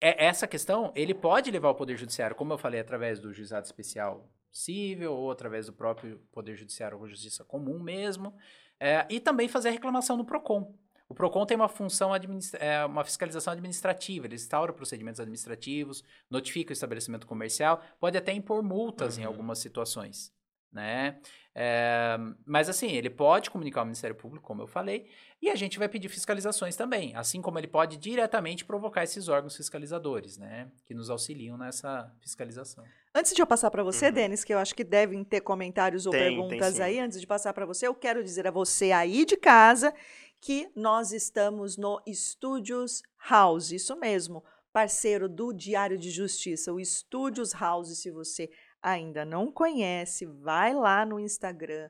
é, 0.02 0.26
essa 0.26 0.48
questão, 0.48 0.92
ele 0.96 1.14
pode 1.14 1.50
levar 1.52 1.70
ao 1.70 1.76
Poder 1.76 1.98
Judiciário, 1.98 2.36
como 2.36 2.54
eu 2.54 2.58
falei, 2.58 2.80
através 2.80 3.20
do 3.20 3.34
juizado 3.34 3.66
especial 3.66 4.30
civil 4.52 5.14
ou 5.14 5.32
através 5.32 5.66
do 5.66 5.74
próprio 5.74 6.20
Poder 6.32 6.56
Judiciário 6.56 6.98
ou 6.98 7.08
Justiça 7.08 7.44
Comum 7.44 7.80
mesmo, 7.80 8.36
é, 8.80 9.06
e 9.10 9.20
também 9.20 9.48
fazer 9.48 9.70
reclamação 9.72 10.16
no 10.18 10.26
PROCON. 10.26 10.74
O 11.08 11.14
PROCON 11.14 11.46
tem 11.46 11.56
uma 11.56 11.68
função, 11.68 12.12
é, 12.60 12.86
uma 12.86 13.04
fiscalização 13.04 13.54
administrativa, 13.54 14.26
ele 14.26 14.36
instaura 14.36 14.74
procedimentos 14.74 15.20
administrativos, 15.20 16.04
notifica 16.30 16.72
o 16.72 16.74
estabelecimento 16.74 17.28
comercial, 17.28 17.82
pode 18.00 18.18
até 18.18 18.32
impor 18.32 18.64
multas 18.64 19.18
uhum. 19.18 19.24
em 19.24 19.26
algumas 19.26 19.60
situações 19.60 20.34
né? 20.76 21.18
É, 21.58 22.18
mas 22.46 22.68
assim, 22.68 22.92
ele 22.92 23.10
pode 23.10 23.50
comunicar 23.50 23.80
ao 23.80 23.86
Ministério 23.86 24.16
Público, 24.16 24.46
como 24.46 24.62
eu 24.62 24.68
falei, 24.68 25.08
e 25.42 25.50
a 25.50 25.56
gente 25.56 25.80
vai 25.80 25.88
pedir 25.88 26.10
fiscalizações 26.10 26.76
também, 26.76 27.16
assim 27.16 27.42
como 27.42 27.58
ele 27.58 27.68
pode 27.68 27.96
diretamente 27.96 28.66
provocar 28.66 29.06
esses 29.06 29.30
órgãos 29.30 29.56
fiscalizadores, 29.56 30.38
né? 30.38 30.70
Que 30.86 30.94
nos 30.94 31.10
auxiliam 31.10 31.58
nessa 31.58 32.14
fiscalização. 32.20 32.84
Antes 33.14 33.34
de 33.34 33.42
eu 33.42 33.48
passar 33.48 33.72
para 33.72 33.84
você, 33.84 34.08
uhum. 34.08 34.14
Denis, 34.14 34.44
que 34.44 34.54
eu 34.54 34.58
acho 34.58 34.76
que 34.76 34.84
devem 34.84 35.24
ter 35.24 35.40
comentários 35.40 36.06
ou 36.06 36.12
tem, 36.12 36.22
perguntas 36.22 36.74
tem 36.74 36.84
aí, 36.84 37.00
antes 37.00 37.22
de 37.22 37.26
passar 37.26 37.54
para 37.54 37.66
você, 37.66 37.88
eu 37.88 37.96
quero 37.96 38.22
dizer 38.22 38.46
a 38.46 38.52
você 38.52 38.92
aí 38.92 39.24
de 39.24 39.38
casa 39.38 39.94
que 40.42 40.70
nós 40.76 41.14
estamos 41.14 41.78
no 41.78 42.02
Estúdios 42.06 43.02
House, 43.30 43.72
isso 43.72 43.96
mesmo, 43.96 44.44
parceiro 44.74 45.30
do 45.30 45.54
Diário 45.54 45.98
de 45.98 46.12
Justiça, 46.12 46.74
o 46.74 46.82
Estúdios 46.82 47.54
House, 47.54 47.98
se 47.98 48.12
você 48.12 48.50
ainda 48.86 49.26
não 49.26 49.52
conhece, 49.52 50.28
vai 50.28 50.72
lá 50.72 51.04
no 51.04 51.20
Instagram 51.20 51.90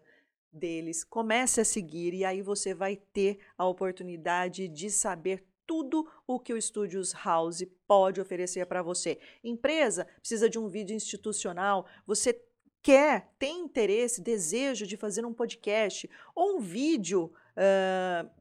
deles, 0.50 1.04
comece 1.04 1.60
a 1.60 1.66
seguir 1.66 2.14
e 2.14 2.24
aí 2.24 2.42
você 2.42 2.74
vai 2.74 2.96
ter 2.96 3.40
a 3.58 3.68
oportunidade 3.68 4.70
de 4.70 4.90
saber 4.90 5.46
tudo 5.68 6.10
o 6.26 6.40
que 6.40 6.54
o 6.54 6.62
Studios 6.62 7.12
House 7.12 7.66
pode 7.86 8.22
oferecer 8.22 8.66
para 8.66 8.82
você. 8.82 9.20
Empresa 9.44 10.08
precisa 10.22 10.50
de 10.50 10.58
um 10.58 10.70
vídeo 10.70 10.96
institucional, 10.96 11.86
você 12.08 12.42
quer, 12.82 13.30
tem 13.38 13.60
interesse, 13.60 14.22
desejo 14.22 14.88
de 14.88 14.96
fazer 14.96 15.26
um 15.26 15.34
podcast 15.34 16.10
ou 16.34 16.56
um 16.56 16.60
vídeo 16.62 17.34
uh, 17.58 18.32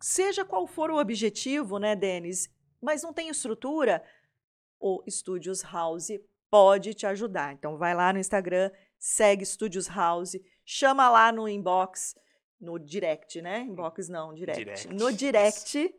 seja 0.00 0.46
qual 0.46 0.66
for 0.66 0.90
o 0.90 0.98
objetivo, 0.98 1.78
né, 1.78 1.94
Denis? 1.94 2.48
Mas 2.80 3.02
não 3.02 3.12
tem 3.12 3.28
estrutura, 3.28 4.02
o 4.80 5.02
Studios 5.10 5.62
House 5.62 6.10
pode 6.50 6.94
te 6.94 7.06
ajudar. 7.06 7.52
Então 7.52 7.76
vai 7.76 7.94
lá 7.94 8.12
no 8.12 8.18
Instagram, 8.18 8.70
segue 8.98 9.44
Studios 9.44 9.86
House, 9.86 10.36
chama 10.64 11.08
lá 11.08 11.32
no 11.32 11.48
inbox, 11.48 12.14
no 12.60 12.78
direct, 12.78 13.40
né? 13.40 13.60
Inbox 13.60 14.08
não, 14.08 14.34
direct. 14.34 14.64
direct. 14.64 14.94
No 14.94 15.12
direct 15.12 15.94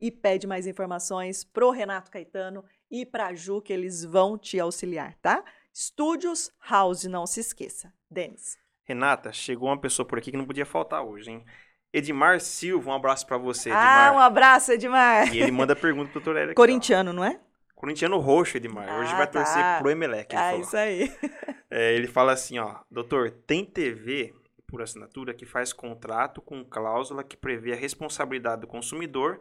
e 0.00 0.10
pede 0.10 0.46
mais 0.46 0.66
informações 0.66 1.44
pro 1.44 1.70
Renato 1.70 2.10
Caetano 2.10 2.64
e 2.90 3.06
pra 3.06 3.32
Ju 3.34 3.62
que 3.62 3.72
eles 3.72 4.04
vão 4.04 4.36
te 4.36 4.58
auxiliar, 4.58 5.16
tá? 5.22 5.44
Studios 5.74 6.52
House, 6.68 7.04
não 7.04 7.26
se 7.26 7.40
esqueça. 7.40 7.92
Denis. 8.10 8.58
Renata, 8.84 9.32
chegou 9.32 9.68
uma 9.68 9.80
pessoa 9.80 10.06
por 10.06 10.18
aqui 10.18 10.30
que 10.30 10.36
não 10.36 10.44
podia 10.44 10.66
faltar 10.66 11.02
hoje, 11.02 11.30
hein? 11.30 11.44
Edmar 11.92 12.40
Silva, 12.40 12.90
um 12.90 12.94
abraço 12.94 13.26
para 13.26 13.38
você, 13.38 13.68
Edmar. 13.68 14.08
Ah, 14.08 14.12
um 14.12 14.18
abraço, 14.18 14.72
Edmar. 14.72 15.32
E 15.32 15.40
ele 15.40 15.50
manda 15.50 15.76
pergunta 15.76 16.10
pro 16.10 16.20
doutor 16.20 16.40
Eric. 16.40 16.54
Corintiano, 16.54 17.12
não 17.12 17.24
é? 17.24 17.38
Corintiano 17.82 18.16
roxo, 18.18 18.58
Edmar. 18.58 18.88
Ah, 18.88 19.00
Hoje 19.00 19.12
vai 19.16 19.26
tá. 19.26 19.32
torcer 19.32 19.78
pro 19.80 19.90
Emelec. 19.90 20.36
Ah, 20.36 20.54
isso 20.56 20.76
aí. 20.76 21.10
É, 21.74 21.94
ele 21.94 22.06
fala 22.06 22.32
assim, 22.32 22.58
ó. 22.58 22.80
Doutor, 22.90 23.30
tem 23.30 23.64
TV 23.64 24.34
por 24.66 24.82
assinatura 24.82 25.32
que 25.32 25.46
faz 25.46 25.72
contrato 25.72 26.42
com 26.42 26.62
cláusula 26.62 27.24
que 27.24 27.34
prevê 27.34 27.72
a 27.72 27.76
responsabilidade 27.76 28.60
do 28.60 28.66
consumidor 28.66 29.40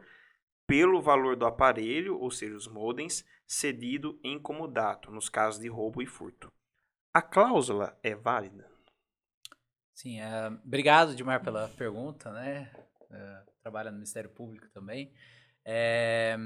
pelo 0.66 1.02
valor 1.02 1.36
do 1.36 1.46
aparelho, 1.46 2.18
ou 2.18 2.32
seja, 2.32 2.56
os 2.56 2.70
modems, 2.70 3.26
cedido 3.46 4.18
em 4.24 4.40
comodato, 4.40 5.12
nos 5.12 5.28
casos 5.28 5.60
de 5.60 5.68
roubo 5.68 6.02
e 6.02 6.06
furto. 6.06 6.50
A 7.14 7.22
cláusula 7.22 8.00
é 8.02 8.16
válida? 8.16 8.66
Sim, 9.94 10.22
é, 10.22 10.48
obrigado, 10.48 11.12
Edmar, 11.12 11.44
pela 11.44 11.68
pergunta, 11.68 12.32
né? 12.32 12.72
É, 13.12 13.44
trabalha 13.62 13.92
no 13.92 13.98
Ministério 13.98 14.30
Público 14.30 14.70
também. 14.70 15.14
É, 15.66 16.38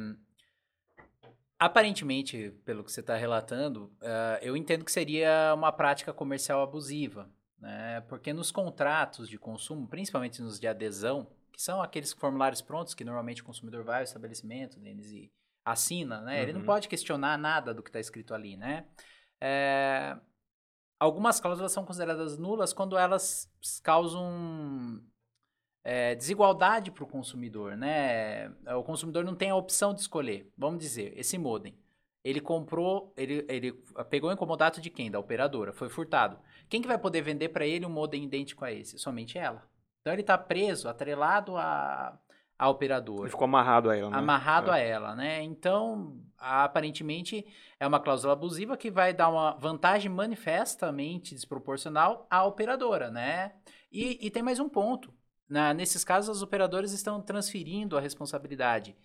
Aparentemente, 1.58 2.52
pelo 2.66 2.84
que 2.84 2.92
você 2.92 3.00
está 3.00 3.16
relatando, 3.16 3.86
uh, 4.02 4.38
eu 4.42 4.58
entendo 4.58 4.84
que 4.84 4.92
seria 4.92 5.54
uma 5.56 5.72
prática 5.72 6.14
comercial 6.14 6.62
abusiva, 6.62 7.30
né? 7.58 8.02
Porque 8.02 8.34
nos 8.34 8.52
contratos 8.52 9.30
de 9.30 9.38
consumo, 9.38 9.88
principalmente 9.88 10.42
nos 10.42 10.60
de 10.60 10.68
adesão, 10.68 11.32
que 11.54 11.62
são 11.62 11.82
aqueles 11.82 12.12
formulários 12.12 12.62
prontos 12.62 12.94
que 12.94 13.06
normalmente 13.06 13.42
o 13.42 13.46
consumidor 13.46 13.86
vai 13.86 14.00
ao 14.00 14.04
estabelecimento 14.04 14.78
deles 14.80 15.10
e 15.12 15.32
assina, 15.64 16.20
né? 16.22 16.36
Uhum. 16.36 16.42
Ele 16.44 16.54
não 16.54 16.60
uhum. 16.60 16.66
pode 16.66 16.90
questionar 16.90 17.38
nada 17.38 17.74
do 17.74 17.82
que 17.82 17.90
está 17.90 18.00
escrito 18.00 18.34
ali, 18.34 18.58
né? 18.58 18.86
É, 19.42 20.18
algumas 21.00 21.40
cláusulas 21.40 21.72
são 21.72 21.86
consideradas 21.86 22.38
nulas 22.38 22.74
quando 22.74 22.98
elas 22.98 23.50
causam 23.82 25.02
é, 25.86 26.16
desigualdade 26.16 26.90
para 26.90 27.04
o 27.04 27.08
consumidor, 27.08 27.78
né? 27.78 28.52
O 28.76 28.82
consumidor 28.82 29.24
não 29.24 29.36
tem 29.36 29.52
a 29.52 29.56
opção 29.56 29.94
de 29.94 30.02
escolher. 30.02 30.52
Vamos 30.58 30.80
dizer, 30.80 31.14
esse 31.16 31.38
modem. 31.38 31.78
Ele 32.24 32.42
comprou, 32.42 33.14
ele, 33.16 33.46
ele 33.48 33.72
pegou 34.10 34.32
o 34.32 34.34
incomodato 34.34 34.82
de 34.82 34.90
quem? 34.90 35.12
Da 35.12 35.20
operadora. 35.20 35.72
Foi 35.72 35.88
furtado. 35.88 36.40
Quem 36.68 36.82
que 36.82 36.88
vai 36.88 36.98
poder 36.98 37.22
vender 37.22 37.50
para 37.50 37.68
ele 37.68 37.86
um 37.86 37.90
modem 37.90 38.24
idêntico 38.24 38.66
a 38.66 38.72
esse? 38.72 38.98
Somente 38.98 39.38
ela. 39.38 39.62
Então 40.02 40.12
ele 40.12 40.22
está 40.22 40.36
preso, 40.36 40.90
atrelado 40.90 41.56
a, 41.56 42.18
a 42.58 42.68
operadora. 42.68 43.22
Ele 43.22 43.30
ficou 43.30 43.46
amarrado 43.46 43.92
a 43.92 43.96
ela, 43.96 44.10
né? 44.10 44.18
Amarrado 44.18 44.72
é. 44.72 44.74
a 44.74 44.78
ela, 44.80 45.16
né? 45.16 45.44
Então, 45.44 46.20
aparentemente, 46.40 47.46
é 47.80 47.86
uma 47.86 48.00
cláusula 48.00 48.34
abusiva 48.34 48.76
que 48.76 48.90
vai 48.90 49.14
dar 49.14 49.30
uma 49.30 49.52
vantagem 49.52 50.10
manifestamente 50.10 51.36
desproporcional 51.36 52.26
à 52.28 52.44
operadora, 52.44 53.12
né? 53.12 53.52
E, 53.92 54.18
e 54.26 54.32
tem 54.32 54.42
mais 54.42 54.60
um 54.60 54.68
ponto. 54.68 55.14
Na, 55.48 55.74
nesses 55.74 56.04
casos, 56.04 56.38
os 56.38 56.42
operadores 56.42 56.92
estão 56.92 57.22
transferindo 57.22 57.98
a 57.98 58.02
responsabilidade 58.02 58.96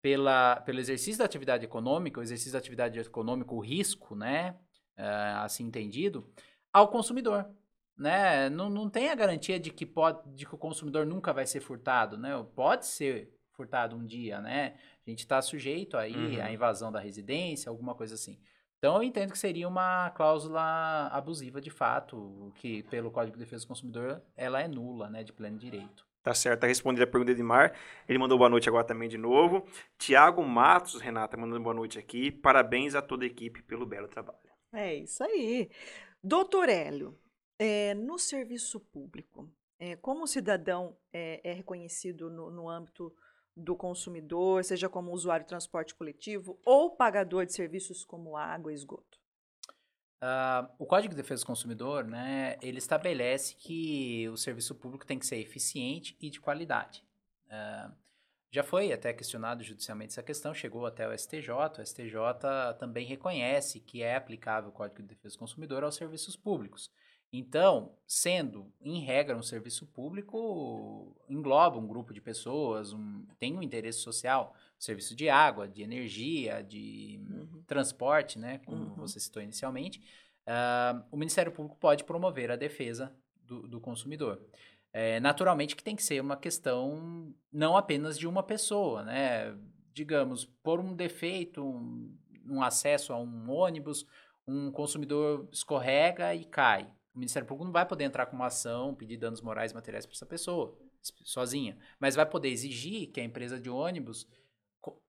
pela, 0.00 0.60
pelo 0.60 0.78
exercício 0.78 1.18
da 1.18 1.24
atividade 1.24 1.64
econômica, 1.64 2.20
o 2.20 2.22
exercício 2.22 2.52
da 2.52 2.58
atividade 2.58 2.98
econômica, 2.98 3.54
o 3.54 3.60
risco, 3.60 4.14
né, 4.14 4.56
uh, 4.96 5.42
assim 5.42 5.64
entendido, 5.64 6.30
ao 6.72 6.88
consumidor. 6.88 7.48
Né? 7.96 8.48
Não, 8.48 8.70
não 8.70 8.88
tem 8.88 9.08
a 9.08 9.14
garantia 9.14 9.58
de 9.58 9.72
que, 9.72 9.84
pode, 9.84 10.20
de 10.34 10.46
que 10.46 10.54
o 10.54 10.58
consumidor 10.58 11.04
nunca 11.04 11.32
vai 11.32 11.46
ser 11.46 11.60
furtado. 11.60 12.16
Né? 12.16 12.30
Pode 12.54 12.86
ser 12.86 13.34
furtado 13.58 13.96
um 13.96 14.06
dia, 14.06 14.40
né? 14.40 14.76
A 15.04 15.10
gente 15.10 15.18
está 15.18 15.42
sujeito 15.42 15.96
aí 15.96 16.14
uhum. 16.14 16.40
à 16.40 16.52
invasão 16.52 16.92
da 16.92 17.00
residência, 17.00 17.68
alguma 17.68 17.92
coisa 17.92 18.14
assim. 18.14 18.38
Então 18.78 18.96
eu 18.96 19.02
entendo 19.02 19.32
que 19.32 19.38
seria 19.38 19.66
uma 19.66 20.10
cláusula 20.10 21.08
abusiva 21.08 21.60
de 21.60 21.70
fato, 21.70 22.52
que 22.56 22.84
pelo 22.84 23.10
Código 23.10 23.36
de 23.36 23.44
Defesa 23.44 23.64
do 23.64 23.68
Consumidor 23.68 24.22
ela 24.36 24.60
é 24.62 24.68
nula, 24.68 25.10
né, 25.10 25.24
de 25.24 25.32
pleno 25.32 25.58
direito. 25.58 26.06
Tá 26.22 26.32
certo, 26.32 26.60
tá 26.60 26.66
respondida 26.66 27.04
a 27.04 27.06
pergunta 27.06 27.34
de 27.34 27.40
Edmar. 27.40 27.74
Ele 28.08 28.18
mandou 28.18 28.38
boa 28.38 28.50
noite 28.50 28.68
agora 28.68 28.84
também 28.84 29.08
de 29.08 29.18
novo. 29.18 29.66
Tiago 29.96 30.42
Matos, 30.44 31.00
Renata, 31.00 31.36
mandando 31.36 31.62
boa 31.62 31.74
noite 31.74 31.98
aqui. 31.98 32.30
Parabéns 32.30 32.94
a 32.94 33.02
toda 33.02 33.24
a 33.24 33.26
equipe 33.26 33.62
pelo 33.62 33.86
belo 33.86 34.06
trabalho. 34.06 34.38
É 34.72 34.94
isso 34.94 35.24
aí. 35.24 35.70
Doutor 36.22 36.68
Hélio, 36.68 37.18
é, 37.58 37.94
no 37.94 38.18
serviço 38.18 38.78
público, 38.78 39.50
é, 39.78 39.96
como 39.96 40.24
o 40.24 40.26
cidadão 40.26 40.96
é, 41.12 41.40
é 41.42 41.52
reconhecido 41.52 42.30
no, 42.30 42.50
no 42.50 42.68
âmbito 42.68 43.12
do 43.58 43.76
consumidor, 43.76 44.64
seja 44.64 44.88
como 44.88 45.12
usuário 45.12 45.44
de 45.44 45.48
transporte 45.48 45.94
coletivo 45.94 46.58
ou 46.64 46.96
pagador 46.96 47.44
de 47.44 47.52
serviços 47.52 48.04
como 48.04 48.36
água 48.36 48.72
e 48.72 48.74
esgoto? 48.74 49.18
Uh, 50.22 50.66
o 50.78 50.86
Código 50.86 51.14
de 51.14 51.22
Defesa 51.22 51.42
do 51.42 51.46
Consumidor, 51.46 52.04
né, 52.04 52.56
ele 52.60 52.78
estabelece 52.78 53.54
que 53.54 54.28
o 54.28 54.36
serviço 54.36 54.74
público 54.74 55.06
tem 55.06 55.18
que 55.18 55.26
ser 55.26 55.36
eficiente 55.36 56.16
e 56.20 56.28
de 56.28 56.40
qualidade. 56.40 57.04
Uh, 57.46 57.92
já 58.50 58.62
foi 58.62 58.92
até 58.92 59.12
questionado 59.12 59.62
judicialmente 59.62 60.12
essa 60.12 60.22
questão, 60.22 60.54
chegou 60.54 60.86
até 60.86 61.06
o 61.06 61.16
STJ. 61.16 61.50
O 61.78 61.86
STJ 61.86 62.14
também 62.78 63.06
reconhece 63.06 63.78
que 63.78 64.02
é 64.02 64.16
aplicável 64.16 64.70
o 64.70 64.72
Código 64.72 65.02
de 65.02 65.08
Defesa 65.08 65.34
do 65.34 65.38
Consumidor 65.38 65.84
aos 65.84 65.96
serviços 65.96 66.34
públicos. 66.34 66.90
Então, 67.32 67.94
sendo, 68.06 68.72
em 68.80 69.00
regra, 69.00 69.36
um 69.36 69.42
serviço 69.42 69.86
público, 69.86 71.14
engloba 71.28 71.76
um 71.76 71.86
grupo 71.86 72.14
de 72.14 72.20
pessoas, 72.20 72.92
um, 72.92 73.26
tem 73.38 73.54
um 73.54 73.62
interesse 73.62 73.98
social, 73.98 74.54
serviço 74.78 75.14
de 75.14 75.28
água, 75.28 75.68
de 75.68 75.82
energia, 75.82 76.62
de 76.62 77.20
uhum. 77.28 77.62
transporte, 77.66 78.38
né, 78.38 78.58
como 78.64 78.84
uhum. 78.84 78.94
você 78.94 79.20
citou 79.20 79.42
inicialmente, 79.42 80.00
uh, 80.46 81.04
o 81.10 81.16
Ministério 81.18 81.52
Público 81.52 81.76
pode 81.78 82.04
promover 82.04 82.50
a 82.50 82.56
defesa 82.56 83.14
do, 83.42 83.68
do 83.68 83.78
consumidor. 83.78 84.40
É, 84.90 85.20
naturalmente 85.20 85.76
que 85.76 85.84
tem 85.84 85.94
que 85.94 86.02
ser 86.02 86.20
uma 86.20 86.36
questão 86.36 87.34
não 87.52 87.76
apenas 87.76 88.18
de 88.18 88.26
uma 88.26 88.42
pessoa, 88.42 89.04
né? 89.04 89.54
Digamos, 89.92 90.46
por 90.62 90.80
um 90.80 90.94
defeito, 90.94 91.62
um, 91.62 92.16
um 92.46 92.62
acesso 92.62 93.12
a 93.12 93.18
um 93.18 93.50
ônibus, 93.50 94.06
um 94.46 94.70
consumidor 94.70 95.46
escorrega 95.52 96.34
e 96.34 96.44
cai. 96.44 96.90
O 97.18 97.20
Ministério 97.20 97.48
Público 97.48 97.64
não 97.64 97.72
vai 97.72 97.84
poder 97.84 98.04
entrar 98.04 98.26
com 98.26 98.36
uma 98.36 98.46
ação, 98.46 98.94
pedir 98.94 99.16
danos 99.16 99.40
morais 99.40 99.72
e 99.72 99.74
materiais 99.74 100.06
para 100.06 100.14
essa 100.14 100.24
pessoa, 100.24 100.78
sozinha. 101.24 101.76
Mas 101.98 102.14
vai 102.14 102.24
poder 102.24 102.48
exigir 102.48 103.08
que 103.08 103.20
a 103.20 103.24
empresa 103.24 103.58
de 103.58 103.68
ônibus 103.68 104.24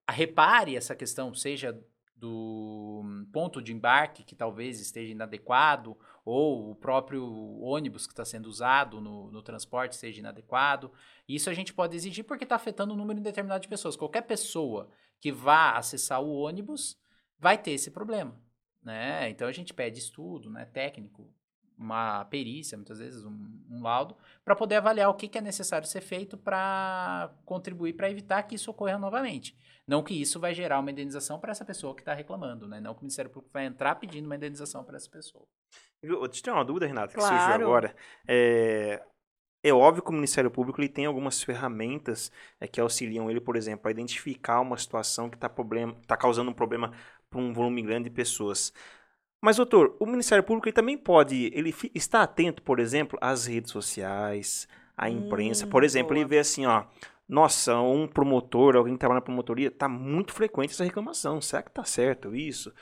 repare 0.10 0.76
essa 0.76 0.95
questão, 0.95 1.32
seja 1.36 1.80
do 2.15 3.04
ponto 3.32 3.62
de 3.62 3.72
embarque 3.72 4.24
que 4.24 4.36
talvez 4.36 4.80
esteja 4.80 5.12
inadequado, 5.12 5.95
ou 6.26 6.72
o 6.72 6.76
próprio 6.76 7.24
ônibus 7.62 8.08
que 8.08 8.13
está 8.13 8.26
sendo 8.26 8.48
usado 8.48 9.00
no, 9.00 9.30
no, 9.30 9.43
transporte 9.43 9.95
seja 9.95 10.19
inadequado. 10.19 10.91
Isso 11.28 11.48
a 11.48 11.54
gente 11.54 11.76
pode 11.76 11.95
exigir 11.95 12.24
porque 12.24 12.43
está 12.43 12.56
afetando 12.56 12.95
um 12.95 12.98
número 12.98 13.19
indeterminado 13.19 13.62
de 13.62 13.67
pessoas. 13.67 13.95
Qualquer 13.95 14.24
pessoa 14.24 14.89
que 15.19 15.32
vá 15.32 15.78
acessar 15.78 16.24
o 16.24 16.34
ônibus 16.34 16.98
vai 17.38 17.56
ter 17.56 17.72
esse 17.72 17.91
problema. 17.91 18.36
Né? 18.82 19.30
Então 19.30 19.48
a 19.48 19.52
gente 19.52 19.76
pede 19.76 20.00
estudo 20.00 20.50
né, 20.50 20.65
técnico, 20.65 21.32
uma 21.80 22.26
perícia, 22.26 22.78
muitas 22.78 23.00
vezes 23.00 23.24
um, 23.24 23.63
um 23.70 23.82
laudo, 23.82 24.15
para 24.44 24.56
poder 24.56 24.76
avaliar 24.76 25.10
o 25.10 25.13
que, 25.13 25.30
que, 25.30 25.38
é 25.38 25.42
necessário 25.42 25.88
ser 25.88 26.02
feito 26.02 26.38
para 26.38 27.34
contribuir 27.46 27.94
para 27.94 28.12
evitar 28.12 28.44
que 28.44 28.56
isso 28.56 28.70
ocorra 28.70 28.98
novamente. 28.98 29.58
Não 29.88 30.04
que 30.04 30.13
isso 30.13 30.39
vai 30.39 30.54
gerar 30.54 30.80
uma 30.80 30.92
indenização 30.92 31.39
para 31.39 31.52
essa 31.52 31.63
pessoa 31.63 31.96
que 31.96 32.02
está 32.02 32.13
reclamando, 32.13 32.68
né? 32.68 32.80
Não 32.82 32.94
que 32.94 33.00
o 33.00 33.04
Ministério 33.04 33.32
Público 33.32 33.54
vai 33.54 33.65
entrar 33.65 33.96
pedindo 33.96 34.26
uma 34.26 34.36
indenização 34.36 34.84
para 34.84 34.98
essa 34.98 35.10
pessoa. 35.10 35.48
Eu 36.02 36.28
tenho 36.28 36.56
uma 36.56 36.65
dúvida, 36.65 36.86
Renata, 36.86 37.13
que 37.13 37.20
claro. 37.20 37.36
surgiu 37.38 37.65
agora. 37.65 37.96
É, 38.28 39.02
é 39.63 39.74
óbvio 39.74 40.04
que 40.04 40.10
o 40.10 40.13
Ministério 40.13 40.52
Público 40.52 40.80
ele 40.80 40.89
tem 40.89 41.06
algumas 41.06 41.42
ferramentas 41.42 42.32
é, 42.60 42.68
que 42.68 42.80
auxiliam 42.80 43.30
ele, 43.30 43.42
por 43.42 43.56
exemplo, 43.56 43.88
a 43.88 43.92
identificar 43.92 44.62
uma 44.62 44.78
situação 44.78 45.30
que 45.30 45.36
está 45.36 45.50
tá 46.08 46.18
causando 46.18 46.52
um 46.52 46.54
problema 46.54 46.94
para 47.30 47.39
um 47.39 47.54
volume 47.54 47.82
grande 47.82 48.10
de 48.10 48.15
pessoas. 48.15 48.74
Mas, 49.41 49.56
doutor, 49.58 49.95
o 49.99 50.06
Ministério 50.06 50.43
Público 50.43 50.67
ele 50.67 50.73
também 50.73 50.97
pode, 50.97 51.52
ele 51.54 51.73
está 51.95 52.23
atento, 52.23 52.62
por 52.62 52.80
exemplo, 52.80 53.17
às 53.21 53.45
redes 53.45 53.71
sociais, 53.71 54.67
à 54.97 55.10
imprensa. 55.10 55.65
Hum, 55.65 55.69
por 55.69 55.84
exemplo, 55.84 56.10
boa. 56.10 56.19
ele 56.19 56.30
vê 56.30 56.39
assim, 56.39 56.65
ó, 56.65 56.84
nossa, 57.28 57.80
um 57.80 58.08
promotor, 58.08 58.75
alguém 58.75 58.95
que 58.95 58.99
trabalha 58.99 59.19
na 59.19 59.25
promotoria, 59.25 59.71
tá 59.71 59.88
muito 59.88 60.34
frequente 60.34 60.71
essa 60.71 60.84
reclamação. 60.84 61.39
Será 61.39 61.62
que 61.62 61.71
tá 61.71 61.86
certo 61.86 62.36
isso? 62.36 62.73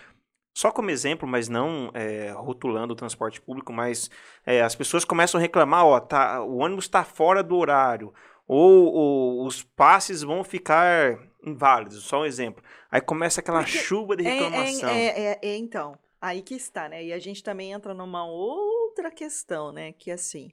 Só 0.57 0.71
como 0.71 0.89
exemplo, 0.89 1.27
mas 1.27 1.47
não 1.47 1.91
é, 1.93 2.31
rotulando 2.31 2.93
o 2.93 2.95
transporte 2.95 3.39
público, 3.39 3.71
mas 3.71 4.09
é, 4.43 4.63
as 4.63 4.73
pessoas 4.73 5.05
começam 5.05 5.37
a 5.37 5.41
reclamar, 5.41 5.85
ó, 5.85 5.99
tá, 5.99 6.41
o 6.41 6.57
ônibus 6.57 6.85
está 6.85 7.03
fora 7.03 7.43
do 7.43 7.55
horário, 7.55 8.11
ou, 8.47 8.91
ou, 8.91 9.45
os 9.45 9.61
passes 9.61 10.23
vão 10.23 10.43
ficar 10.43 11.19
inválidos, 11.45 12.01
só 12.03 12.21
um 12.21 12.25
exemplo. 12.25 12.63
Aí 12.89 12.99
começa 12.99 13.39
aquela 13.39 13.59
Porque 13.59 13.77
chuva 13.77 14.15
de 14.15 14.25
é, 14.25 14.29
é, 14.29 14.33
reclamação. 14.33 14.89
É, 14.89 15.39
é, 15.43 15.57
então, 15.57 15.95
Aí 16.19 16.41
que 16.41 16.55
está, 16.55 16.89
né? 16.89 17.03
E 17.03 17.13
a 17.13 17.19
gente 17.19 17.43
também 17.43 17.71
entra 17.71 17.93
numa 17.93 18.25
outra 18.25 19.11
questão, 19.11 19.71
né? 19.71 19.91
Que 19.93 20.11
assim, 20.11 20.51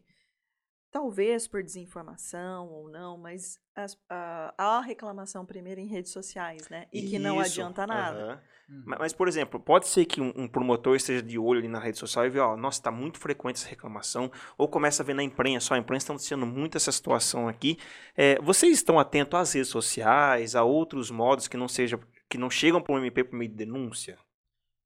talvez 0.95 1.49
por 1.49 1.61
desinformação 1.61 2.69
ou 2.69 2.89
não, 2.89 3.19
mas 3.19 3.59
as, 3.75 3.99
a, 4.09 4.55
a 4.57 4.81
reclamação 4.81 5.45
primeiro 5.45 5.81
em 5.81 5.87
redes 5.87 6.13
sociais, 6.13 6.69
né? 6.69 6.87
E 6.93 7.03
que 7.03 7.19
não 7.19 7.41
adianta 7.41 7.85
nada. 7.85 8.41
Uhum. 8.69 8.83
Mas, 8.87 8.99
mas, 9.01 9.13
por 9.13 9.27
exemplo, 9.27 9.59
pode 9.59 9.89
ser 9.89 10.05
que 10.05 10.21
um, 10.21 10.33
um, 10.37 10.47
promotor 10.47 10.95
esteja 10.95 11.21
de 11.21 11.37
olho 11.37 11.59
ali 11.59 11.69
na 11.69 11.81
rede 11.81 11.99
social 11.99 12.25
e 12.25 12.31
vê, 12.31 12.39
ó, 12.39 12.57
nossa, 12.57 12.79
está 12.79 12.93
muito 12.93 13.19
frequente 13.19 13.57
essa 13.57 13.69
reclamação, 13.69 14.31
ou 14.57 14.69
começa 14.69 15.03
a 15.03 15.07
ver 15.07 15.15
na 15.15 15.23
imprensa, 15.23 15.75
ó, 15.75 15.77
a 15.77 15.81
imprensa 15.81 16.05
está 16.05 16.13
noticiando 16.13 16.47
muito 16.47 16.77
essa 16.77 16.93
situação 16.93 17.49
aqui. 17.49 17.77
É, 18.17 18.41
vocês 18.41 18.73
estão 18.73 18.99
atentos 18.99 19.39
às 19.39 19.53
redes 19.53 19.71
sociais, 19.71 20.55
a 20.55 20.63
outros 20.63 21.11
modos 21.11 21.49
que 21.49 21.57
não 21.57 21.67
seja 21.67 21.99
que 22.29 22.39
não 22.39 22.49
chegam 22.49 22.81
para 22.81 22.95
o 22.95 22.99
MP 22.99 23.25
por 23.25 23.37
meio 23.37 23.51
de 23.51 23.57
denúncia? 23.57 24.17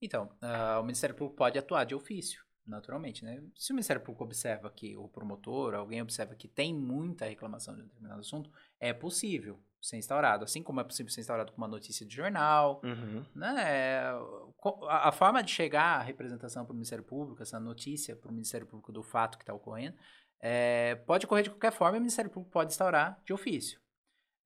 Então, 0.01 0.31
uh, 0.43 0.81
o 0.81 0.83
Ministério 0.83 1.15
Público 1.15 1.37
pode 1.37 1.59
atuar 1.59 1.85
de 1.85 1.95
ofício, 1.95 2.43
naturalmente, 2.67 3.25
né? 3.25 3.43
Se 3.57 3.73
o 3.73 3.75
Ministério 3.75 4.03
Público 4.03 4.25
observa 4.25 4.71
que 4.71 4.97
o 4.97 5.09
promotor, 5.09 5.75
alguém 5.75 6.01
observa 6.01 6.35
que 6.35 6.47
tem 6.47 6.75
muita 6.75 7.25
reclamação 7.25 7.75
de 7.75 7.83
um 7.83 7.85
determinado 7.85 8.21
assunto, 8.21 8.51
é 8.79 8.93
possível 8.93 9.61
ser 9.81 9.97
instaurado, 9.97 10.45
assim 10.45 10.63
como 10.63 10.81
é 10.81 10.85
possível 10.85 11.11
ser 11.11 11.21
instaurado 11.21 11.53
com 11.53 11.59
uma 11.59 11.69
notícia 11.69 12.05
de 12.05 12.15
jornal, 12.15 12.81
uhum. 12.85 13.25
né? 13.35 14.03
A, 14.89 15.09
a, 15.09 15.13
forma 15.13 15.43
de 15.43 15.51
chegar 15.51 16.01
à 16.01 16.03
representação 16.03 16.65
para 16.65 16.73
o 16.73 16.75
Ministério 16.75 17.05
Público, 17.05 17.43
essa 17.43 17.61
notícia 17.61 18.17
para 18.17 18.31
o 18.31 18.33
Ministério 18.33 18.67
Público 18.67 18.93
do 18.93 19.03
fato 19.03 19.39
que 19.39 19.45
está 19.45 19.55
ocorrendo, 19.55 19.97
é, 20.41 20.95
pode 21.07 21.27
ocorrer 21.27 21.45
de 21.45 21.51
qualquer 21.51 21.73
forma 21.73 21.97
e 21.97 21.99
o 21.99 22.03
Ministério 22.03 22.31
Público 22.31 22.53
pode 22.53 22.73
instaurar 22.73 23.21
de 23.25 23.33
ofício. 23.33 23.81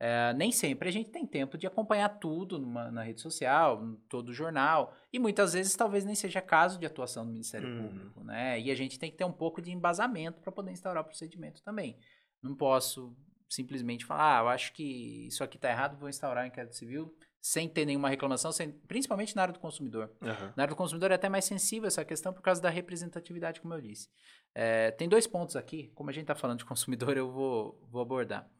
É, 0.05 0.35
nem 0.35 0.51
sempre 0.51 0.88
a 0.88 0.93
gente 0.93 1.11
tem 1.11 1.25
tempo 1.25 1.57
de 1.57 1.65
acompanhar 1.65 2.09
tudo 2.09 2.59
numa, 2.59 2.91
na 2.91 3.05
rede 3.05 3.21
social, 3.21 3.81
todo 4.09 4.33
jornal, 4.33 4.93
e 5.12 5.19
muitas 5.21 5.53
vezes 5.53 5.77
talvez 5.77 6.05
nem 6.05 6.17
seja 6.17 6.41
caso 6.41 6.77
de 6.77 6.85
atuação 6.85 7.25
do 7.25 7.31
Ministério 7.31 7.69
uhum. 7.69 7.87
Público, 7.87 8.25
né? 8.25 8.59
E 8.61 8.73
a 8.73 8.75
gente 8.75 8.99
tem 8.99 9.12
que 9.12 9.17
ter 9.17 9.25
um 9.25 9.31
pouco 9.31 9.62
de 9.62 9.71
embasamento 9.71 10.41
para 10.41 10.51
poder 10.51 10.73
instaurar 10.73 11.05
o 11.05 11.07
procedimento 11.07 11.62
também. 11.62 11.97
Não 12.43 12.53
posso 12.53 13.17
simplesmente 13.49 14.05
falar, 14.05 14.38
ah, 14.38 14.43
eu 14.43 14.49
acho 14.49 14.73
que 14.73 15.29
isso 15.29 15.45
aqui 15.45 15.57
está 15.57 15.71
errado, 15.71 15.97
vou 15.97 16.09
instaurar 16.09 16.43
um 16.43 16.49
inquérito 16.49 16.75
civil 16.75 17.15
sem 17.41 17.69
ter 17.69 17.87
nenhuma 17.87 18.09
reclamação, 18.09 18.51
sem, 18.51 18.73
principalmente 18.73 19.37
na 19.37 19.43
área 19.43 19.55
do 19.55 19.61
consumidor. 19.61 20.11
Uhum. 20.21 20.53
Na 20.57 20.65
área 20.65 20.75
do 20.75 20.77
consumidor 20.77 21.12
é 21.12 21.15
até 21.15 21.29
mais 21.29 21.45
sensível 21.45 21.87
essa 21.87 22.05
questão 22.05 22.33
por 22.33 22.43
causa 22.43 22.61
da 22.61 22.71
representatividade, 22.71 23.61
como 23.61 23.75
eu 23.75 23.81
disse. 23.81 24.09
É, 24.53 24.91
tem 24.91 25.09
dois 25.09 25.29
pontos 25.29 25.55
aqui, 25.55 25.93
como 25.95 26.11
a 26.11 26.12
gente 26.12 26.23
está 26.23 26.35
falando 26.35 26.59
de 26.59 26.65
consumidor, 26.65 27.17
eu 27.17 27.31
vou, 27.31 27.79
vou 27.88 28.03
abordar. 28.03 28.51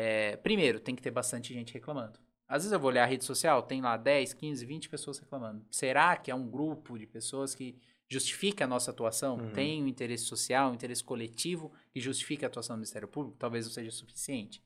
É, 0.00 0.36
primeiro, 0.36 0.78
tem 0.78 0.94
que 0.94 1.02
ter 1.02 1.10
bastante 1.10 1.52
gente 1.52 1.74
reclamando. 1.74 2.20
Às 2.46 2.62
vezes 2.62 2.72
eu 2.72 2.78
vou 2.78 2.88
olhar 2.88 3.02
a 3.02 3.06
rede 3.06 3.24
social, 3.24 3.64
tem 3.64 3.80
lá 3.80 3.96
10, 3.96 4.32
15, 4.32 4.64
20 4.64 4.88
pessoas 4.88 5.18
reclamando. 5.18 5.66
Será 5.72 6.16
que 6.16 6.30
é 6.30 6.34
um 6.36 6.48
grupo 6.48 6.96
de 6.96 7.04
pessoas 7.04 7.52
que 7.52 7.76
justifica 8.08 8.62
a 8.62 8.68
nossa 8.68 8.92
atuação? 8.92 9.36
Uhum. 9.36 9.52
Tem 9.52 9.82
um 9.82 9.88
interesse 9.88 10.22
social, 10.22 10.70
um 10.70 10.74
interesse 10.74 11.02
coletivo 11.02 11.72
que 11.90 12.00
justifica 12.00 12.46
a 12.46 12.48
atuação 12.48 12.76
do 12.76 12.78
Ministério 12.78 13.08
Público? 13.08 13.36
Talvez 13.40 13.64
não 13.64 13.72
seja 13.72 13.90
suficiente. 13.90 14.62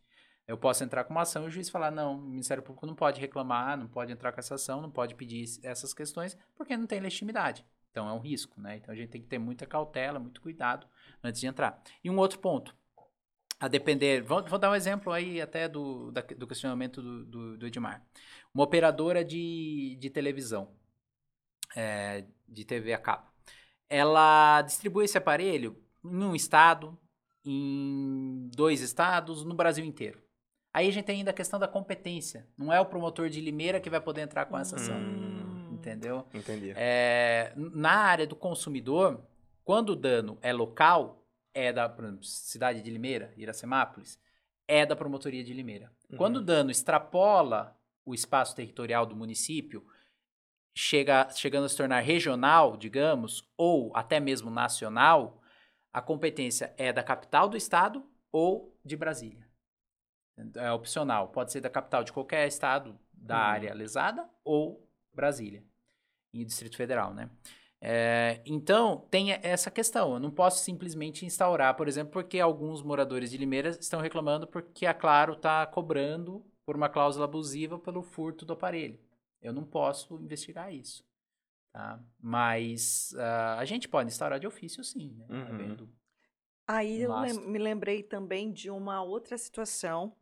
Eu 0.47 0.59
posso 0.59 0.85
entrar 0.85 1.03
com 1.05 1.15
uma 1.15 1.23
ação 1.23 1.45
e 1.45 1.47
o 1.47 1.51
juiz 1.51 1.71
falar: 1.71 1.91
não, 1.91 2.19
o 2.19 2.21
Ministério 2.21 2.63
Público 2.63 2.87
não 2.87 2.95
pode 2.95 3.19
reclamar, 3.19 3.79
não 3.79 3.89
pode 3.89 4.13
entrar 4.13 4.33
com 4.33 4.41
essa 4.41 4.57
ação, 4.57 4.83
não 4.83 4.91
pode 4.91 5.15
pedir 5.15 5.47
essas 5.63 5.95
questões, 5.95 6.37
porque 6.55 6.77
não 6.77 6.87
tem 6.87 7.01
legitimidade. 7.01 7.65
Então 7.91 8.07
é 8.07 8.13
um 8.13 8.21
risco, 8.21 8.61
né? 8.61 8.77
Então 8.77 8.93
a 8.93 8.97
gente 8.97 9.09
tem 9.09 9.23
que 9.23 9.29
ter 9.29 9.39
muita 9.39 9.65
cautela, 9.65 10.19
muito 10.19 10.43
cuidado 10.43 10.87
antes 11.25 11.41
de 11.41 11.47
entrar. 11.47 11.83
E 12.05 12.11
um 12.11 12.19
outro 12.19 12.39
ponto: 12.39 12.77
a 13.63 13.69
depender. 13.69 14.23
Vou, 14.23 14.43
vou, 14.43 14.59
dar 14.59 14.73
um 14.73 14.75
exemplo 14.75 15.13
aí 15.13 15.41
até 15.41 15.69
do, 15.69 16.11
da, 16.11 16.21
do 16.21 16.49
questionamento 16.49 17.01
do, 17.01 17.25
do, 17.25 17.59
do, 17.59 17.67
Edmar. 17.69 18.05
Uma 18.53 18.65
operadora 18.65 19.25
de, 19.25 19.97
de 20.01 20.11
televisão, 20.11 20.69
é, 21.77 22.25
de 22.49 22.65
TV 22.65 22.93
a 22.93 22.99
cabo, 22.99 23.31
ela 23.89 24.63
distribui 24.63 25.05
esse 25.05 25.17
aparelho 25.17 25.81
em 26.05 26.25
um 26.25 26.35
estado, 26.35 26.99
em 27.45 28.51
dois 28.53 28.81
estados, 28.81 29.45
no 29.45 29.55
Brasil 29.55 29.85
inteiro. 29.85 30.21
Aí 30.75 30.89
a 30.89 30.91
gente 30.91 31.05
tem 31.05 31.19
ainda 31.19 31.31
a 31.31 31.35
questão 31.35 31.61
da 31.61 31.69
competência. 31.69 32.49
Não 32.59 32.73
é 32.73 32.81
o 32.81 32.87
promotor 32.87 33.29
de 33.29 33.41
Limeira 33.41 33.79
que 33.79 33.91
vai 33.91 34.01
poder 34.01 34.23
entrar 34.23 34.47
com 34.47 34.59
essa 34.59 34.75
ação. 34.75 34.97
Hum, 34.97 35.75
entendeu? 35.75 36.27
Entendi. 36.35 36.73
É, 36.75 37.53
na 37.57 37.93
área 37.93 38.27
do 38.27 38.35
consumidor, 38.35 39.23
quando 39.63 39.91
o 39.91 39.97
dano 39.97 40.37
é 40.43 40.53
local, 40.53 41.22
é 41.55 41.73
da 41.73 41.87
exemplo, 41.87 42.25
cidade 42.25 42.83
de 42.83 42.91
Limeira, 42.91 43.33
Iracemápolis, 43.37 44.19
é 44.67 44.87
da 44.87 44.97
promotoria 44.97 45.45
de 45.45 45.53
Limeira. 45.53 45.93
Uhum. 46.11 46.17
Quando 46.17 46.37
o 46.37 46.43
dano 46.43 46.71
extrapola 46.71 47.79
o 48.05 48.15
espaço 48.15 48.57
territorial 48.57 49.07
do 49.07 49.15
município, 49.15 49.87
chega, 50.75 51.29
chegando 51.31 51.67
a 51.67 51.69
se 51.69 51.77
tornar 51.77 52.01
regional, 52.01 52.77
digamos, 52.77 53.49
ou 53.57 53.95
até 53.95 54.19
mesmo 54.19 54.51
nacional, 54.51 55.43
a 55.93 56.01
competência 56.01 56.75
é 56.77 56.93
da 56.93 57.03
capital 57.03 57.49
do 57.49 57.57
estado 57.57 58.05
ou 58.31 58.77
de 58.85 58.97
Brasília. 58.97 59.47
É 60.57 60.73
opcional. 60.73 61.29
Pode 61.29 61.53
ser 61.53 61.61
da 61.61 61.69
capital 61.69 62.03
de 62.03 62.13
qualquer 62.13 62.49
estado 62.49 62.99
da 63.13 63.37
uhum. 63.37 63.43
área 63.43 63.75
lesada 63.75 64.29
ou 64.43 64.89
Brasília, 65.13 65.63
em 66.33 66.45
Distrito 66.45 66.77
Federal, 66.77 67.13
né? 67.13 67.31
É, 67.85 68.41
então, 68.47 69.09
tem 69.11 69.33
essa 69.33 69.69
questão. 69.69 70.15
Eu 70.15 70.21
não 70.21 70.31
posso 70.31 70.63
simplesmente 70.63 71.27
instaurar, 71.27 71.77
por 71.77 71.89
exemplo, 71.89 72.13
porque 72.13 72.39
alguns 72.39 72.81
moradores 72.81 73.29
de 73.29 73.37
Limeira 73.37 73.71
estão 73.71 74.01
reclamando 74.01 74.47
porque 74.47 74.87
a 74.87 74.95
Claro 74.95 75.33
está 75.33 75.67
cobrando 75.67 76.47
por 76.65 76.77
uma 76.77 76.89
cláusula 76.89 77.25
abusiva 77.25 77.81
pelo 77.81 78.05
furto 78.05 78.47
do 78.47 78.53
aparelho. 78.53 79.01
Eu 79.43 79.53
não 79.53 79.65
posso 79.65 80.15
investigar 80.23 80.73
isso. 80.73 81.05
Tá? 81.73 82.01
Mas 82.21 83.13
uh, 83.15 83.59
a 83.59 83.65
gente 83.65 83.89
pode 83.89 84.09
instaurar 84.09 84.39
de 84.39 84.47
ofício, 84.47 84.85
sim. 84.85 85.17
Né? 85.17 85.27
Uhum. 85.29 85.89
Aí 86.69 87.01
eu 87.01 87.19
lem 87.19 87.35
me 87.49 87.59
lembrei 87.59 88.05
também 88.05 88.53
de 88.53 88.71
uma 88.71 89.03
outra 89.03 89.37
situação 89.37 90.15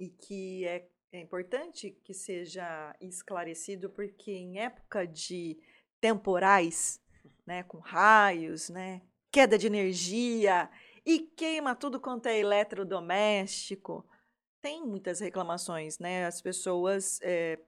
e 0.00 0.08
que 0.08 0.66
é, 0.66 0.88
é 1.12 1.20
importante 1.20 1.92
que 2.02 2.12
seja 2.12 2.92
esclarecido, 3.00 3.88
porque 3.88 4.32
em 4.32 4.58
época 4.58 5.06
de 5.06 5.60
temporais, 6.02 7.00
né, 7.46 7.62
com 7.62 7.78
raios, 7.78 8.68
né, 8.68 9.00
queda 9.30 9.56
de 9.56 9.68
energia 9.68 10.68
e 11.06 11.20
queima 11.20 11.76
tudo 11.76 12.00
quanto 12.00 12.26
é 12.26 12.38
eletrodoméstico. 12.38 14.04
Tem 14.60 14.84
muitas 14.84 15.20
reclamações, 15.20 15.98
né? 15.98 16.26
As 16.26 16.40
pessoas 16.40 17.18
é, 17.22 17.58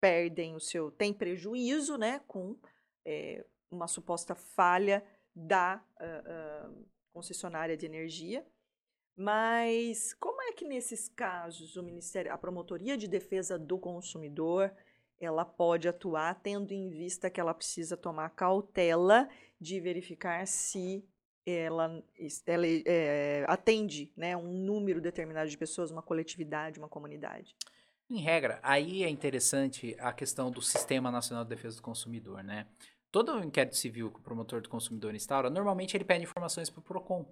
perdem 0.00 0.54
o 0.54 0.60
seu, 0.60 0.90
tem 0.90 1.12
prejuízo, 1.12 1.96
né, 1.98 2.20
com 2.26 2.56
é, 3.04 3.44
uma 3.70 3.88
suposta 3.88 4.34
falha 4.34 5.04
da 5.34 5.82
uh, 6.00 6.70
uh, 6.70 6.86
concessionária 7.12 7.76
de 7.76 7.86
energia. 7.86 8.46
Mas 9.16 10.14
como 10.14 10.40
é 10.42 10.52
que 10.52 10.64
nesses 10.64 11.08
casos 11.08 11.76
o 11.76 11.82
Ministério, 11.82 12.32
a 12.32 12.38
Promotoria 12.38 12.96
de 12.96 13.08
Defesa 13.08 13.58
do 13.58 13.78
Consumidor, 13.78 14.72
ela 15.20 15.44
pode 15.44 15.88
atuar 15.88 16.34
tendo 16.36 16.72
em 16.72 16.88
vista 16.88 17.30
que 17.30 17.40
ela 17.40 17.54
precisa 17.54 17.96
tomar 17.96 18.30
cautela 18.30 19.28
de 19.60 19.80
verificar 19.80 20.46
se 20.46 21.04
ela, 21.44 22.02
ela 22.46 22.66
é, 22.66 23.44
atende 23.48 24.12
né, 24.16 24.36
um 24.36 24.52
número 24.52 25.00
determinado 25.00 25.48
de 25.48 25.56
pessoas, 25.56 25.90
uma 25.90 26.02
coletividade, 26.02 26.78
uma 26.78 26.88
comunidade. 26.88 27.56
Em 28.10 28.20
regra, 28.20 28.58
aí 28.62 29.02
é 29.02 29.08
interessante 29.08 29.96
a 29.98 30.12
questão 30.12 30.50
do 30.50 30.62
Sistema 30.62 31.10
Nacional 31.10 31.44
de 31.44 31.50
Defesa 31.50 31.76
do 31.76 31.82
Consumidor, 31.82 32.42
né? 32.42 32.66
Todo 33.10 33.42
inquérito 33.42 33.76
civil 33.76 34.10
que 34.10 34.18
o 34.18 34.22
promotor 34.22 34.60
do 34.60 34.68
consumidor 34.68 35.14
instaura, 35.14 35.50
normalmente 35.50 35.96
ele 35.96 36.04
pede 36.04 36.24
informações 36.24 36.70
para 36.70 36.80
o 36.80 36.82
PROCON. 36.82 37.26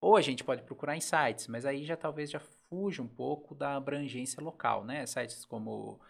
Ou 0.00 0.16
a 0.16 0.22
gente 0.22 0.42
pode 0.42 0.62
procurar 0.62 0.96
em 0.96 1.00
sites, 1.00 1.46
mas 1.48 1.66
aí 1.66 1.84
já 1.84 1.96
talvez 1.96 2.30
já 2.30 2.40
fuja 2.40 3.02
um 3.02 3.08
pouco 3.08 3.54
da 3.54 3.76
abrangência 3.76 4.42
local, 4.42 4.84
né? 4.84 5.04
Sites 5.04 5.44
como 5.44 6.00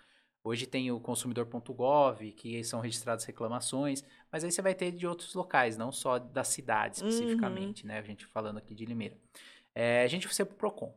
hoje 0.43 0.67
tem 0.67 0.91
o 0.91 1.01
consumidor.gov, 1.01 2.33
que 2.33 2.63
são 2.65 2.81
registradas 2.81 3.25
reclamações, 3.25 4.05
mas 4.31 4.45
aí 4.45 4.51
você 4.51 4.63
vai 4.63 4.75
ter 4.75 4.93
de 4.93 5.07
outros 5.07 5.35
locais, 5.35 5.77
não 5.77 5.93
só 5.93 6.19
da 6.19 6.45
cidade 6.45 6.97
especificamente, 6.97 7.83
uhum. 7.83 7.89
né? 7.89 7.99
A 7.99 8.03
gente 8.03 8.27
falando 8.27 8.59
aqui 8.59 8.75
de 8.75 8.85
Limeira. 8.85 9.17
É, 9.75 10.03
a 10.03 10.07
gente 10.07 10.33
ser 10.35 10.45
para 10.45 10.55
o 10.55 10.57
PROCON. 10.57 10.95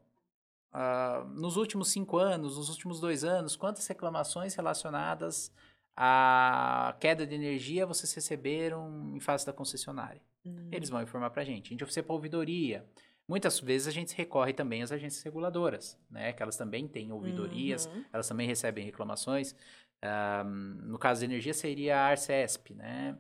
Uh, 0.73 1.23
nos 1.29 1.55
últimos 1.55 1.89
cinco 1.89 2.17
anos, 2.17 2.57
nos 2.57 2.69
últimos 2.69 2.99
dois 2.99 3.23
anos, 3.23 3.55
quantas 3.55 3.85
reclamações 3.85 4.55
relacionadas 4.55 5.53
à 5.95 6.95
queda 6.99 7.27
de 7.27 7.35
energia 7.35 7.85
vocês 7.85 8.11
receberam 8.11 9.15
em 9.15 9.19
face 9.19 9.45
da 9.45 9.53
concessionária? 9.53 10.21
Hum. 10.43 10.69
Eles 10.71 10.89
vão 10.89 11.01
informar 11.01 11.29
para 11.29 11.43
a 11.43 11.45
gente. 11.45 11.67
A 11.67 11.69
gente 11.69 11.83
oferece 11.83 12.01
para 12.01 12.15
ouvidoria. 12.15 12.83
Muitas 13.27 13.59
vezes 13.59 13.87
a 13.87 13.91
gente 13.91 14.15
recorre 14.15 14.53
também 14.53 14.83
às 14.83 14.91
agências 14.91 15.23
reguladoras, 15.23 15.97
né? 16.09 16.33
Que 16.33 16.43
elas 16.43 16.57
também 16.57 16.87
têm 16.87 17.11
ouvidorias, 17.11 17.85
uhum. 17.85 18.03
elas 18.11 18.27
também 18.27 18.47
recebem 18.47 18.85
reclamações. 18.85 19.55
Um, 20.03 20.89
no 20.89 20.99
caso 20.99 21.19
de 21.21 21.25
energia 21.25 21.53
seria 21.53 21.97
a 21.97 22.07
Arcesp, 22.07 22.73
né? 22.73 23.17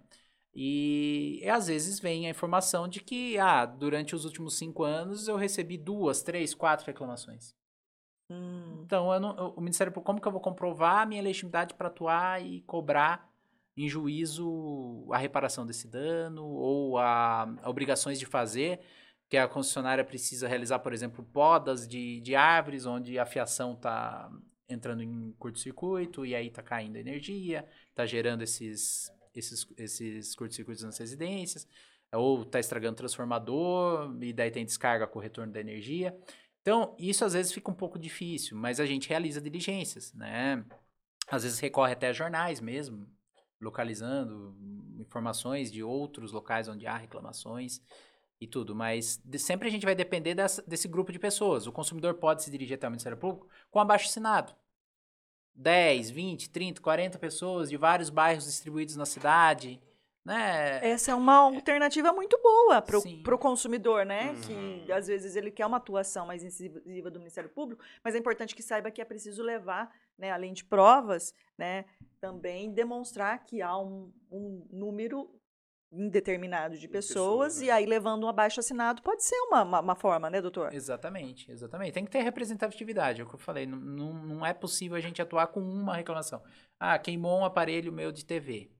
E, 0.53 1.39
e, 1.41 1.49
às 1.49 1.67
vezes 1.67 1.99
vem 1.99 2.27
a 2.27 2.29
informação 2.29 2.87
de 2.87 2.99
que, 2.99 3.39
ah, 3.39 3.65
durante 3.65 4.13
os 4.13 4.23
últimos 4.25 4.55
cinco 4.55 4.83
anos 4.83 5.27
eu 5.27 5.35
recebi 5.35 5.77
duas, 5.77 6.21
três, 6.21 6.53
quatro 6.53 6.85
reclamações. 6.85 7.55
Hum. 8.29 8.81
Então, 8.85 9.11
eu 9.11 9.19
não, 9.19 9.37
eu, 9.37 9.53
o 9.55 9.61
Ministério 9.61 9.91
Público, 9.91 10.05
como 10.05 10.21
que 10.21 10.27
eu 10.27 10.31
vou 10.31 10.41
comprovar 10.41 10.99
a 10.99 11.05
minha 11.05 11.21
legitimidade 11.23 11.73
para 11.73 11.87
atuar 11.87 12.43
e 12.45 12.61
cobrar 12.61 13.31
em 13.75 13.89
juízo 13.89 15.07
a 15.11 15.17
reparação 15.17 15.65
desse 15.65 15.87
dano 15.87 16.45
ou 16.45 16.99
a, 16.99 17.43
a 17.61 17.69
obrigações 17.69 18.19
de 18.19 18.25
fazer? 18.25 18.79
Que 19.33 19.37
a 19.37 19.47
concessionária 19.47 20.03
precisa 20.03 20.47
realizar, 20.47 20.77
por 20.77 20.93
exemplo, 20.93 21.25
podas 21.33 21.87
de, 21.87 22.21
de 22.21 22.35
árvores, 22.35 22.85
onde 22.85 23.17
a 23.17 23.25
fiação 23.25 23.73
está 23.73 24.31
entrando 24.69 25.01
em 25.01 25.31
curto-circuito 25.39 26.23
e 26.23 26.35
aí 26.35 26.49
está 26.49 26.61
caindo 26.61 26.97
energia, 26.97 27.67
está 27.89 28.05
gerando 28.05 28.43
esses 28.43 29.11
esses, 29.33 29.65
esses 29.75 30.35
curtos-circuitos 30.35 30.83
nas 30.83 30.99
residências, 30.99 31.67
ou 32.13 32.43
está 32.43 32.59
estragando 32.59 32.93
o 32.93 32.97
transformador, 32.97 34.15
e 34.21 34.31
daí 34.31 34.51
tem 34.51 34.63
descarga 34.63 35.07
com 35.07 35.17
o 35.17 35.21
retorno 35.21 35.51
da 35.51 35.59
energia. 35.59 36.15
Então, 36.61 36.95
isso 36.99 37.25
às 37.25 37.33
vezes 37.33 37.51
fica 37.51 37.71
um 37.71 37.73
pouco 37.73 37.97
difícil, 37.97 38.55
mas 38.55 38.79
a 38.79 38.85
gente 38.85 39.09
realiza 39.09 39.41
diligências, 39.41 40.13
né? 40.13 40.63
Às 41.27 41.41
vezes 41.41 41.57
recorre 41.57 41.93
até 41.93 42.09
a 42.09 42.13
jornais 42.13 42.61
mesmo, 42.61 43.07
localizando 43.59 44.55
informações 44.99 45.71
de 45.71 45.81
outros 45.81 46.31
locais 46.31 46.67
onde 46.67 46.85
há 46.85 46.97
reclamações 46.97 47.81
e 48.39 48.47
tudo, 48.47 48.75
mas 48.75 49.21
de, 49.23 49.39
sempre 49.39 49.67
a 49.67 49.71
gente 49.71 49.85
vai 49.85 49.95
depender 49.95 50.35
dessa, 50.35 50.61
desse 50.61 50.87
grupo 50.87 51.11
de 51.11 51.19
pessoas. 51.19 51.65
O 51.65 51.71
consumidor 51.71 52.15
pode 52.15 52.43
se 52.43 52.51
dirigir 52.51 52.75
até 52.75 52.87
o 52.87 52.91
Ministério 52.91 53.17
Público 53.17 53.47
com 53.71 53.79
abaixo 53.79 54.07
assinado. 54.07 54.53
10, 55.55 56.09
20, 56.09 56.49
30, 56.49 56.81
40 56.81 57.19
pessoas 57.19 57.69
de 57.69 57.77
vários 57.77 58.09
bairros 58.09 58.45
distribuídos 58.45 58.95
na 58.95 59.05
cidade. 59.05 59.81
Né? 60.25 60.79
Essa 60.81 61.11
é 61.11 61.15
uma 61.15 61.35
alternativa 61.35 62.13
muito 62.13 62.39
boa 62.41 62.81
para 62.81 63.35
o 63.35 63.37
consumidor, 63.37 64.05
né? 64.05 64.31
Uhum. 64.31 64.85
Que 64.85 64.91
às 64.91 65.07
vezes 65.07 65.35
ele 65.35 65.51
quer 65.51 65.65
uma 65.65 65.77
atuação 65.77 66.25
mais 66.25 66.43
incisiva 66.43 67.11
do 67.11 67.19
Ministério 67.19 67.49
Público, 67.49 67.83
mas 68.01 68.15
é 68.15 68.19
importante 68.19 68.55
que 68.55 68.63
saiba 68.63 68.89
que 68.89 69.01
é 69.01 69.05
preciso 69.05 69.43
levar, 69.43 69.93
né, 70.17 70.31
além 70.31 70.53
de 70.53 70.63
provas, 70.63 71.33
né, 71.57 71.83
também 72.21 72.71
demonstrar 72.71 73.43
que 73.43 73.61
há 73.61 73.77
um, 73.77 74.13
um 74.31 74.65
número 74.71 75.29
indeterminado 75.93 76.77
de 76.77 76.87
pessoas, 76.87 77.59
né? 77.59 77.67
e 77.67 77.71
aí 77.71 77.85
levando 77.85 78.25
um 78.25 78.27
abaixo 78.27 78.59
assinado 78.59 79.01
pode 79.01 79.23
ser 79.23 79.35
uma, 79.41 79.63
uma, 79.63 79.79
uma, 79.79 79.95
forma, 79.95 80.29
né, 80.29 80.41
doutor? 80.41 80.73
Exatamente, 80.73 81.51
exatamente. 81.51 81.93
Tem 81.93 82.05
que 82.05 82.11
ter 82.11 82.21
representatividade, 82.21 83.21
é 83.21 83.23
o 83.23 83.27
que 83.27 83.35
eu 83.35 83.39
falei. 83.39 83.65
Não, 83.65 83.77
não, 83.77 84.13
não 84.13 84.45
é 84.45 84.53
possível 84.53 84.97
a 84.97 84.99
gente 84.99 85.21
atuar 85.21 85.47
com 85.47 85.61
uma 85.61 85.95
reclamação. 85.95 86.41
Ah, 86.79 86.97
queimou 86.97 87.39
um 87.39 87.45
aparelho 87.45 87.91
meu 87.91 88.11
de 88.11 88.25
TV. 88.25 88.71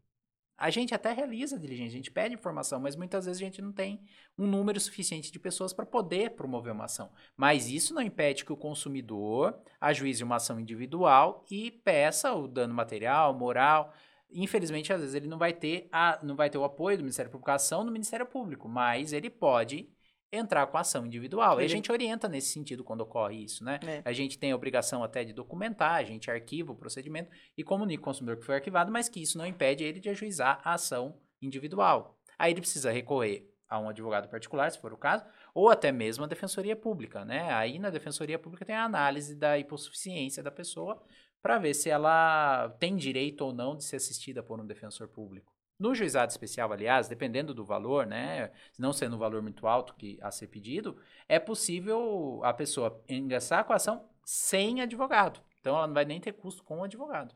A 0.56 0.69
gente 0.69 0.93
até 0.93 1.12
realiza 1.12 1.56
a 1.56 1.60
diligência, 1.60 1.93
a 1.93 1.97
gente 1.97 2.12
pede 2.12 2.36
informação, 2.36 2.80
mas 2.80 2.95
muitas 2.95 3.26
vezes 3.26 3.41
a 3.41 3.45
gente 3.45 3.62
não 3.62 3.71
tem 3.71 4.02
um 4.38 4.45
número 4.45 4.80
suficiente 4.80 5.32
de 5.32 5.39
pessoas 5.39 5.73
para 5.73 5.86
poder 5.86 6.32
promover 6.36 6.71
uma 6.71 6.86
ação. 6.86 7.12
Mas 7.36 7.69
isso 7.69 7.93
não 7.93 8.02
impede 8.02 8.45
que 8.45 8.54
o 8.54 8.58
consumidor 8.58 9.60
ajuize 9.82 10.23
uma 10.23 10.36
ação 10.36 10.60
individual 10.60 11.43
e 11.49 11.71
peça 11.71 12.32
o 12.34 12.47
dano 12.47 12.73
material, 12.73 13.34
moral, 13.34 13.93
Infelizmente, 14.34 14.91
às 14.91 15.00
vezes 15.00 15.15
ele 15.15 15.28
não 15.28 15.38
vai 15.38 15.54
ter 15.54 15.88
a, 15.91 16.19
não 16.24 16.36
vai 16.36 16.50
ter 16.50 16.58
o 16.58 16.63
apoio 16.63 16.98
do 16.98 17.04
Ministério 17.04 17.32
Público, 17.32 17.52
a 17.52 17.56
ação 17.56 17.86
do 17.86 17.91
Ministério 17.91 18.26
Público, 18.26 18.67
mas 18.67 19.13
ele 19.13 19.30
pode 19.30 19.89
entrar 20.32 20.65
com 20.65 20.78
ação 20.78 21.06
individual. 21.06 21.60
Ele... 21.60 21.63
E 21.63 21.65
a 21.65 21.69
gente 21.69 21.91
orienta 21.91 22.28
nesse 22.28 22.50
sentido 22.50 22.84
quando 22.84 23.02
ocorre 23.02 23.43
isso, 23.43 23.63
né? 23.63 23.80
É. 23.86 24.02
A 24.04 24.12
gente 24.12 24.38
tem 24.38 24.52
a 24.52 24.56
obrigação 24.56 25.04
até 25.04 25.24
de 25.24 25.32
documentar, 25.32 25.93
a 25.93 26.04
gente 26.04 26.30
arquiva 26.32 26.72
o 26.72 26.76
procedimento 26.76 27.30
e 27.56 27.63
comunica 27.63 28.02
o 28.02 28.06
consumidor 28.06 28.38
que 28.38 28.46
foi 28.46 28.56
arquivado, 28.56 28.91
mas 28.91 29.08
que 29.08 29.22
isso 29.22 29.38
não 29.38 29.46
impede 29.46 29.84
ele 29.84 30.00
de 30.00 30.10
ajuizar 30.10 30.60
a 30.63 30.74
ação 30.74 31.19
individual. 31.41 32.19
Aí 32.38 32.52
ele 32.52 32.62
precisa 32.62 32.91
recorrer 32.91 33.48
a 33.69 33.80
um 33.80 33.89
advogado 33.89 34.28
particular, 34.28 34.72
se 34.72 34.80
for 34.80 34.93
o 34.93 34.98
caso, 34.98 35.26
ou 35.54 35.69
até 35.69 35.91
mesmo 35.91 36.24
a 36.24 36.28
defensoria 36.28 36.76
pública, 36.76 37.24
né? 37.26 37.52
Aí 37.54 37.80
na 37.80 37.89
defensoria 37.89 38.38
pública 38.38 38.65
tem 38.65 38.76
a 38.76 38.84
análise 38.84 39.36
da 39.36 39.58
hipossuficiência 39.58 40.43
da 40.43 40.52
pessoa 40.52 41.04
para 41.43 41.60
ver 41.60 41.73
se 41.73 41.89
ela 41.89 42.69
tem 42.79 42.95
direito 42.95 43.41
ou 43.41 43.53
não 43.53 43.75
de 43.75 43.84
ser 43.84 43.97
assistida 43.97 44.41
por 44.41 44.62
um 44.62 44.65
defensor 44.65 45.10
público. 45.10 45.51
No 45.77 45.93
juizado 45.93 46.32
especial, 46.32 46.71
aliás, 46.71 47.10
dependendo 47.10 47.53
do 47.53 47.65
valor, 47.65 48.06
né, 48.06 48.51
não 48.79 48.93
sendo 48.93 49.17
um 49.17 49.19
valor 49.19 49.41
muito 49.41 49.67
alto 49.67 49.93
que 49.95 50.17
a 50.21 50.32
ser 50.32 50.47
pedido, 50.47 50.95
é 51.27 51.39
possível 51.39 52.39
a 52.43 52.53
pessoa 52.53 53.03
ingressar 53.10 53.65
com 53.65 53.73
a 53.73 53.75
ação 53.75 54.08
sem 54.23 54.82
advogado. 54.82 55.41
Então, 55.60 55.75
ela 55.75 55.86
não 55.86 55.93
vai 55.93 56.06
nem 56.06 56.21
ter 56.21 56.32
custo 56.32 56.63
com 56.63 56.79
o 56.79 56.84
advogado. 56.84 57.36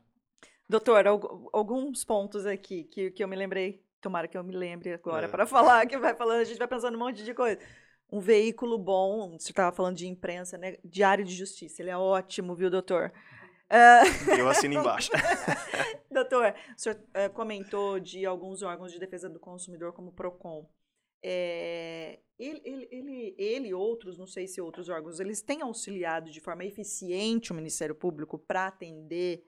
Doutor, 0.66 1.06
alguns 1.06 2.02
pontos 2.02 2.46
aqui 2.46 2.84
que, 2.84 3.10
que 3.10 3.22
eu 3.22 3.28
me 3.28 3.36
lembrei, 3.36 3.84
tomara 4.00 4.26
que 4.26 4.38
eu 4.38 4.44
me 4.44 4.56
lembre 4.56 4.94
agora 4.94 5.26
é. 5.26 5.28
para 5.28 5.44
falar, 5.46 5.86
que 5.86 5.98
vai 5.98 6.14
falando, 6.14 6.40
a 6.40 6.44
gente 6.44 6.58
vai 6.58 6.68
pensando 6.68 6.94
um 6.94 7.00
monte 7.00 7.22
de 7.22 7.34
coisa. 7.34 7.60
Um 8.10 8.20
veículo 8.20 8.78
bom, 8.78 9.38
você 9.38 9.50
estava 9.50 9.74
falando 9.74 9.96
de 9.96 10.06
imprensa, 10.06 10.56
né? 10.56 10.78
Diário 10.82 11.26
de 11.26 11.34
Justiça, 11.34 11.82
ele 11.82 11.90
é 11.90 11.98
ótimo, 11.98 12.54
viu, 12.54 12.70
doutor? 12.70 13.12
Uh... 13.70 14.38
Eu 14.38 14.48
assino 14.48 14.74
embaixo. 14.80 15.10
Doutor, 16.10 16.54
o 16.76 16.80
senhor 16.80 16.96
uh, 16.96 17.32
comentou 17.32 18.00
de 18.00 18.24
alguns 18.24 18.62
órgãos 18.62 18.92
de 18.92 18.98
defesa 18.98 19.28
do 19.28 19.38
consumidor, 19.38 19.92
como 19.92 20.08
o 20.08 20.12
PROCON. 20.12 20.68
É, 21.22 22.20
ele, 22.38 22.62
ele, 22.64 22.88
ele, 22.92 23.34
ele, 23.36 23.74
outros, 23.74 24.16
não 24.16 24.26
sei 24.26 24.46
se 24.46 24.60
outros 24.60 24.88
órgãos, 24.88 25.18
eles 25.18 25.42
têm 25.42 25.62
auxiliado 25.62 26.30
de 26.30 26.40
forma 26.40 26.64
eficiente 26.64 27.50
o 27.50 27.54
Ministério 27.54 27.94
Público 27.94 28.38
para 28.38 28.68
atender 28.68 29.44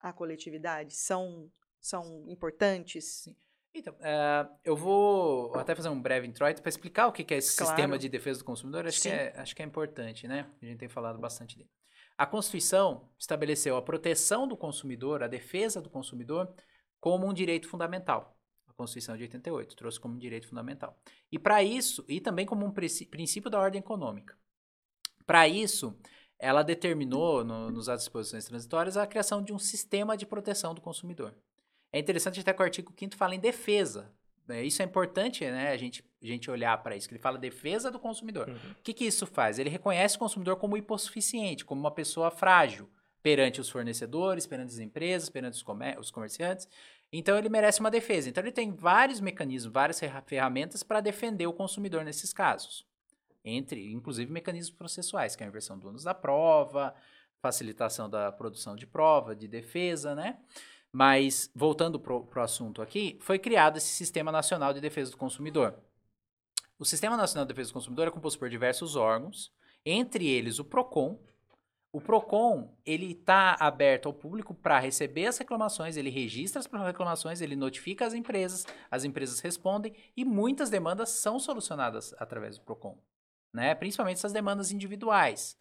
a 0.00 0.12
coletividade? 0.12 0.94
São, 0.94 1.50
são 1.78 2.24
importantes? 2.28 3.28
Então, 3.74 3.94
uh, 3.94 4.50
eu 4.64 4.74
vou 4.74 5.54
até 5.54 5.74
fazer 5.74 5.90
um 5.90 6.00
breve 6.00 6.26
introito 6.26 6.60
para 6.60 6.68
explicar 6.68 7.06
o 7.06 7.12
que 7.12 7.32
é 7.32 7.36
esse 7.36 7.56
claro. 7.56 7.70
sistema 7.70 7.98
de 7.98 8.08
defesa 8.08 8.40
do 8.40 8.44
consumidor. 8.44 8.86
Acho 8.86 9.02
que, 9.02 9.08
é, 9.08 9.32
acho 9.36 9.54
que 9.54 9.62
é 9.62 9.64
importante, 9.64 10.26
né? 10.26 10.50
A 10.60 10.66
gente 10.66 10.78
tem 10.78 10.88
falado 10.88 11.18
bastante 11.20 11.56
dele. 11.56 11.70
A 12.20 12.26
Constituição 12.26 13.08
estabeleceu 13.18 13.78
a 13.78 13.80
proteção 13.80 14.46
do 14.46 14.54
consumidor, 14.54 15.22
a 15.22 15.26
defesa 15.26 15.80
do 15.80 15.88
consumidor, 15.88 16.54
como 17.00 17.26
um 17.26 17.32
direito 17.32 17.66
fundamental. 17.66 18.38
A 18.68 18.74
Constituição 18.74 19.16
de 19.16 19.22
88 19.22 19.74
trouxe 19.74 19.98
como 19.98 20.16
um 20.16 20.18
direito 20.18 20.46
fundamental. 20.46 21.00
E 21.32 21.38
para 21.38 21.62
isso, 21.62 22.04
e 22.06 22.20
também 22.20 22.44
como 22.44 22.66
um 22.66 22.70
princípio 22.70 23.48
da 23.48 23.58
ordem 23.58 23.78
econômica. 23.78 24.36
Para 25.24 25.48
isso, 25.48 25.98
ela 26.38 26.62
determinou, 26.62 27.42
no, 27.42 27.70
nos 27.70 27.88
atos 27.88 28.04
de 28.04 28.08
disposições 28.08 28.44
transitórias, 28.44 28.98
a 28.98 29.06
criação 29.06 29.42
de 29.42 29.54
um 29.54 29.58
sistema 29.58 30.14
de 30.14 30.26
proteção 30.26 30.74
do 30.74 30.82
consumidor. 30.82 31.34
É 31.90 31.98
interessante 31.98 32.38
até 32.38 32.52
que 32.52 32.60
o 32.60 32.64
artigo 32.66 32.92
5 32.94 33.16
fala 33.16 33.34
em 33.34 33.40
defesa 33.40 34.14
é, 34.50 34.64
isso 34.64 34.82
é 34.82 34.84
importante, 34.84 35.44
né? 35.44 35.70
A 35.70 35.76
gente, 35.76 36.04
a 36.22 36.26
gente 36.26 36.50
olhar 36.50 36.76
para 36.82 36.96
isso. 36.96 37.08
Que 37.08 37.14
ele 37.14 37.22
fala 37.22 37.38
defesa 37.38 37.90
do 37.90 37.98
consumidor. 37.98 38.48
Uhum. 38.48 38.72
O 38.72 38.82
que, 38.82 38.92
que 38.92 39.04
isso 39.04 39.26
faz? 39.26 39.58
Ele 39.58 39.70
reconhece 39.70 40.16
o 40.16 40.18
consumidor 40.18 40.56
como 40.56 40.76
hipossuficiente, 40.76 41.64
como 41.64 41.80
uma 41.80 41.90
pessoa 41.90 42.30
frágil 42.30 42.88
perante 43.22 43.60
os 43.60 43.68
fornecedores, 43.68 44.46
perante 44.46 44.72
as 44.72 44.78
empresas, 44.78 45.28
perante 45.28 45.54
os, 45.54 45.62
comer 45.62 45.98
os 45.98 46.10
comerciantes. 46.10 46.68
Então 47.12 47.36
ele 47.36 47.48
merece 47.48 47.80
uma 47.80 47.90
defesa. 47.90 48.28
Então 48.28 48.42
ele 48.42 48.52
tem 48.52 48.72
vários 48.72 49.20
mecanismos, 49.20 49.72
várias 49.72 50.00
ferramentas 50.26 50.82
para 50.82 51.00
defender 51.00 51.46
o 51.46 51.52
consumidor 51.52 52.04
nesses 52.04 52.32
casos. 52.32 52.86
Entre, 53.44 53.92
inclusive, 53.92 54.30
mecanismos 54.30 54.76
processuais, 54.76 55.34
que 55.34 55.42
é 55.42 55.46
a 55.46 55.48
inversão 55.48 55.78
do 55.78 55.88
ônus 55.88 56.04
da 56.04 56.14
prova, 56.14 56.94
facilitação 57.40 58.08
da 58.08 58.30
produção 58.30 58.76
de 58.76 58.86
prova, 58.86 59.34
de 59.34 59.48
defesa, 59.48 60.14
né? 60.14 60.38
Mas, 60.92 61.50
voltando 61.54 61.98
para 61.98 62.14
o 62.14 62.42
assunto 62.42 62.82
aqui, 62.82 63.18
foi 63.22 63.38
criado 63.38 63.78
esse 63.78 63.88
Sistema 63.88 64.30
Nacional 64.30 64.72
de 64.72 64.80
Defesa 64.80 65.10
do 65.10 65.16
Consumidor. 65.16 65.74
O 66.80 66.84
Sistema 66.86 67.14
Nacional 67.14 67.44
de 67.44 67.52
Defesa 67.52 67.68
do 67.68 67.74
Consumidor 67.74 68.08
é 68.08 68.10
composto 68.10 68.38
por 68.38 68.48
diversos 68.48 68.96
órgãos, 68.96 69.52
entre 69.84 70.26
eles 70.26 70.58
o 70.58 70.64
PROCON, 70.64 71.20
o 71.92 72.00
Procon, 72.00 72.74
ele 72.86 73.12
está 73.12 73.54
aberto 73.60 74.06
ao 74.06 74.14
público 74.14 74.54
para 74.54 74.78
receber 74.78 75.26
as 75.26 75.36
reclamações, 75.36 75.98
ele 75.98 76.08
registra 76.08 76.58
as 76.58 76.66
reclamações, 76.66 77.42
ele 77.42 77.54
notifica 77.54 78.06
as 78.06 78.14
empresas, 78.14 78.66
as 78.90 79.04
empresas 79.04 79.40
respondem 79.40 79.94
e 80.16 80.24
muitas 80.24 80.70
demandas 80.70 81.10
são 81.10 81.38
solucionadas 81.38 82.14
através 82.18 82.56
do 82.56 82.64
Procon, 82.64 82.96
né? 83.52 83.74
Principalmente 83.74 84.16
essas 84.16 84.32
demandas 84.32 84.72
individuais. 84.72 85.58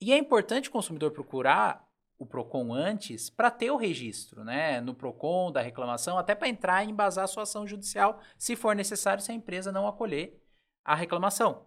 E 0.00 0.14
é 0.14 0.16
importante 0.16 0.70
o 0.70 0.72
consumidor 0.72 1.10
procurar 1.10 1.86
o 2.18 2.24
Procon 2.24 2.72
antes 2.72 3.28
para 3.28 3.50
ter 3.50 3.70
o 3.70 3.76
registro, 3.76 4.42
né, 4.42 4.80
no 4.80 4.94
Procon 4.94 5.52
da 5.52 5.60
reclamação, 5.60 6.16
até 6.16 6.34
para 6.34 6.48
entrar 6.48 6.82
e 6.82 6.90
embasar 6.90 7.24
a 7.24 7.28
sua 7.28 7.42
ação 7.42 7.66
judicial, 7.66 8.18
se 8.38 8.56
for 8.56 8.74
necessário, 8.74 9.22
se 9.22 9.30
a 9.30 9.34
empresa 9.34 9.70
não 9.70 9.86
acolher 9.86 10.40
a 10.84 10.94
reclamação. 10.94 11.66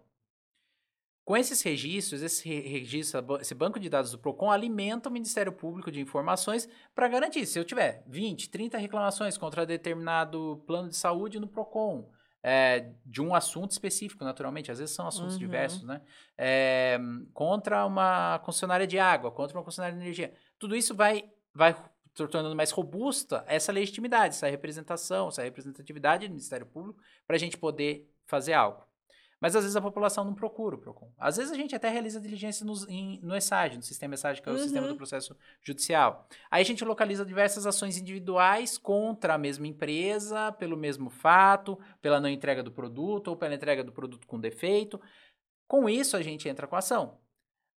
Com 1.28 1.36
esses 1.36 1.60
registros, 1.60 2.22
esse 2.22 2.48
registro, 2.48 3.38
esse 3.38 3.54
banco 3.54 3.78
de 3.78 3.90
dados 3.90 4.10
do 4.10 4.18
PROCON 4.18 4.50
alimenta 4.50 5.10
o 5.10 5.12
Ministério 5.12 5.52
Público 5.52 5.90
de 5.90 6.00
Informações 6.00 6.66
para 6.94 7.06
garantir, 7.06 7.44
se 7.44 7.58
eu 7.58 7.66
tiver 7.66 8.02
20, 8.06 8.48
30 8.48 8.78
reclamações 8.78 9.36
contra 9.36 9.66
determinado 9.66 10.62
plano 10.66 10.88
de 10.88 10.96
saúde 10.96 11.38
no 11.38 11.46
PROCON, 11.46 12.10
é, 12.42 12.92
de 13.04 13.20
um 13.20 13.34
assunto 13.34 13.72
específico, 13.72 14.24
naturalmente, 14.24 14.72
às 14.72 14.78
vezes 14.78 14.94
são 14.94 15.06
assuntos 15.06 15.34
uhum. 15.34 15.38
diversos, 15.38 15.82
né? 15.82 16.00
É, 16.38 16.98
contra 17.34 17.84
uma 17.84 18.38
concessionária 18.38 18.86
de 18.86 18.98
água, 18.98 19.30
contra 19.30 19.54
uma 19.54 19.62
concessionária 19.62 19.98
de 19.98 20.02
energia. 20.02 20.32
Tudo 20.58 20.74
isso 20.74 20.94
vai, 20.94 21.30
vai 21.52 21.76
tornando 22.14 22.56
mais 22.56 22.70
robusta 22.70 23.44
essa 23.46 23.70
legitimidade, 23.70 24.34
essa 24.34 24.48
representação, 24.48 25.28
essa 25.28 25.42
representatividade 25.42 26.26
do 26.26 26.30
Ministério 26.30 26.64
Público 26.64 26.98
para 27.26 27.36
a 27.36 27.38
gente 27.38 27.58
poder 27.58 28.10
fazer 28.24 28.54
algo. 28.54 28.87
Mas 29.40 29.54
às 29.54 29.62
vezes 29.62 29.76
a 29.76 29.80
população 29.80 30.24
não 30.24 30.34
procura 30.34 30.74
o 30.74 30.78
PROCON. 30.78 31.12
Às 31.16 31.36
vezes 31.36 31.52
a 31.52 31.54
gente 31.54 31.74
até 31.74 31.88
realiza 31.88 32.20
diligência 32.20 32.66
no, 32.66 32.74
em, 32.88 33.20
no 33.22 33.36
ESAG, 33.36 33.76
no 33.76 33.82
sistema 33.82 34.14
ESAG, 34.14 34.42
que 34.42 34.48
é 34.48 34.52
o 34.52 34.54
uhum. 34.56 34.62
sistema 34.62 34.88
do 34.88 34.96
processo 34.96 35.36
judicial. 35.62 36.26
Aí 36.50 36.62
a 36.62 36.64
gente 36.64 36.84
localiza 36.84 37.24
diversas 37.24 37.66
ações 37.66 37.96
individuais 37.96 38.76
contra 38.76 39.34
a 39.34 39.38
mesma 39.38 39.66
empresa, 39.66 40.50
pelo 40.52 40.76
mesmo 40.76 41.08
fato, 41.08 41.78
pela 42.02 42.20
não 42.20 42.28
entrega 42.28 42.62
do 42.62 42.72
produto 42.72 43.28
ou 43.28 43.36
pela 43.36 43.54
entrega 43.54 43.84
do 43.84 43.92
produto 43.92 44.26
com 44.26 44.40
defeito. 44.40 45.00
Com 45.68 45.88
isso, 45.88 46.16
a 46.16 46.22
gente 46.22 46.48
entra 46.48 46.66
com 46.66 46.74
a 46.74 46.80
ação. 46.80 47.18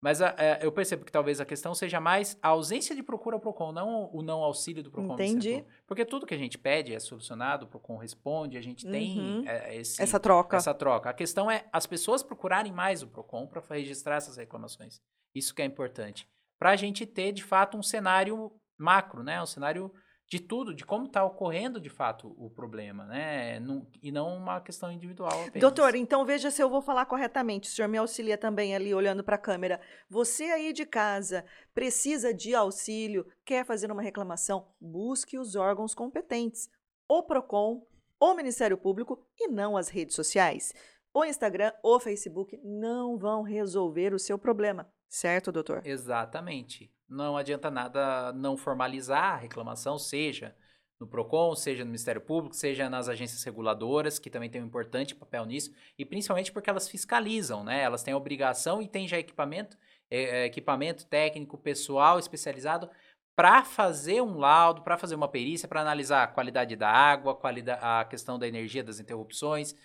Mas 0.01 0.19
a, 0.19 0.29
a, 0.29 0.63
eu 0.63 0.71
percebo 0.71 1.05
que 1.05 1.11
talvez 1.11 1.39
a 1.39 1.45
questão 1.45 1.75
seja 1.75 1.99
mais 1.99 2.37
a 2.41 2.47
ausência 2.49 2.95
de 2.95 3.03
procura 3.03 3.35
ao 3.35 3.39
PROCON, 3.39 3.71
não 3.71 4.09
o 4.11 4.23
não 4.23 4.41
auxílio 4.41 4.81
do 4.81 4.89
PROCON. 4.89 5.13
Entendi. 5.13 5.63
Porque 5.85 6.03
tudo 6.03 6.25
que 6.25 6.33
a 6.33 6.37
gente 6.37 6.57
pede 6.57 6.93
é 6.93 6.99
solucionado, 6.99 7.65
o 7.65 7.69
PROCON 7.69 7.97
responde, 7.97 8.57
a 8.57 8.61
gente 8.61 8.89
tem 8.89 9.19
uhum. 9.19 9.47
é, 9.47 9.75
esse, 9.75 10.01
essa 10.01 10.19
troca. 10.19 10.57
Essa 10.57 10.73
troca. 10.73 11.11
A 11.11 11.13
questão 11.13 11.51
é 11.51 11.65
as 11.71 11.85
pessoas 11.85 12.23
procurarem 12.23 12.71
mais 12.71 13.03
o 13.03 13.07
PROCON 13.07 13.45
para 13.45 13.61
registrar 13.69 14.15
essas 14.15 14.37
reclamações. 14.37 14.99
Isso 15.35 15.53
que 15.53 15.61
é 15.61 15.65
importante. 15.65 16.27
Para 16.57 16.71
a 16.71 16.75
gente 16.75 17.05
ter, 17.05 17.31
de 17.31 17.43
fato, 17.43 17.77
um 17.77 17.83
cenário 17.83 18.51
macro, 18.79 19.23
né? 19.23 19.41
um 19.41 19.45
cenário 19.45 19.93
de 20.31 20.39
tudo, 20.39 20.73
de 20.73 20.85
como 20.85 21.07
está 21.07 21.25
ocorrendo 21.25 21.77
de 21.77 21.89
fato 21.89 22.33
o 22.37 22.49
problema, 22.49 23.03
né? 23.05 23.61
e 24.01 24.13
não 24.13 24.37
uma 24.37 24.61
questão 24.61 24.89
individual. 24.89 25.33
Apenas. 25.41 25.59
Doutor, 25.59 25.93
então 25.93 26.23
veja 26.23 26.49
se 26.49 26.63
eu 26.63 26.69
vou 26.69 26.81
falar 26.81 27.05
corretamente. 27.05 27.67
O 27.67 27.71
senhor 27.71 27.89
me 27.89 27.97
auxilia 27.97 28.37
também 28.37 28.73
ali 28.73 28.93
olhando 28.93 29.25
para 29.25 29.35
a 29.35 29.37
câmera. 29.39 29.81
Você 30.09 30.45
aí 30.45 30.71
de 30.71 30.85
casa 30.85 31.43
precisa 31.73 32.33
de 32.33 32.55
auxílio, 32.55 33.27
quer 33.43 33.65
fazer 33.65 33.91
uma 33.91 34.01
reclamação, 34.01 34.69
busque 34.79 35.37
os 35.37 35.57
órgãos 35.57 35.93
competentes, 35.93 36.69
o 37.09 37.21
PROCON, 37.21 37.85
o 38.17 38.33
Ministério 38.33 38.77
Público 38.77 39.27
e 39.37 39.49
não 39.49 39.75
as 39.75 39.89
redes 39.89 40.15
sociais. 40.15 40.73
O 41.13 41.25
Instagram, 41.25 41.73
o 41.83 41.99
Facebook 41.99 42.57
não 42.63 43.17
vão 43.17 43.41
resolver 43.41 44.13
o 44.13 44.19
seu 44.19 44.39
problema, 44.39 44.89
certo, 45.09 45.51
doutor? 45.51 45.85
Exatamente 45.85 46.89
não 47.11 47.35
adianta 47.35 47.69
nada 47.69 48.31
não 48.33 48.55
formalizar 48.55 49.33
a 49.33 49.37
reclamação, 49.37 49.99
seja 49.99 50.55
no 50.99 51.07
PROCON, 51.07 51.55
seja 51.55 51.83
no 51.83 51.87
Ministério 51.87 52.21
Público, 52.21 52.55
seja 52.55 52.89
nas 52.89 53.09
agências 53.09 53.43
reguladoras, 53.43 54.19
que 54.19 54.29
também 54.29 54.49
tem 54.49 54.61
um 54.61 54.67
importante 54.67 55.15
papel 55.15 55.45
nisso, 55.45 55.73
e 55.97 56.05
principalmente 56.05 56.51
porque 56.51 56.69
elas 56.69 56.87
fiscalizam, 56.87 57.63
né? 57.63 57.81
Elas 57.81 58.03
têm 58.03 58.13
obrigação 58.13 58.81
e 58.81 58.87
têm 58.87 59.07
já 59.07 59.17
equipamento, 59.17 59.77
é, 60.09 60.45
equipamento 60.45 61.05
técnico, 61.07 61.57
pessoal 61.57 62.19
especializado 62.19 62.89
para 63.35 63.63
fazer 63.63 64.21
um 64.21 64.37
laudo, 64.37 64.83
para 64.83 64.97
fazer 64.97 65.15
uma 65.15 65.27
perícia, 65.27 65.67
para 65.67 65.81
analisar 65.81 66.23
a 66.23 66.27
qualidade 66.27 66.75
da 66.75 66.89
água, 66.89 67.31
a, 67.31 67.35
qualidade, 67.35 67.79
a 67.83 68.05
questão 68.05 68.37
da 68.37 68.47
energia 68.47 68.83
das 68.83 68.99
interrupções, 68.99 69.75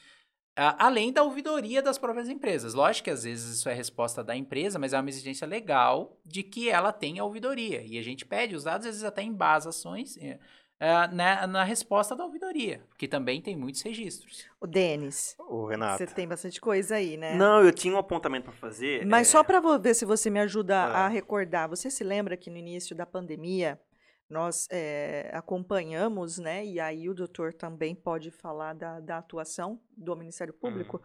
além 0.57 1.13
da 1.13 1.23
ouvidoria 1.23 1.83
das 1.83 1.99
próprias 1.99 2.29
empresas. 2.29 2.73
Lógico 2.73 3.05
que 3.05 3.11
às 3.11 3.25
vezes 3.25 3.59
isso 3.59 3.69
é 3.69 3.75
resposta 3.75 4.25
da 4.25 4.35
empresa, 4.35 4.79
mas 4.79 4.95
é 4.95 4.99
uma 4.99 5.11
exigência 5.11 5.47
legal 5.47 6.17
de 6.25 6.43
que 6.43 6.71
ela 6.71 6.93
tenha 6.93 7.23
ouvidoria. 7.23 7.83
E 7.83 7.99
a 7.99 8.03
gente 8.03 8.25
pede 8.25 8.57
os 8.57 8.65
dados, 8.65 8.87
às 8.87 8.95
vezes 8.95 9.05
até 9.05 9.23
em 9.23 9.33
basações, 9.33 10.17
é, 10.17 10.39
é, 10.81 11.09
na, 11.09 11.47
na, 11.47 11.65
resposta 11.65 12.15
da 12.15 12.25
ouvidoria, 12.25 12.83
que 12.99 13.09
também 13.09 13.41
tem 13.41 13.57
muitos 13.57 13.81
registros. 13.83 14.47
O 14.61 14.67
Denis. 14.67 15.35
O 15.39 15.67
Renato. 15.67 15.99
Você 15.99 16.07
tem 16.07 16.29
bastante 16.29 16.61
coisa 16.61 16.97
aí, 16.97 17.17
né? 17.17 17.35
Não, 17.35 17.63
eu 17.63 17.73
tinha 17.73 17.95
um 17.95 17.99
apontamento 17.99 18.45
para 18.45 18.53
fazer. 18.53 19.05
Mas 19.07 19.29
é... 19.29 19.31
só 19.31 19.45
para 19.45 19.61
ver 19.79 19.95
se 19.95 20.05
você 20.05 20.29
me 20.29 20.41
ajuda 20.41 20.77
ah. 20.77 21.07
a 21.07 21.09
recordar. 21.09 21.69
Você 21.69 21.91
se 21.91 22.05
lembra 22.05 22.37
que 22.37 22.51
no 22.51 22.57
início 22.59 22.95
da 22.95 23.07
pandemia 23.07 23.81
nós 24.29 24.67
é, 24.71 25.31
acompanhamos, 25.33 26.39
né? 26.39 26.65
E 26.65 26.81
aí 26.81 27.09
o 27.09 27.15
doutor 27.15 27.53
também 27.55 27.95
pode 27.95 28.31
falar 28.31 28.75
da, 28.75 29.01
da 29.01 29.19
atuação 29.19 29.81
do 29.97 30.17
Ministério 30.17 30.53
Público. 30.53 30.97
Uhum. 30.97 31.03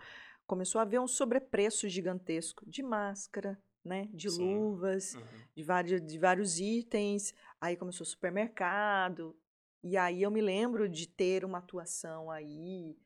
Começou 0.48 0.80
a 0.80 0.82
haver 0.82 1.00
um 1.00 1.08
sobrepreço 1.08 1.88
gigantesco 1.88 2.66
de 2.66 2.82
máscara, 2.82 3.62
né? 3.86 4.10
De 4.12 4.30
Sim. 4.30 4.56
luvas, 4.56 5.14
uhum. 5.14 5.24
de, 5.56 5.64
vários, 5.64 6.02
de 6.02 6.18
vários 6.18 6.60
itens. 6.60 7.34
Aí 7.60 7.78
começou 7.78 8.04
o 8.04 8.10
supermercado. 8.10 9.36
E 9.84 9.98
aí 9.98 10.24
eu 10.24 10.32
me 10.32 10.42
lembro 10.42 10.90
de 10.90 11.08
ter 11.08 11.46
uma 11.46 11.60
atuação 11.60 12.30
aí 12.30 12.98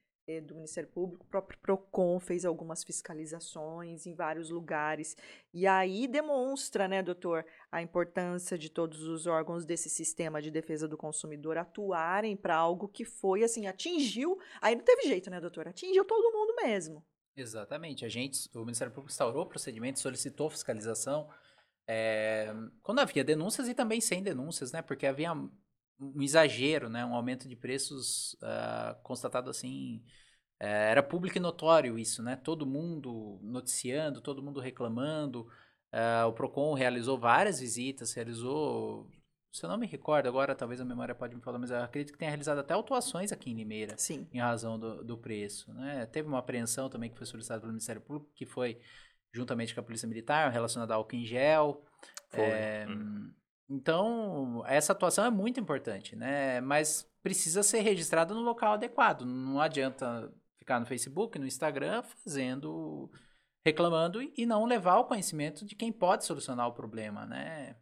do 0.48 0.56
Ministério 0.56 0.90
Público, 0.90 1.24
o 1.24 1.30
próprio 1.30 1.60
PROCON 1.60 2.20
fez 2.20 2.46
algumas 2.46 2.84
fiscalizações 2.84 4.08
em 4.08 4.14
vários 4.14 4.50
lugares. 4.50 5.16
E 5.54 5.68
aí 5.68 6.08
demonstra, 6.08 6.88
né, 6.88 7.04
doutor, 7.04 7.46
a 7.72 7.82
importância 7.82 8.58
de 8.58 8.70
todos 8.70 9.04
os 9.04 9.28
órgãos 9.28 9.66
desse 9.66 9.90
sistema 9.90 10.42
de 10.42 10.50
defesa 10.50 10.88
do 10.88 10.98
consumidor 10.98 11.58
atuarem 11.58 12.36
para 12.36 12.56
algo 12.56 12.88
que 12.88 13.06
foi, 13.06 13.44
assim, 13.44 13.68
atingiu. 13.68 14.40
Aí 14.62 14.76
não 14.76 14.84
teve 14.84 15.04
jeito, 15.04 15.30
né, 15.30 15.40
doutor? 15.40 15.68
Atingiu 15.68 16.04
todo 16.04 16.34
mundo 16.34 16.56
mesmo. 16.56 17.06
Exatamente. 17.38 18.04
A 18.04 18.10
gente, 18.10 18.50
o 18.56 18.62
Ministério 18.62 18.94
Público 18.94 19.12
instaurou 19.12 19.44
o 19.44 19.50
procedimento, 19.50 20.00
solicitou 20.00 20.50
fiscalização. 20.50 21.30
É, 21.88 22.52
quando 22.82 23.00
havia 23.00 23.24
denúncias 23.24 23.68
e 23.68 23.76
também 23.76 24.02
sem 24.02 24.24
denúncias, 24.24 24.72
né? 24.72 24.82
Porque 24.82 25.06
havia 25.06 25.32
um 26.00 26.22
exagero, 26.22 26.90
né? 26.90 27.06
Um 27.06 27.16
aumento 27.16 27.48
de 27.48 27.56
preços 27.56 28.34
uh, 28.36 29.02
constatado 29.04 29.50
assim. 29.50 30.04
Uh, 30.62 30.66
era 30.66 31.04
público 31.04 31.38
e 31.38 31.42
notório 31.42 31.98
isso, 31.98 32.22
né? 32.24 32.36
Todo 32.36 32.66
mundo 32.66 33.40
noticiando, 33.42 34.22
todo 34.22 34.44
mundo 34.44 34.60
reclamando. 34.60 35.48
Uh, 35.94 36.28
o 36.28 36.34
Procon 36.34 36.74
realizou 36.74 37.18
várias 37.18 37.60
visitas, 37.60 38.14
realizou, 38.14 39.10
se 39.52 39.66
eu 39.66 39.70
não 39.70 39.78
me 39.78 39.88
recordo 39.88 40.28
agora, 40.28 40.54
talvez 40.54 40.82
a 40.82 40.86
memória 40.86 41.16
pode 41.16 41.34
me 41.36 41.42
falar, 41.42 41.58
mas 41.58 41.72
eu 41.72 41.82
acredito 41.82 42.12
que 42.12 42.20
tenha 42.20 42.32
realizado 42.32 42.60
até 42.60 42.74
autuações 42.74 43.32
aqui 43.32 43.50
em 43.52 43.56
Limeira, 43.56 43.98
Sim. 43.98 44.28
em 44.34 44.40
razão 44.40 44.78
do, 44.78 45.04
do 45.04 45.18
preço, 45.18 45.74
né? 45.74 46.06
Teve 46.08 46.28
uma 46.28 46.40
apreensão 46.40 46.90
também 46.90 47.10
que 47.10 47.18
foi 47.18 47.26
solicitada 47.26 47.62
pelo 47.62 47.72
Ministério 47.72 48.02
Público, 48.02 48.30
que 48.36 48.46
foi 48.46 48.82
juntamente 49.32 49.74
com 49.74 49.80
a 49.80 49.84
Polícia 49.84 50.08
Militar, 50.08 50.52
relacionada 50.52 50.94
ao 50.94 51.00
álcool 51.00 51.16
em 51.16 51.26
gel. 51.26 51.82
Foi. 52.30 52.44
É, 52.44 52.86
hum. 52.90 53.34
Então, 53.70 54.64
essa 54.68 54.94
atuação 54.94 55.26
é 55.26 55.30
muito 55.30 55.60
importante, 55.60 56.16
né? 56.16 56.62
Mas 56.62 57.10
precisa 57.24 57.64
ser 57.64 57.80
registrada 57.80 58.34
no 58.34 58.42
local 58.42 58.74
adequado. 58.74 59.26
Não 59.26 59.60
adianta 59.60 60.32
ficar 60.58 60.80
no 60.80 60.86
Facebook, 60.86 61.40
no 61.40 61.48
Instagram, 61.48 62.04
fazendo, 62.24 63.10
reclamando 63.66 64.22
e 64.22 64.46
não 64.46 64.66
levar 64.66 64.98
o 64.98 65.06
conhecimento 65.06 65.66
de 65.66 65.76
quem 65.76 65.92
pode 65.92 66.26
solucionar 66.26 66.68
o 66.68 66.74
problema, 66.74 67.26
né? 67.26 67.76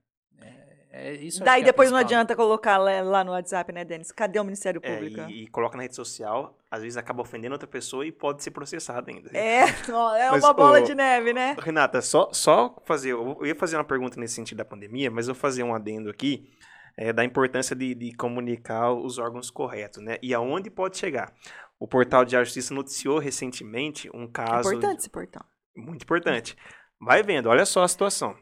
É, 0.94 1.10
É, 1.10 1.14
isso 1.16 1.44
Daí 1.44 1.62
é 1.62 1.66
depois 1.66 1.90
não 1.90 1.98
adianta 1.98 2.36
colocar 2.36 2.78
lá, 2.78 3.24
no 3.24 3.32
WhatsApp, 3.32 3.74
né, 3.74 3.84
Denis? 3.84 4.12
Cadê 4.12 4.40
o 4.40 4.44
Ministério 4.44 4.80
É, 4.84 4.94
Público? 4.96 5.22
e, 5.30 5.44
e 5.44 5.48
coloca 5.48 5.76
na 5.76 5.84
rede 5.84 5.96
social, 5.96 6.56
às 6.70 6.84
vezes 6.84 6.98
acaba 6.98 7.22
ofendendo 7.22 7.54
outra 7.54 7.68
pessoa 7.68 8.06
e 8.06 8.12
pode 8.12 8.44
ser 8.44 8.52
processado 8.52 9.10
ainda. 9.10 9.30
É, 9.34 9.64
é 10.20 10.32
Mas, 10.32 10.44
uma 10.44 10.54
bola 10.54 10.80
ô, 10.80 10.84
de 10.84 10.94
neve, 10.94 11.34
né? 11.34 11.56
Renata, 11.60 12.02
só, 12.02 12.30
só 12.32 12.76
fazer. 12.86 13.12
Eu 13.12 13.46
ia 13.46 13.56
fazer 13.56 13.76
uma 13.76 13.84
pergunta 13.84 14.20
nesse 14.20 14.36
sentido 14.36 14.60
da 14.60 14.66
pandemia, 14.66 15.10
mas 15.10 15.28
eu 15.28 15.34
vou 15.34 15.42
fazer 15.42 15.64
um 15.64 15.74
adendo 15.74 16.10
aqui 16.10 16.48
é, 16.96 17.12
da 17.12 17.24
importância 17.26 17.76
de, 17.76 17.96
de 17.96 18.14
comunicar 18.16 18.94
os 18.94 19.18
órgãos 19.18 19.50
corretos, 19.50 20.02
né? 20.04 20.18
E 20.22 20.34
aonde 20.34 20.70
pode 20.70 20.98
chegar. 20.98 21.34
O 21.80 21.88
portal 21.88 22.24
de 22.24 22.38
Justiça 22.38 22.74
noticiou 22.74 23.20
recentemente 23.20 24.10
um 24.14 24.24
É 24.24 24.28
caso. 24.32 24.70
importante 24.70 25.00
esse 25.00 25.10
portal. 25.10 25.44
Muito 25.76 26.04
importante. 26.04 26.56
Vai 27.00 27.24
vendo, 27.24 27.50
olha 27.50 27.66
só 27.66 27.84
a 27.84 27.88
situação. 27.88 28.38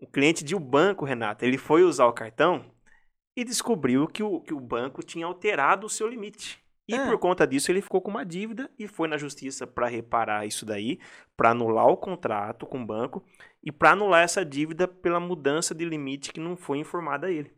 O 0.00 0.06
cliente 0.06 0.42
de 0.42 0.56
um 0.56 0.60
banco, 0.60 1.04
Renata, 1.04 1.44
ele 1.46 1.58
foi 1.58 1.82
usar 1.82 2.06
o 2.06 2.12
cartão 2.12 2.64
e 3.36 3.44
descobriu 3.44 4.06
que 4.06 4.22
o, 4.22 4.40
que 4.40 4.54
o 4.54 4.60
banco 4.60 5.02
tinha 5.02 5.26
alterado 5.26 5.86
o 5.86 5.90
seu 5.90 6.08
limite. 6.08 6.58
E 6.88 6.94
Ah. 6.94 7.06
por 7.06 7.18
conta 7.18 7.46
disso 7.46 7.70
ele 7.70 7.80
ficou 7.82 8.00
com 8.00 8.10
uma 8.10 8.24
dívida 8.24 8.68
e 8.78 8.88
foi 8.88 9.06
na 9.06 9.16
justiça 9.16 9.66
para 9.66 9.86
reparar 9.86 10.44
isso 10.46 10.66
daí, 10.66 10.98
para 11.36 11.50
anular 11.50 11.86
o 11.86 11.96
contrato 11.96 12.66
com 12.66 12.80
o 12.82 12.86
banco 12.86 13.24
e 13.62 13.70
para 13.70 13.92
anular 13.92 14.22
essa 14.24 14.44
dívida 14.44 14.88
pela 14.88 15.20
mudança 15.20 15.74
de 15.74 15.84
limite 15.84 16.32
que 16.32 16.40
não 16.40 16.56
foi 16.56 16.78
informada 16.78 17.28
a 17.28 17.30
ele. 17.30 17.54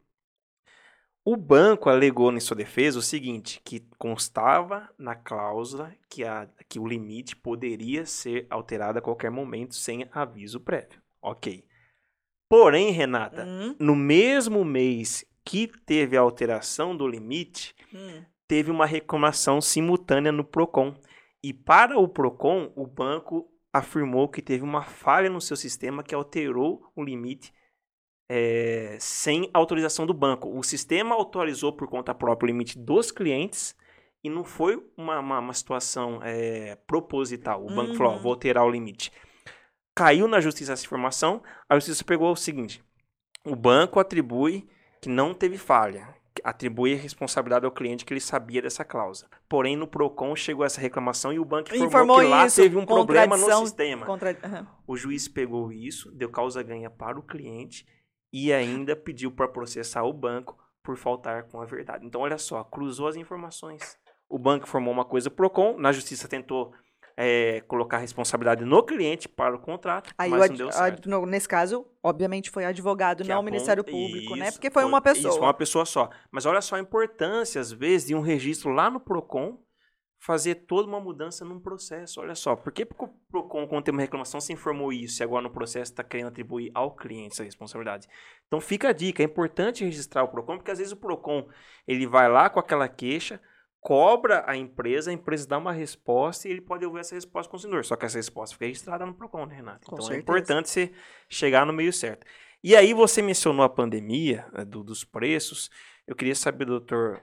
O 1.25 1.37
banco 1.37 1.89
alegou 1.89 2.33
em 2.33 2.41
sua 2.41 2.57
defesa 2.57 2.99
o 2.99 3.03
seguinte, 3.03 3.61
que 3.65 3.81
constava 3.97 4.93
na 4.99 5.15
cláusula 5.15 5.95
que, 6.09 6.25
a, 6.25 6.49
que 6.69 6.81
o 6.81 6.87
limite 6.87 7.37
poderia 7.37 8.05
ser 8.05 8.47
alterado 8.51 8.99
a 8.99 9.03
qualquer 9.03 9.31
momento 9.31 9.75
sem 9.75 10.09
aviso 10.13 10.61
prévio. 10.61 11.01
Ok. 11.23 11.65
Porém, 12.53 12.91
Renata, 12.91 13.47
Hum, 13.47 13.75
no 13.81 13.97
mesmo 13.97 14.63
mês 14.63 15.25
que 15.43 15.67
teve 15.87 16.19
a 16.19 16.21
alteração 16.21 16.95
do 16.95 17.09
limite, 17.09 17.75
hum. 17.95 18.23
teve 18.47 18.71
uma 18.71 18.85
reclamação 18.85 19.59
simultânea 19.59 20.31
no 20.31 20.45
Procon. 20.45 20.95
E 21.43 21.55
para 21.55 21.99
o 21.99 22.07
Procon, 22.07 22.71
o 22.77 22.87
banco 22.87 23.49
afirmou 23.73 24.29
que 24.29 24.43
teve 24.43 24.63
uma 24.63 24.83
falha 24.83 25.31
no 25.31 25.41
seu 25.41 25.57
sistema 25.57 26.03
que 26.03 26.15
alterou 26.15 26.93
o 26.95 27.03
limite 27.03 27.55
é, 28.29 28.99
sem 29.01 29.49
autorização 29.55 30.05
do 30.05 30.13
banco. 30.13 30.55
O 30.55 30.63
sistema 30.63 31.15
autorizou 31.15 31.73
por 31.73 31.89
conta 31.89 32.15
própria 32.15 32.45
o 32.45 32.53
limite 32.53 32.79
dos 32.79 33.11
clientes 33.11 33.75
e 34.23 34.29
não 34.29 34.45
foi 34.45 34.77
uma, 34.95 35.19
uma, 35.21 35.39
uma 35.39 35.55
situação 35.55 36.21
é, 36.23 36.77
proposital. 36.87 37.65
O 37.65 37.75
banco 37.75 37.95
falou, 37.95 38.13
ó, 38.13 38.17
Uhum. 38.17 38.23
vou 38.23 38.33
alterar 38.35 38.67
o 38.67 38.71
limite. 38.71 39.11
Caiu 39.95 40.27
na 40.27 40.41
justiça 40.41 40.73
essa 40.73 40.85
informação, 40.85 41.43
a 41.69 41.75
justiça 41.75 42.03
pegou 42.05 42.33
o 42.33 42.37
seguinte, 42.37 42.83
o 43.45 43.55
banco 43.55 44.01
atribui 44.01 44.69
que 45.01 45.09
não 45.09 45.35
teve 45.35 45.59
falha, 45.59 46.15
atribui 46.43 46.95
a 46.95 46.97
responsabilidade 46.97 47.67
ao 47.67 47.73
cliente 47.73 48.05
que 48.05 48.13
ele 48.13 48.21
sabia 48.21 48.63
dessa 48.63 48.85
cláusula. 48.85 49.31
Porém, 49.49 49.77
no 49.77 49.87
PROCON 49.87 50.35
chegou 50.35 50.65
essa 50.65 50.81
reclamação 50.81 51.33
e 51.33 51.39
o 51.39 51.45
banco 51.45 51.75
informou, 51.75 51.87
Informou 51.89 52.21
que 52.21 52.27
lá 52.27 52.47
isso, 52.47 52.63
teve 52.63 52.77
um 52.77 52.87
problema 52.87 53.37
no 53.37 53.67
sistema. 53.67 54.07
Contra... 54.07 54.37
aham. 54.43 54.67
O 54.87 54.97
juiz 54.97 55.29
pegou 55.29 55.73
isso, 55.73 56.11
deu 56.13 56.31
causa 56.31 56.63
ganha 56.63 56.89
para 56.89 57.19
o 57.19 57.23
cliente 57.23 57.87
e 58.33 58.53
ainda 58.53 58.97
pediu 58.97 59.31
para 59.31 59.49
processar 59.49 60.05
o 60.05 60.13
banco 60.13 60.57
por 60.83 60.97
faltar 60.97 61.45
com 61.45 61.61
a 61.61 61.65
verdade. 61.65 62.07
Então, 62.07 62.23
olha 62.23 62.39
só, 62.39 62.65
cruzou 62.65 63.09
as 63.09 63.17
informações. 63.17 63.99
O 64.29 64.39
banco 64.39 64.67
formou 64.67 64.93
uma 64.93 65.05
coisa 65.05 65.31
PROCON, 65.31 65.77
na 65.79 65.93
justiça 65.93 66.27
tentou 66.27 66.73
é, 67.17 67.61
colocar 67.63 67.97
a 67.99 68.01
responsabilidade 68.01 68.65
no 68.65 68.83
cliente 68.83 69.29
para 69.29 69.55
o 69.55 69.59
contrato, 69.59 70.13
Aí, 70.17 70.31
mas 70.31 70.47
o 70.47 70.49
não 70.49 70.57
deu 70.57 70.73
certo. 70.73 71.09
no- 71.09 71.27
nesse 71.27 71.49
caso, 71.49 71.87
obviamente 72.03 72.51
foi 72.51 72.65
advogado, 72.65 73.23
Que 73.23 73.29
não 73.29 73.37
a 73.37 73.41
o 73.41 73.43
Ministério 73.43 73.85
Público, 73.85 74.35
né? 74.37 74.49
Isso, 74.49 74.59
Porque 74.59 74.71
foi, 74.71 74.85
uma 74.85 75.01
pessoa. 75.01 75.29
Isso, 75.31 75.39
foi 75.39 75.47
uma 75.47 75.55
pessoa 75.55 75.85
só. 75.85 76.09
Mas 76.31 76.47
olha 76.47 76.61
só 76.61 76.77
a 76.77 76.81
importância, 76.81 77.61
às 77.61 77.71
vezes, 77.73 78.09
de 78.09 78.15
um 78.15 78.21
registro 78.21 78.71
lá 78.71 78.91
no 78.91 79.01
PROCON 79.01 79.59
fazer 80.25 80.55
toda 80.55 80.87
uma 80.87 81.01
mudança 81.01 81.45
num 81.45 81.59
processo. 81.59 82.21
Olha 82.21 82.37
só, 82.37 82.55
por 82.55 82.73
que 82.73 82.85
o 82.85 83.09
PROCON, 83.29 83.67
quando 83.67 83.83
tem 83.85 83.93
uma 83.93 84.01
reclamação, 84.03 84.41
se 84.41 84.53
informou 84.53 84.93
isso 84.93 85.21
e 85.21 85.25
agora 85.25 85.43
no 85.43 85.51
processo 85.51 85.91
está 85.91 86.05
querendo 86.05 86.29
atribuir 86.29 86.71
ao 86.75 86.95
cliente 86.95 87.33
essa 87.35 87.43
responsabilidade? 87.43 88.07
Então 88.47 88.61
fica 88.61 88.91
a 88.91 88.93
dica, 88.93 89.21
é 89.21 89.27
importante 89.27 89.85
registrar 89.85 90.23
o 90.23 90.29
PROCON, 90.29 90.59
porque 90.59 90.71
às 90.71 90.79
vezes 90.79 90.93
o 90.93 90.97
PROCON 90.97 91.49
ele 91.89 92.07
vai 92.07 92.29
lá 92.31 92.49
com 92.49 92.61
aquela 92.61 92.87
queixa, 92.89 93.41
cobra 93.83 94.45
a 94.49 94.57
empresa, 94.57 95.11
a 95.11 95.13
empresa 95.13 95.47
dá 95.47 95.59
uma 95.59 95.73
resposta 95.73 96.47
e 96.47 96.53
ele 96.53 96.61
pode 96.61 96.87
ouvir 96.87 97.01
essa 97.01 97.17
resposta 97.17 97.51
com 97.51 97.57
o 97.57 97.59
consumidor. 97.59 97.85
Só 97.85 97.97
que 97.97 98.07
essa 98.07 98.17
resposta 98.17 98.55
fica 98.55 98.67
registrada 98.67 99.05
no 99.05 99.13
PROCON, 99.13 99.45
né, 99.45 99.57
Renato? 99.57 99.87
Com 99.89 99.97
então 99.97 100.07
certeza. 100.07 100.15
é 100.19 100.23
importante 100.23 100.71
você 100.71 100.93
chegar 101.29 101.67
no 101.67 101.73
meio 101.73 101.93
certo. 101.93 102.25
E 102.63 102.77
aí 102.77 102.95
você 102.95 103.21
mencionou 103.21 103.65
a 103.65 103.69
pandemia 103.69 104.47
né, 104.53 104.65
do- 104.65 104.85
dos 104.85 105.03
preços. 105.05 105.69
Eu 106.07 106.15
queria 106.15 106.35
saber, 106.37 106.65
doutor 106.65 107.21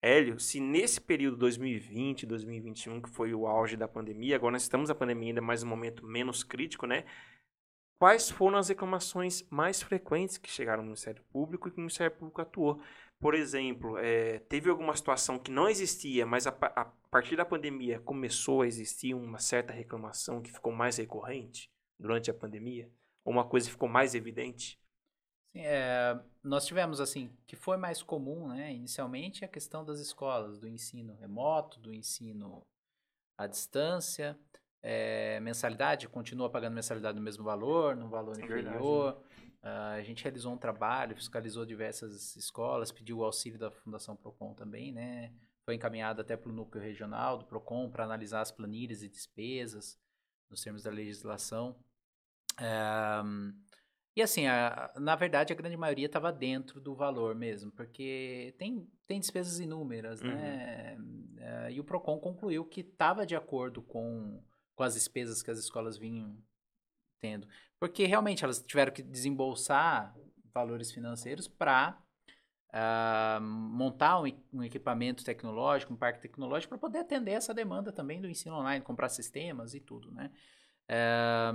Hélio, 0.00 0.38
se 0.38 0.60
nesse 0.60 1.00
período 1.00 1.36
2020, 1.38 2.24
2021, 2.24 3.02
que 3.02 3.10
foi 3.10 3.34
o 3.34 3.44
auge 3.48 3.76
da 3.76 3.88
pandemia, 3.88 4.36
agora 4.36 4.52
nós 4.52 4.62
estamos 4.62 4.88
na 4.88 4.94
pandemia 4.94 5.30
ainda 5.30 5.42
mais 5.42 5.64
um 5.64 5.66
momento 5.66 6.06
menos 6.06 6.44
crítico, 6.44 6.86
né? 6.86 7.04
Quais 7.98 8.30
foram 8.30 8.58
as 8.58 8.68
reclamações 8.68 9.42
mais 9.50 9.82
frequentes 9.82 10.38
que 10.38 10.50
chegaram 10.50 10.82
no 10.82 10.88
Ministério 10.90 11.24
Público 11.32 11.66
e 11.66 11.70
que 11.72 11.78
o 11.78 11.80
Ministério 11.80 12.14
Público 12.16 12.40
atuou? 12.40 12.80
Por 13.18 13.34
exemplo, 13.34 13.96
eh, 13.98 14.40
teve 14.40 14.68
alguma 14.68 14.94
situação 14.94 15.38
que 15.38 15.50
não 15.50 15.68
existia, 15.68 16.26
mas 16.26 16.46
a, 16.46 16.50
a 16.50 16.84
partir 17.10 17.36
da 17.36 17.44
pandemia 17.44 17.98
começou 18.00 18.62
a 18.62 18.66
existir 18.66 19.14
uma 19.14 19.38
certa 19.38 19.72
reclamação 19.72 20.42
que 20.42 20.52
ficou 20.52 20.72
mais 20.72 20.98
recorrente 20.98 21.70
durante 21.98 22.30
a 22.30 22.34
pandemia? 22.34 22.90
Ou 23.24 23.32
uma 23.32 23.44
coisa 23.44 23.70
ficou 23.70 23.88
mais 23.88 24.14
evidente? 24.14 24.78
Sim, 25.54 25.62
é, 25.62 26.20
nós 26.42 26.66
tivemos, 26.66 27.00
assim, 27.00 27.34
que 27.46 27.56
foi 27.56 27.78
mais 27.78 28.02
comum, 28.02 28.48
né, 28.48 28.72
inicialmente, 28.74 29.44
a 29.44 29.48
questão 29.48 29.84
das 29.84 29.98
escolas, 29.98 30.58
do 30.58 30.68
ensino 30.68 31.14
remoto, 31.14 31.80
do 31.80 31.94
ensino 31.94 32.62
à 33.38 33.46
distância, 33.46 34.38
é, 34.82 35.40
mensalidade, 35.40 36.08
continua 36.08 36.50
pagando 36.50 36.74
mensalidade 36.74 37.16
no 37.16 37.24
mesmo 37.24 37.42
valor, 37.42 37.96
no 37.96 38.08
valor 38.08 38.38
É 38.38 38.46
verdade, 38.46 38.76
inferior. 38.76 39.20
Ah, 39.68 39.94
a 39.94 40.02
gente 40.02 40.22
realizou 40.22 40.52
um 40.52 40.56
trabalho, 40.56 41.16
fiscalizou 41.16 41.66
diversas 41.66 42.36
escolas, 42.36 42.92
pediu 42.92 43.18
o 43.18 43.24
auxílio 43.24 43.58
da 43.58 43.68
Fundação 43.68 44.14
Procon 44.14 44.54
também, 44.54 44.92
né, 44.92 45.32
foi 45.64 45.74
encaminhado 45.74 46.20
até 46.20 46.36
para 46.36 46.48
o 46.50 46.54
núcleo 46.54 46.80
regional 46.84 47.36
do 47.38 47.44
Procon 47.46 47.90
para 47.90 48.04
analisar 48.04 48.42
as 48.42 48.52
planilhas 48.52 49.02
e 49.02 49.08
despesas 49.08 49.98
nos 50.48 50.62
termos 50.62 50.84
da 50.84 50.90
legislação. 50.92 51.76
E 54.14 54.22
assim, 54.22 54.46
a- 54.46 54.92
na 54.96 55.14
verdade, 55.16 55.52
a 55.52 55.56
grande 55.56 55.76
maioria 55.76 56.06
estava 56.06 56.32
dentro 56.32 56.80
do 56.80 56.94
valor 56.94 57.34
mesmo, 57.34 57.70
porque 57.72 58.54
tem, 58.56 58.88
tem 59.06 59.18
despesas 59.20 59.58
inúmeras, 59.58 60.22
Uhum. 60.22 60.28
né? 60.28 60.96
E 61.72 61.78
o 61.80 61.84
PROCON 61.84 62.18
concluiu 62.18 62.64
que 62.64 62.80
estava 62.80 63.26
de 63.26 63.34
acordo 63.36 63.82
com, 63.82 64.42
com 64.74 64.82
as 64.84 64.94
despesas 64.94 65.42
que 65.42 65.50
as 65.50 65.58
escolas 65.58 65.98
vinham 65.98 66.38
tendo. 67.26 67.48
Porque 67.78 68.06
realmente 68.06 68.44
elas 68.44 68.62
tiveram 68.62 68.92
que 68.92 69.02
desembolsar 69.02 70.14
valores 70.54 70.92
financeiros 70.92 71.48
para 71.48 71.98
montar 73.40 74.20
um, 74.20 74.24
um 74.52 74.62
equipamento 74.62 75.24
tecnológico, 75.24 75.94
um 75.94 75.96
parque 75.96 76.20
tecnológico, 76.20 76.70
para 76.70 76.78
poder 76.78 76.98
atender 76.98 77.32
essa 77.32 77.54
demanda 77.54 77.90
também 77.90 78.20
do 78.20 78.28
ensino 78.28 78.56
online, 78.56 78.84
comprar 78.84 79.08
sistemas 79.08 79.72
e 79.72 79.80
tudo, 79.80 80.12
né? 80.12 80.30
Eh, 80.88 81.52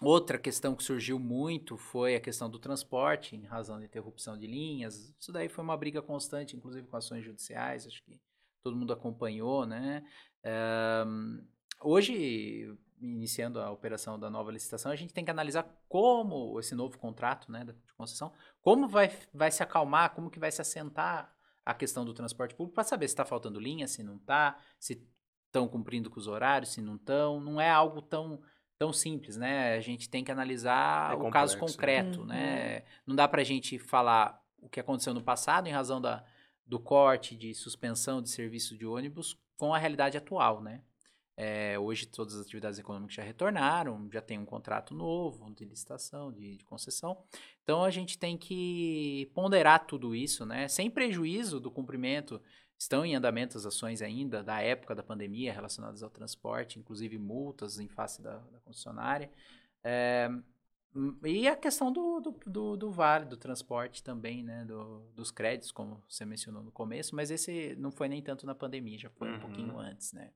Outra 0.00 0.36
questão 0.36 0.74
que 0.74 0.82
surgiu 0.82 1.16
muito 1.16 1.76
foi 1.78 2.16
a 2.16 2.20
questão 2.20 2.50
do 2.50 2.58
transporte, 2.58 3.36
em 3.36 3.44
razão 3.44 3.78
da 3.78 3.84
interrupção 3.84 4.36
de 4.36 4.48
linhas. 4.48 5.14
Isso 5.18 5.30
daí 5.30 5.48
foi 5.48 5.62
uma 5.62 5.76
briga 5.76 6.02
constante, 6.02 6.56
inclusive 6.56 6.88
com 6.88 6.96
ações 6.96 7.24
judiciais, 7.24 7.86
acho 7.86 8.02
que 8.02 8.20
todo 8.64 8.76
mundo 8.76 8.92
acompanhou, 8.92 9.64
né? 9.64 10.04
Ehm, 10.42 11.46
hoje, 11.80 12.76
iniciando 13.02 13.60
a 13.60 13.70
operação 13.70 14.18
da 14.18 14.30
nova 14.30 14.50
licitação, 14.52 14.92
a 14.92 14.96
gente 14.96 15.12
tem 15.12 15.24
que 15.24 15.30
analisar 15.30 15.66
como 15.88 16.58
esse 16.60 16.74
novo 16.74 16.96
contrato 16.98 17.50
né, 17.50 17.64
de 17.64 17.74
concessão, 17.96 18.32
como 18.60 18.88
vai, 18.88 19.10
vai 19.34 19.50
se 19.50 19.62
acalmar, 19.62 20.14
como 20.14 20.30
que 20.30 20.38
vai 20.38 20.50
se 20.52 20.60
assentar 20.60 21.34
a 21.64 21.74
questão 21.74 22.04
do 22.04 22.14
transporte 22.14 22.54
público, 22.54 22.74
para 22.74 22.84
saber 22.84 23.08
se 23.08 23.14
está 23.14 23.24
faltando 23.24 23.60
linha, 23.60 23.86
se 23.86 24.02
não 24.02 24.16
está, 24.16 24.56
se 24.78 25.06
estão 25.46 25.68
cumprindo 25.68 26.08
com 26.10 26.18
os 26.18 26.26
horários, 26.26 26.72
se 26.72 26.80
não 26.80 26.96
estão. 26.96 27.40
Não 27.40 27.60
é 27.60 27.70
algo 27.70 28.00
tão 28.00 28.40
tão 28.78 28.92
simples, 28.92 29.36
né? 29.36 29.76
A 29.76 29.80
gente 29.80 30.10
tem 30.10 30.24
que 30.24 30.32
analisar 30.32 31.12
É 31.12 31.14
o 31.14 31.30
caso 31.30 31.54
complexo, 31.56 31.76
concreto, 31.76 32.20
Uhum. 32.22 32.26
né? 32.26 32.82
Não 33.06 33.14
dá 33.14 33.28
pra 33.28 33.44
gente 33.44 33.78
falar 33.78 34.42
o 34.58 34.68
que 34.68 34.80
aconteceu 34.80 35.14
no 35.14 35.22
passado 35.22 35.68
em 35.68 35.70
razão 35.70 36.00
da, 36.00 36.24
do 36.66 36.80
corte 36.80 37.36
de 37.36 37.54
suspensão 37.54 38.20
de 38.20 38.28
serviço 38.28 38.76
de 38.76 38.84
ônibus 38.84 39.38
com 39.56 39.72
a 39.72 39.78
realidade 39.78 40.16
atual, 40.18 40.60
né? 40.60 40.82
É, 41.36 41.78
hoje 41.78 42.06
todas 42.06 42.34
as 42.34 42.42
atividades 42.44 42.78
econômicas 42.78 43.14
já 43.14 43.22
retornaram, 43.22 44.08
já 44.12 44.20
tem 44.20 44.38
um 44.38 44.44
contrato 44.44 44.94
novo 44.94 45.50
de 45.54 45.64
licitação, 45.64 46.30
de, 46.30 46.56
de 46.56 46.64
concessão. 46.64 47.24
Então 47.62 47.82
a 47.82 47.90
gente 47.90 48.18
tem 48.18 48.36
que 48.36 49.30
ponderar 49.34 49.86
tudo 49.86 50.14
isso, 50.14 50.44
né? 50.44 50.68
Sem 50.68 50.90
prejuízo 50.90 51.58
do 51.58 51.70
cumprimento 51.70 52.40
Estão 52.82 53.04
em 53.04 53.14
andamento 53.14 53.56
as 53.56 53.64
ações 53.64 54.02
ainda 54.02 54.42
da 54.42 54.60
época 54.60 54.92
da 54.92 55.04
pandemia 55.04 55.52
relacionadas 55.52 56.02
ao 56.02 56.10
transporte, 56.10 56.80
inclusive 56.80 57.16
multas 57.16 57.78
em 57.78 57.86
face 57.86 58.20
da, 58.20 58.38
da 58.38 58.58
concessionária. 58.58 59.30
É, 59.84 60.28
e 61.24 61.46
a 61.46 61.54
questão 61.54 61.92
do, 61.92 62.18
do, 62.18 62.40
do, 62.44 62.76
do 62.76 62.90
vale, 62.90 63.24
do 63.24 63.36
transporte 63.36 64.02
também, 64.02 64.42
né? 64.42 64.64
Do, 64.64 65.08
dos 65.14 65.30
créditos, 65.30 65.70
como 65.70 66.02
você 66.08 66.24
mencionou 66.24 66.60
no 66.60 66.72
começo, 66.72 67.14
mas 67.14 67.30
esse 67.30 67.76
não 67.76 67.92
foi 67.92 68.08
nem 68.08 68.20
tanto 68.20 68.44
na 68.44 68.54
pandemia, 68.54 68.98
já 68.98 69.10
foi 69.10 69.28
uhum. 69.28 69.36
um 69.36 69.40
pouquinho 69.40 69.78
antes, 69.78 70.12
né? 70.12 70.32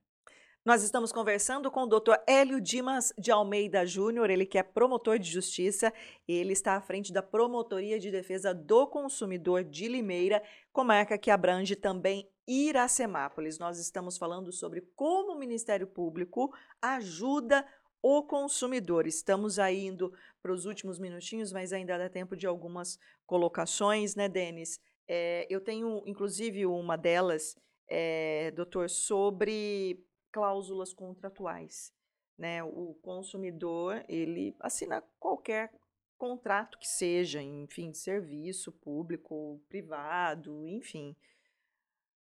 Nós 0.67 0.83
estamos 0.83 1.13
conversando 1.13 1.71
com 1.71 1.83
o 1.83 1.87
Dr. 1.87 2.15
Hélio 2.27 2.59
Dimas 2.59 3.13
de 3.17 3.31
Almeida 3.31 3.85
Júnior, 3.85 4.29
ele 4.29 4.45
que 4.45 4.57
é 4.57 4.63
promotor 4.63 5.17
de 5.17 5.31
justiça, 5.31 5.93
ele 6.27 6.51
está 6.51 6.73
à 6.73 6.81
frente 6.81 7.13
da 7.13 7.23
Promotoria 7.23 7.97
de 7.97 8.11
Defesa 8.11 8.53
do 8.53 8.85
Consumidor 8.85 9.63
de 9.63 9.87
Limeira, 9.87 10.43
comarca 10.73 11.17
que 11.17 11.31
abrange 11.31 11.73
também 11.73 12.29
Iracemápolis. 12.45 13.57
Nós 13.57 13.79
estamos 13.79 14.17
falando 14.17 14.51
sobre 14.51 14.81
como 14.93 15.35
o 15.35 15.39
Ministério 15.39 15.87
Público 15.87 16.53
ajuda 16.81 17.65
o 18.01 18.23
consumidor. 18.23 19.07
Estamos 19.07 19.59
aí 19.59 19.85
indo 19.85 20.11
para 20.41 20.51
os 20.51 20.65
últimos 20.65 20.99
minutinhos, 20.99 21.53
mas 21.53 21.71
ainda 21.71 21.97
dá 21.97 22.09
tempo 22.09 22.35
de 22.35 22.45
algumas 22.45 22.99
colocações, 23.25 24.15
né, 24.15 24.27
Denis? 24.27 24.81
É, 25.07 25.47
eu 25.49 25.61
tenho, 25.61 26.03
inclusive, 26.05 26.65
uma 26.65 26.97
delas, 26.97 27.55
é, 27.87 28.51
doutor, 28.51 28.89
sobre 28.89 30.05
cláusulas 30.37 30.93
contratuais. 30.93 31.91
Né? 32.37 32.63
O 32.63 32.93
consumidor 33.01 34.05
ele 34.07 34.55
assina 34.59 35.01
qualquer 35.19 35.73
contrato 36.15 36.77
que 36.77 36.87
seja, 36.87 37.41
enfim, 37.41 37.89
de 37.89 37.97
serviço 37.97 38.71
público, 38.71 39.59
privado, 39.67 40.67
enfim. 40.67 41.15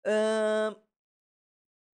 Uh, 0.06 0.80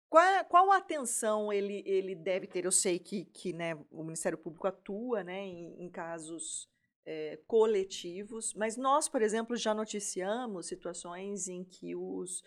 qual, 0.09 0.45
qual 0.47 0.73
atenção 0.73 1.53
ele, 1.53 1.85
ele 1.87 2.17
deve 2.17 2.49
ter? 2.49 2.65
Eu 2.65 2.73
sei 2.73 2.99
que, 2.99 3.27
que 3.27 3.53
né, 3.53 3.75
o 3.89 4.03
Ministério 4.03 4.37
Público 4.37 4.67
atua 4.67 5.23
né, 5.23 5.47
em, 5.47 5.85
em 5.85 5.89
casos 5.89 6.69
é, 7.07 7.39
coletivos, 7.47 8.53
mas 8.55 8.77
nós, 8.77 9.09
por 9.09 9.23
exemplo, 9.23 9.55
já 9.55 9.73
noticiamos 9.73 10.67
situações 10.67 11.47
em 11.47 11.63
que 11.63 11.95
os 11.95 12.43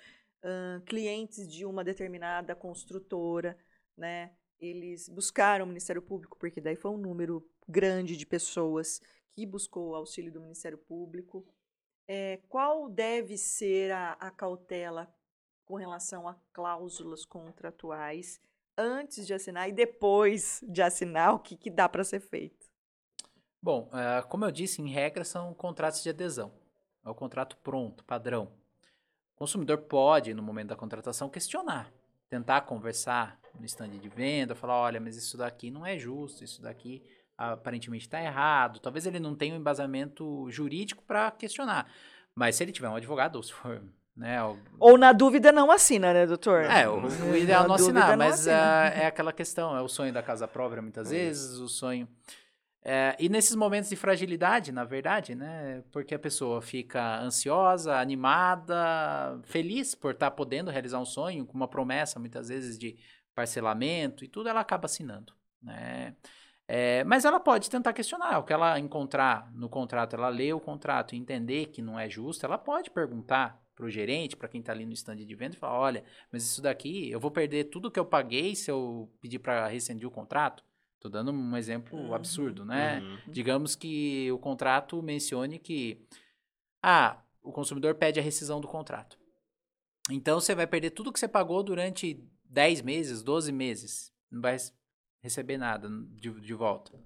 clientes 0.86 1.48
de 1.48 1.66
uma 1.66 1.84
determinada 1.84 2.56
construtora, 2.56 3.58
né, 3.98 4.32
eles 4.60 5.10
buscaram 5.10 5.66
o 5.66 5.68
Ministério 5.68 6.02
Público, 6.02 6.38
porque 6.38 6.62
daí 6.62 6.76
foi 6.76 6.92
um 6.92 6.98
número 6.98 7.48
grande 7.68 8.18
de 8.18 8.26
pessoas 8.26 9.02
que 9.32 9.46
buscou 9.46 9.90
o 9.90 9.96
auxílio 9.96 10.32
do 10.32 10.42
Ministério 10.42 10.78
Público. 10.78 11.46
É, 12.08 12.40
qual 12.50 12.90
deve 12.90 13.38
ser 13.38 13.92
a, 13.92 14.14
a 14.14 14.30
cautela 14.30 15.14
com 15.66 15.76
relação 15.76 16.28
a 16.28 16.36
cláusulas 16.52 17.26
contratuais 17.26 18.40
antes 18.78 19.26
de 19.26 19.34
assinar 19.34 19.70
e 19.70 19.72
depois 19.72 20.64
de 20.68 20.82
assinar, 20.82 21.34
o 21.34 21.40
que, 21.40 21.56
que 21.56 21.70
dá 21.70 21.88
para 21.88 22.04
ser 22.04 22.20
feito? 22.20 22.68
Bom, 23.62 23.90
uh, 23.94 24.28
como 24.28 24.46
eu 24.46 24.52
disse, 24.52 24.82
em 24.82 24.90
regra 24.90 25.24
são 25.24 25.54
contratos 25.54 26.04
de 26.04 26.10
adesão. 26.10 26.52
É 27.06 27.10
o 27.10 27.16
contrato 27.16 27.58
pronto, 27.58 28.04
padrão. 28.04 28.52
O 29.44 29.46
consumidor 29.46 29.80
pode, 29.80 30.34
no 30.34 30.42
momento 30.42 30.70
da 30.70 30.76
contratação, 30.78 31.28
questionar, 31.28 31.92
tentar 32.30 32.62
conversar 32.62 33.38
no 33.60 33.66
estande 33.66 34.00
de 34.00 34.08
venda, 34.08 34.56
falar, 34.56 34.80
olha, 34.80 35.02
mas 35.02 35.18
isso 35.18 35.38
daqui 35.38 35.70
não 35.70 35.86
é 35.86 36.00
justo, 36.00 36.46
isso 36.46 36.62
daqui 36.62 37.04
aparentemente 37.38 38.06
está 38.06 38.24
errado. 38.24 38.80
Talvez 38.80 39.06
ele 39.06 39.20
não 39.20 39.36
tenha 39.36 39.54
um 39.54 39.58
embasamento 39.58 40.50
jurídico 40.50 41.04
para 41.04 41.30
questionar. 41.30 41.92
Mas 42.34 42.56
se 42.56 42.64
ele 42.64 42.72
tiver 42.72 42.88
um 42.88 42.96
advogado, 42.96 43.36
ou 43.36 43.44
se 43.44 43.52
for 43.52 43.84
né, 44.16 44.42
o... 44.42 44.58
Ou 44.80 44.98
na 44.98 45.12
dúvida 45.12 45.52
não 45.52 45.70
assina, 45.70 46.14
né, 46.14 46.26
doutor? 46.26 46.64
É, 46.64 46.88
o, 46.88 47.02
o 47.30 47.36
ideal 47.36 47.66
é 47.66 47.68
não 47.68 47.76
assinar, 47.76 48.16
mas 48.16 48.46
não 48.46 48.54
assina. 48.54 48.96
uh, 48.96 49.02
é 49.02 49.08
aquela 49.08 49.34
questão, 49.34 49.76
é 49.76 49.82
o 49.82 49.90
sonho 49.90 50.14
da 50.14 50.24
casa 50.24 50.48
própria 50.48 50.82
muitas 50.82 51.10
vezes, 51.10 51.58
o 51.58 51.68
sonho 51.68 52.08
é, 52.86 53.16
e 53.18 53.30
nesses 53.30 53.56
momentos 53.56 53.90
de 53.90 53.96
fragilidade, 53.96 54.72
na 54.72 54.84
verdade, 54.84 55.36
né? 55.36 55.84
Porque 55.92 56.14
a 56.14 56.20
pessoa 56.20 56.62
fica 56.62 57.20
ansiosa, 57.22 57.96
animada, 57.96 59.40
feliz 59.44 59.96
por 59.96 60.12
estar 60.12 60.30
tá 60.30 60.36
podendo 60.36 60.70
realizar 60.70 61.00
um 61.00 61.06
sonho, 61.06 61.46
com 61.46 61.54
uma 61.54 61.68
promessa, 61.68 62.20
muitas 62.20 62.50
vezes, 62.50 62.78
de 62.78 62.98
parcelamento 63.34 64.26
e 64.26 64.28
tudo, 64.28 64.50
ela 64.50 64.60
acaba 64.60 64.86
assinando, 64.86 65.34
né? 65.62 66.16
É, 66.68 67.04
mas 67.04 67.26
ela 67.26 67.40
pode 67.40 67.70
tentar 67.70 67.94
questionar. 67.94 68.40
O 68.40 68.44
que 68.44 68.54
ela 68.54 68.80
encontrar 68.80 69.52
no 69.54 69.70
contrato, 69.70 70.16
ela 70.16 70.30
lê 70.30 70.52
o 70.54 70.60
contrato 70.60 71.16
e 71.16 71.18
entender 71.18 71.68
que 71.68 71.82
não 71.82 72.00
é 72.00 72.10
justo, 72.10 72.46
ela 72.46 72.58
pode 72.58 72.90
perguntar 72.90 73.62
para 73.76 73.86
o 73.86 73.90
gerente, 73.90 74.36
para 74.36 74.48
quem 74.48 74.60
está 74.60 74.72
ali 74.72 74.86
no 74.86 74.94
stand 74.94 75.18
de 75.18 75.36
venda, 75.36 75.56
e 75.56 75.60
falar: 75.60 75.80
olha, 75.80 76.04
mas 76.32 76.44
isso 76.44 76.62
daqui 76.62 77.10
eu 77.10 77.20
vou 77.20 77.32
perder 77.32 77.66
tudo 77.66 77.92
que 77.92 78.00
eu 78.00 78.06
paguei 78.06 78.56
se 78.56 78.70
eu 78.70 79.12
pedir 79.22 79.40
para 79.40 79.68
rescindir 79.68 80.08
o 80.08 80.12
contrato. 80.12 80.64
Estou 81.04 81.12
dando 81.12 81.34
um 81.34 81.58
exemplo 81.58 82.00
uhum. 82.00 82.14
absurdo, 82.14 82.64
né? 82.64 83.02
Uhum. 83.02 83.20
Digamos 83.28 83.76
que 83.76 84.32
o 84.32 84.40
contrato 84.40 85.04
mencione 85.04 85.60
que 85.60 86.02
ah, 86.82 87.22
o 87.42 87.52
consumidor 87.52 87.96
pede 87.96 88.22
a 88.22 88.24
rescisão 88.24 88.62
do 88.62 88.70
contrato. 88.70 89.20
Então 90.10 90.40
você 90.40 90.56
vai 90.56 90.66
perder 90.66 90.92
tudo 90.92 91.12
que 91.12 91.20
você 91.20 91.28
pagou 91.28 91.62
durante 91.62 92.26
10 92.46 92.84
meses, 92.84 93.22
12 93.22 93.52
meses. 93.52 94.14
Não 94.32 94.40
vai 94.40 94.56
receber 95.22 95.58
nada 95.58 95.90
de, 96.12 96.32
de 96.40 96.54
volta. 96.54 96.98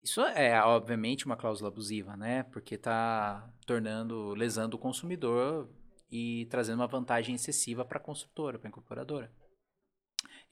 Isso 0.00 0.20
é, 0.20 0.62
obviamente, 0.62 1.26
uma 1.26 1.36
cláusula 1.36 1.68
abusiva, 1.68 2.16
né? 2.16 2.44
Porque 2.44 2.76
está 2.76 3.52
tornando, 3.66 4.34
lesando 4.34 4.76
o 4.76 4.80
consumidor 4.80 5.68
e 6.08 6.46
trazendo 6.48 6.78
uma 6.78 6.86
vantagem 6.86 7.34
excessiva 7.34 7.84
para 7.84 7.98
a 7.98 8.00
construtora, 8.00 8.56
para 8.56 8.68
a 8.68 8.70
incorporadora 8.70 9.32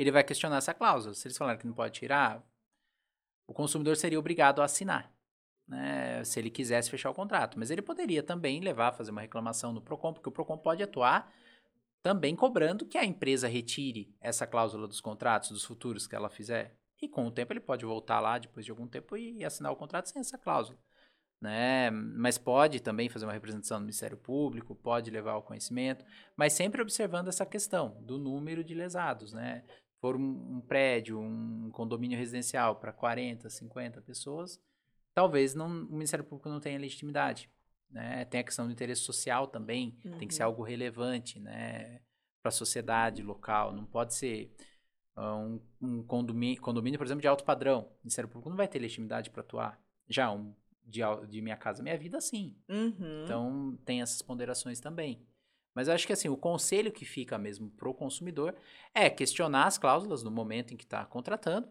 ele 0.03 0.11
vai 0.11 0.24
questionar 0.24 0.57
essa 0.57 0.74
cláusula. 0.74 1.14
Se 1.14 1.26
eles 1.26 1.36
falarem 1.36 1.61
que 1.61 1.66
não 1.66 1.74
pode 1.74 1.98
tirar, 1.98 2.42
o 3.46 3.53
consumidor 3.53 3.96
seria 3.96 4.18
obrigado 4.18 4.62
a 4.62 4.64
assinar, 4.64 5.12
né, 5.66 6.22
se 6.24 6.38
ele 6.38 6.51
quisesse 6.51 6.90
fechar 6.90 7.11
o 7.11 7.14
contrato. 7.14 7.59
Mas 7.59 7.70
ele 7.70 7.82
poderia 7.82 8.22
também 8.22 8.61
levar, 8.61 8.92
fazer 8.92 9.11
uma 9.11 9.20
reclamação 9.20 9.72
no 9.72 9.82
PROCON, 9.82 10.12
porque 10.14 10.28
o 10.28 10.32
PROCON 10.32 10.57
pode 10.59 10.82
atuar 10.82 11.32
também 12.03 12.34
cobrando 12.34 12.86
que 12.86 12.96
a 12.96 13.05
empresa 13.05 13.46
retire 13.46 14.14
essa 14.20 14.46
cláusula 14.46 14.88
dos 14.88 15.01
contratos, 15.01 15.51
dos 15.51 15.64
futuros 15.64 16.07
que 16.07 16.16
ela 16.16 16.30
fizer. 16.30 16.74
E 17.03 17.09
com 17.09 17.26
o 17.26 17.30
tempo 17.30 17.53
ele 17.53 17.61
pode 17.61 17.84
voltar 17.84 18.20
lá 18.20 18.38
depois 18.38 18.64
de 18.64 18.70
algum 18.70 18.86
tempo 18.86 19.16
e 19.16 19.44
assinar 19.44 19.72
o 19.72 19.76
contrato 19.76 20.09
sem 20.09 20.20
essa 20.20 20.38
cláusula. 20.38 20.78
Né? 21.40 21.90
Mas 21.90 22.36
pode 22.36 22.80
também 22.80 23.09
fazer 23.09 23.24
uma 23.24 23.32
representação 23.32 23.78
no 23.78 23.84
Ministério 23.84 24.16
Público, 24.16 24.74
pode 24.74 25.11
levar 25.11 25.32
ao 25.32 25.42
conhecimento, 25.42 26.05
mas 26.36 26.53
sempre 26.53 26.82
observando 26.82 27.28
essa 27.28 27.46
questão 27.46 27.96
do 28.03 28.18
número 28.18 28.62
de 28.62 28.74
lesados, 28.74 29.32
né? 29.32 29.64
For 30.01 30.16
um, 30.16 30.57
um 30.57 30.61
prédio, 30.61 31.20
um 31.20 31.70
condomínio 31.72 32.18
residencial 32.18 32.76
para 32.76 32.92
40, 32.92 33.51
50 33.51 34.01
pessoas, 34.01 34.61
talvez 35.14 35.55
não, 35.55 35.66
o 35.66 35.92
Ministério 35.92 36.24
Público 36.24 36.48
não 36.48 36.61
tenha 36.61 36.78
legitimidade. 36.78 37.51
Né? 37.90 38.24
Tem 38.24 38.40
a 38.40 38.44
questão 38.44 38.66
do 38.66 38.72
interesse 38.72 39.03
social 39.03 39.46
também, 39.46 39.98
uhum. 40.05 40.18
tem 40.18 40.28
que 40.28 40.34
ser 40.34 40.42
uhum. 40.42 40.48
algo 40.48 40.62
relevante 40.62 41.38
né? 41.38 42.01
para 42.42 42.48
a 42.48 42.53
sociedade 42.53 43.22
local, 43.22 43.72
não 43.72 43.84
pode 43.84 44.14
ser 44.14 44.51
uh, 45.16 45.22
um, 45.22 45.61
um 45.80 46.03
condomínio, 46.03 46.61
condomínio, 46.61 46.98
por 46.98 47.07
exemplo, 47.07 47.20
de 47.20 47.28
alto 47.28 47.44
padrão. 47.44 47.80
O 47.80 48.05
Ministério 48.05 48.28
Público 48.28 48.48
não 48.48 48.57
vai 48.57 48.68
ter 48.68 48.78
legitimidade 48.78 49.30
para 49.30 49.42
atuar. 49.42 49.80
Já 50.09 50.32
um 50.32 50.55
de, 50.84 51.01
de 51.28 51.40
Minha 51.40 51.57
Casa 51.57 51.82
Minha 51.82 51.98
Vida, 51.98 52.20
sim. 52.20 52.57
Uhum. 52.68 53.24
Então, 53.24 53.78
tem 53.84 54.03
essas 54.03 54.22
ponderações 54.22 54.80
também. 54.80 55.20
Mas 55.74 55.88
eu 55.88 55.94
acho 55.94 56.06
que 56.06 56.12
assim, 56.12 56.28
o 56.28 56.36
conselho 56.36 56.90
que 56.90 57.04
fica 57.04 57.38
mesmo 57.38 57.70
para 57.70 57.88
o 57.88 57.94
consumidor 57.94 58.54
é 58.94 59.08
questionar 59.08 59.66
as 59.66 59.78
cláusulas 59.78 60.22
no 60.22 60.30
momento 60.30 60.74
em 60.74 60.76
que 60.76 60.84
está 60.84 61.04
contratando. 61.04 61.68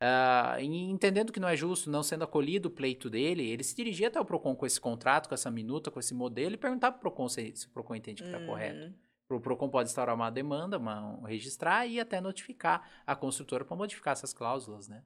Uh, 0.00 0.60
entendendo 0.60 1.32
que 1.32 1.40
não 1.40 1.48
é 1.48 1.56
justo, 1.56 1.90
não 1.90 2.04
sendo 2.04 2.22
acolhido 2.22 2.68
o 2.68 2.70
pleito 2.70 3.10
dele, 3.10 3.48
ele 3.48 3.64
se 3.64 3.74
dirigir 3.74 4.06
até 4.06 4.20
o 4.20 4.24
PROCON 4.24 4.54
com 4.54 4.64
esse 4.64 4.80
contrato, 4.80 5.28
com 5.28 5.34
essa 5.34 5.50
minuta, 5.50 5.90
com 5.90 5.98
esse 5.98 6.14
modelo 6.14 6.54
e 6.54 6.58
perguntar 6.58 6.92
para 6.92 6.98
o 6.98 7.00
PROCON 7.00 7.28
se, 7.28 7.52
se, 7.56 7.66
o 7.66 7.70
PROCON 7.70 7.96
entende 7.96 8.22
que 8.22 8.28
está 8.28 8.38
uhum. 8.38 8.46
correto. 8.46 8.94
O 9.28 9.40
PROCON 9.40 9.68
pode 9.68 9.88
instaurar 9.88 10.14
uma 10.14 10.30
demanda, 10.30 10.78
uma, 10.78 11.20
registrar 11.26 11.84
e 11.86 11.98
até 11.98 12.20
notificar 12.20 12.88
a 13.04 13.16
construtora 13.16 13.64
para 13.64 13.76
modificar 13.76 14.12
essas 14.12 14.32
cláusulas, 14.32 14.88
né? 14.88 15.02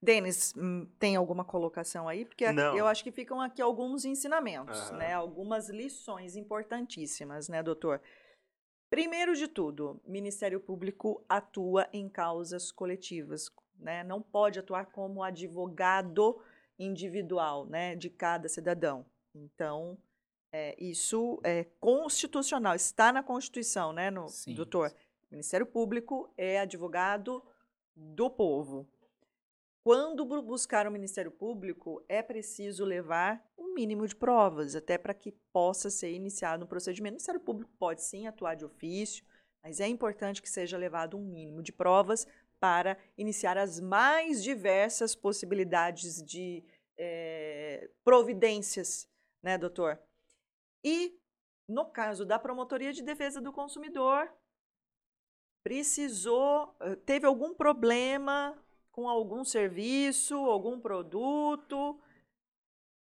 Denis, 0.00 0.54
hum, 0.56 0.86
tem 0.98 1.16
alguma 1.16 1.44
colocação 1.44 2.08
aí? 2.08 2.24
Porque 2.24 2.50
Não. 2.52 2.76
eu 2.76 2.86
acho 2.86 3.02
que 3.02 3.10
ficam 3.10 3.40
aqui 3.40 3.60
alguns 3.60 4.04
ensinamentos, 4.04 4.90
uhum. 4.90 4.96
né? 4.96 5.12
Algumas 5.12 5.68
lições 5.68 6.36
importantíssimas, 6.36 7.48
né, 7.48 7.62
doutor? 7.62 8.00
Primeiro 8.88 9.34
de 9.34 9.48
tudo, 9.48 10.00
Ministério 10.06 10.60
Público 10.60 11.24
atua 11.28 11.88
em 11.92 12.08
causas 12.08 12.70
coletivas, 12.70 13.50
né? 13.76 14.04
Não 14.04 14.22
pode 14.22 14.58
atuar 14.58 14.86
como 14.86 15.22
advogado 15.22 16.40
individual, 16.78 17.66
né, 17.66 17.96
de 17.96 18.08
cada 18.08 18.48
cidadão. 18.48 19.04
Então, 19.34 19.98
é, 20.52 20.76
isso 20.78 21.40
é 21.42 21.64
constitucional, 21.80 22.74
está 22.74 23.12
na 23.12 23.22
Constituição, 23.22 23.92
né, 23.92 24.10
no, 24.10 24.28
sim, 24.28 24.54
doutor? 24.54 24.90
Sim. 24.90 24.96
Ministério 25.30 25.66
Público 25.66 26.32
é 26.36 26.60
advogado 26.60 27.42
do 27.94 28.30
povo, 28.30 28.88
quando 29.88 30.22
buscar 30.42 30.86
o 30.86 30.90
Ministério 30.90 31.30
Público, 31.30 32.04
é 32.10 32.22
preciso 32.22 32.84
levar 32.84 33.42
um 33.56 33.72
mínimo 33.72 34.06
de 34.06 34.14
provas, 34.14 34.76
até 34.76 34.98
para 34.98 35.14
que 35.14 35.32
possa 35.50 35.88
ser 35.88 36.12
iniciado 36.12 36.66
um 36.66 36.68
procedimento. 36.68 37.12
O 37.12 37.14
Ministério 37.14 37.40
Público 37.40 37.72
pode 37.78 38.02
sim 38.02 38.26
atuar 38.26 38.54
de 38.54 38.66
ofício, 38.66 39.24
mas 39.62 39.80
é 39.80 39.88
importante 39.88 40.42
que 40.42 40.50
seja 40.50 40.76
levado 40.76 41.16
um 41.16 41.24
mínimo 41.24 41.62
de 41.62 41.72
provas 41.72 42.26
para 42.60 42.98
iniciar 43.16 43.56
as 43.56 43.80
mais 43.80 44.42
diversas 44.42 45.14
possibilidades 45.14 46.22
de 46.22 46.62
é, 46.98 47.88
providências, 48.04 49.08
né, 49.42 49.56
doutor? 49.56 49.98
E 50.84 51.18
no 51.66 51.86
caso 51.86 52.26
da 52.26 52.38
Promotoria 52.38 52.92
de 52.92 53.02
Defesa 53.02 53.40
do 53.40 53.54
Consumidor, 53.54 54.30
precisou, 55.64 56.76
eh, 56.82 56.96
teve 56.96 57.24
algum 57.24 57.54
problema 57.54 58.54
com 58.98 59.08
algum 59.08 59.44
serviço, 59.44 60.34
algum 60.34 60.80
produto, 60.80 61.96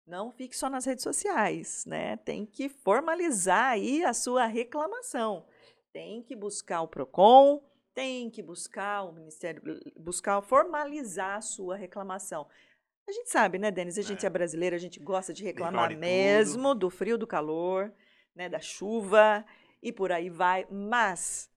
não 0.05 0.31
fique 0.31 0.55
só 0.55 0.69
nas 0.69 0.85
redes 0.85 1.01
sociais, 1.01 1.87
né? 1.87 2.17
Tem 2.17 2.45
que 2.45 2.69
formalizar 2.69 3.71
aí 3.71 4.05
a 4.05 4.13
sua 4.13 4.45
reclamação. 4.45 5.47
Tem 5.91 6.21
que 6.21 6.35
buscar 6.35 6.81
o 6.81 6.87
Procon, 6.87 7.67
tem 7.95 8.29
que 8.29 8.43
buscar 8.43 9.05
o 9.05 9.11
Ministério, 9.11 9.59
buscar 9.97 10.39
formalizar 10.43 11.37
a 11.37 11.41
sua 11.41 11.75
reclamação. 11.75 12.47
A 13.09 13.11
gente 13.11 13.31
sabe, 13.31 13.57
né, 13.57 13.71
Denis? 13.71 13.97
A 13.97 14.03
gente 14.03 14.23
é, 14.23 14.27
é 14.27 14.29
brasileiro, 14.29 14.75
a 14.75 14.79
gente 14.79 14.99
gosta 14.99 15.33
de 15.33 15.43
reclamar 15.43 15.97
mesmo 15.97 16.73
tudo. 16.73 16.79
do 16.81 16.89
frio, 16.91 17.17
do 17.17 17.25
calor, 17.25 17.91
né, 18.35 18.47
da 18.47 18.59
chuva 18.59 19.43
e 19.81 19.91
por 19.91 20.11
aí 20.11 20.29
vai. 20.29 20.67
Mas 20.69 21.49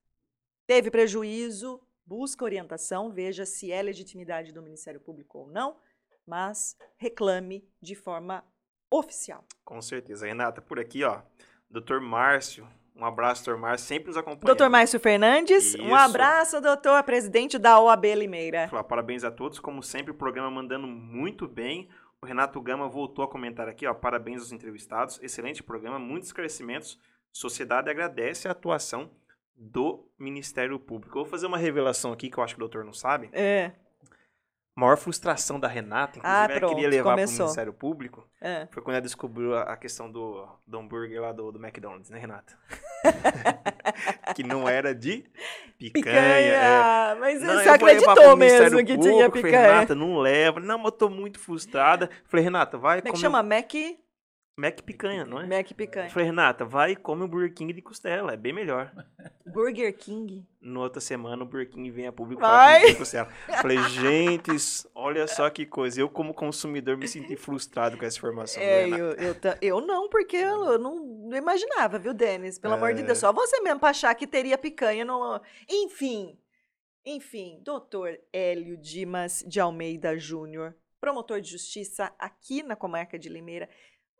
teve 0.67 0.91
prejuízo, 0.91 1.79
busca 2.11 2.45
orientação, 2.45 3.09
veja 3.09 3.47
se 3.47 3.71
é 3.71 3.81
legitimidade 3.81 4.51
do 4.51 4.61
Ministério 4.61 4.99
Público 4.99 5.39
ou 5.39 5.47
não, 5.47 5.77
mas 6.27 6.77
reclame 6.97 7.65
de 7.81 7.95
forma 7.95 8.45
oficial. 8.91 9.45
Com 9.65 9.81
certeza. 9.81 10.27
Renata, 10.27 10.61
por 10.61 10.81
aqui, 10.81 11.05
ó, 11.05 11.23
doutor 11.71 12.01
Márcio, 12.01 12.67
um 12.97 13.05
abraço, 13.05 13.45
doutor 13.45 13.61
Márcio, 13.61 13.87
sempre 13.87 14.09
nos 14.09 14.17
acompanha. 14.17 14.45
Doutor 14.45 14.69
Márcio 14.69 14.99
Fernandes, 14.99 15.67
Isso. 15.67 15.81
um 15.81 15.95
abraço, 15.95 16.61
doutor, 16.61 17.01
presidente 17.05 17.61
da 17.61 17.79
OAB 17.81 18.07
Limeira. 18.17 18.67
Falar 18.67 18.83
parabéns 18.83 19.23
a 19.23 19.31
todos, 19.31 19.61
como 19.61 19.81
sempre, 19.81 20.11
o 20.11 20.15
programa 20.15 20.51
mandando 20.51 20.89
muito 20.89 21.47
bem. 21.47 21.89
O 22.21 22.27
Renato 22.27 22.61
Gama 22.61 22.89
voltou 22.89 23.25
a 23.25 23.29
comentar 23.29 23.69
aqui, 23.69 23.87
ó, 23.87 23.95
parabéns 23.95 24.41
aos 24.41 24.51
entrevistados, 24.51 25.21
excelente 25.23 25.63
programa, 25.63 25.97
muitos 25.97 26.31
esclarecimentos. 26.31 26.99
Sociedade 27.33 27.89
agradece 27.89 28.49
a 28.49 28.51
atuação 28.51 29.09
do 29.61 30.09
Ministério 30.19 30.79
Público. 30.79 31.19
Eu 31.19 31.23
vou 31.23 31.31
fazer 31.31 31.47
uma 31.47 31.59
revelação 31.59 32.13
aqui 32.13 32.31
que 32.31 32.39
eu 32.39 32.43
acho 32.43 32.55
que 32.55 32.59
o 32.59 32.67
doutor 32.67 32.85
não 32.85 32.95
sabe. 32.95 33.29
É 33.33 33.73
maior 34.81 34.97
frustração 34.97 35.61
da 35.61 35.69
Renata, 35.69 36.19
inclusive 36.19 36.53
ah, 36.53 36.57
ela 36.57 36.69
queria 36.69 36.89
levar 36.89 37.15
para 37.15 37.27
o 37.27 37.31
Ministério 37.31 37.73
Público, 37.73 38.27
é. 38.41 38.67
foi 38.71 38.83
quando 38.83 38.95
ela 38.95 39.03
descobriu 39.03 39.55
a, 39.55 39.77
questão 39.77 40.11
do, 40.11 40.49
do 40.67 40.79
hambúrguer 40.79 41.21
lá 41.21 41.33
do, 41.33 41.53
do 41.53 41.63
McDonald's, 41.63 42.09
né, 42.09 42.19
Renata? 42.19 42.57
que 44.35 44.43
não 44.43 44.67
era 44.67 44.95
de 44.95 45.25
picanha. 45.79 45.93
picanha 45.93 46.55
é. 46.55 47.15
Mas 47.17 47.43
não, 47.43 47.55
você 47.55 47.69
acreditou 47.69 48.37
mesmo 48.37 48.79
que 48.79 48.95
Público, 48.95 49.17
tinha 49.17 49.31
picanha. 49.31 49.53
Falei, 49.53 49.73
Renata, 49.73 49.95
não 49.95 50.19
leva. 50.19 50.61
Não, 50.61 50.79
mas 50.79 50.87
eu 50.87 50.93
tô 50.93 51.11
muito 51.11 51.39
frustrada. 51.39 52.09
Falei, 52.25 52.45
Renata, 52.45 52.79
vai... 52.79 53.03
Como 53.03 53.09
é 53.09 53.13
que 53.13 53.19
chama? 53.19 53.43
Mac... 53.43 53.73
Mac 54.61 54.83
picanha, 54.83 55.25
não 55.25 55.41
é? 55.41 55.47
Mac 55.47 55.73
picanha. 55.73 56.07
Eu 56.07 56.11
falei, 56.11 56.27
Renata, 56.27 56.67
vai 56.67 56.93
e 56.93 56.97
come 56.97 57.25
o 57.25 57.29
Burger 57.29 57.55
King 57.55 57.73
de 57.73 57.81
costela, 57.81 58.35
é 58.35 58.37
bem 58.37 58.53
melhor. 58.53 58.93
Burger 59.47 59.97
King? 59.97 60.47
No 60.61 60.81
outra 60.81 61.01
semana 61.01 61.43
o 61.43 61.47
Burger 61.47 61.71
King 61.71 61.91
vem 61.91 62.07
a 62.07 62.13
público 62.13 62.43
vai. 62.43 62.93
de 62.93 62.97
costela. 62.97 63.27
Falei, 63.63 63.79
gente, 63.85 64.51
olha 64.95 65.27
só 65.27 65.49
que 65.49 65.65
coisa. 65.65 66.03
Eu, 66.03 66.11
como 66.11 66.35
consumidor, 66.35 66.99
me 66.99 67.09
senti 67.09 67.37
frustrado 67.37 67.97
com 67.97 68.05
essa 68.05 68.19
informação. 68.19 68.63
É, 68.63 68.87
eu, 68.87 69.13
eu, 69.13 69.37
eu, 69.63 69.81
não, 69.81 70.11
porque 70.11 70.37
eu 70.37 70.79
não, 70.79 70.97
não 70.97 71.37
imaginava, 71.37 71.99
viu, 71.99 72.13
Denis? 72.13 72.59
Pelo 72.59 72.75
é... 72.75 72.77
amor 72.77 72.93
de 72.93 73.03
Deus, 73.03 73.19
só 73.19 73.33
você 73.33 73.61
mesmo 73.61 73.81
pra 73.81 73.91
achar 73.91 74.15
que 74.15 74.27
teria 74.27 74.59
picanha 74.59 75.07
no... 75.07 75.41
Enfim, 75.69 76.39
enfim, 77.05 77.59
doutor 77.65 78.19
Hélio 78.31 78.77
Dimas 78.77 79.43
de 79.49 79.59
Almeida 79.59 80.19
Júnior, 80.19 80.77
promotor 81.01 81.41
de 81.41 81.51
justiça 81.51 82.13
aqui 82.19 82.63
na 82.63 82.77
comarca 82.77 83.19
de 83.19 83.31
Limeira, 83.31 83.71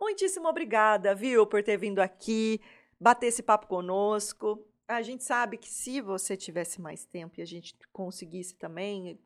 Muitíssimo 0.01 0.49
obrigada, 0.49 1.15
viu, 1.15 1.47
por 1.47 1.63
ter 1.63 1.77
vindo 1.77 1.99
aqui, 1.99 2.61
bater 2.99 3.27
esse 3.27 3.43
papo 3.43 3.67
conosco. 3.67 4.67
A 4.89 5.03
gente 5.03 5.23
sabe 5.23 5.59
que 5.59 5.69
se 5.69 6.01
você 6.01 6.37
tivesse 6.37 6.81
mais 6.81 7.05
tempo 7.05 7.39
e 7.39 7.43
a 7.43 7.47
gente 7.47 7.77
conseguisse 7.93 8.57
também, 8.57 9.21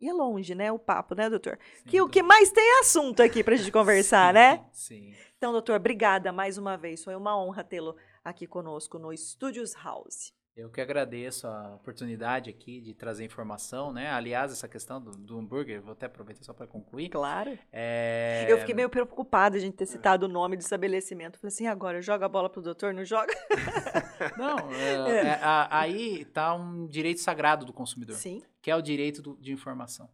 ia 0.00 0.14
longe, 0.14 0.54
né, 0.54 0.70
o 0.70 0.78
papo, 0.78 1.14
né, 1.14 1.28
doutor? 1.28 1.58
Sim, 1.58 1.84
que 1.84 1.98
doutor. 1.98 2.08
o 2.08 2.12
que 2.12 2.22
mais 2.22 2.50
tem 2.50 2.64
é 2.64 2.80
assunto 2.80 3.20
aqui 3.20 3.42
para 3.42 3.54
a 3.54 3.56
gente 3.56 3.72
conversar, 3.72 4.28
sim, 4.28 4.34
né? 4.34 4.66
Sim. 4.72 5.14
Então, 5.36 5.52
doutor, 5.52 5.76
obrigada 5.76 6.32
mais 6.32 6.56
uma 6.56 6.76
vez. 6.76 7.02
Foi 7.02 7.16
uma 7.16 7.36
honra 7.36 7.64
tê-lo 7.64 7.96
aqui 8.24 8.46
conosco 8.46 8.98
no 8.98 9.16
Studios 9.16 9.74
House. 9.74 10.32
Eu 10.54 10.68
que 10.68 10.82
agradeço 10.82 11.46
a 11.46 11.76
oportunidade 11.76 12.50
aqui 12.50 12.78
de 12.78 12.92
trazer 12.92 13.24
informação, 13.24 13.90
né? 13.90 14.10
Aliás, 14.10 14.52
essa 14.52 14.68
questão 14.68 15.00
do, 15.00 15.10
do 15.12 15.38
hambúrguer, 15.38 15.80
vou 15.80 15.92
até 15.92 16.04
aproveitar 16.04 16.44
só 16.44 16.52
para 16.52 16.66
concluir. 16.66 17.08
Claro. 17.08 17.58
É... 17.72 18.46
Eu 18.50 18.58
fiquei 18.58 18.74
meio 18.74 18.90
preocupada 18.90 19.58
de 19.58 19.64
a 19.64 19.66
gente 19.66 19.76
ter 19.76 19.86
citado 19.86 20.26
o 20.26 20.28
nome 20.28 20.56
do 20.56 20.60
estabelecimento. 20.60 21.38
Falei 21.38 21.48
assim, 21.48 21.66
agora 21.66 22.02
joga 22.02 22.26
a 22.26 22.28
bola 22.28 22.50
pro 22.50 22.60
doutor, 22.60 22.92
não 22.92 23.02
joga? 23.02 23.32
não, 24.36 24.70
é, 24.72 25.10
é. 25.10 25.26
É, 25.28 25.40
aí 25.42 26.20
está 26.20 26.52
um 26.54 26.86
direito 26.86 27.22
sagrado 27.22 27.64
do 27.64 27.72
consumidor. 27.72 28.16
Sim. 28.16 28.42
Que 28.60 28.70
é 28.70 28.76
o 28.76 28.82
direito 28.82 29.22
do, 29.22 29.38
de 29.38 29.52
informação. 29.52 30.10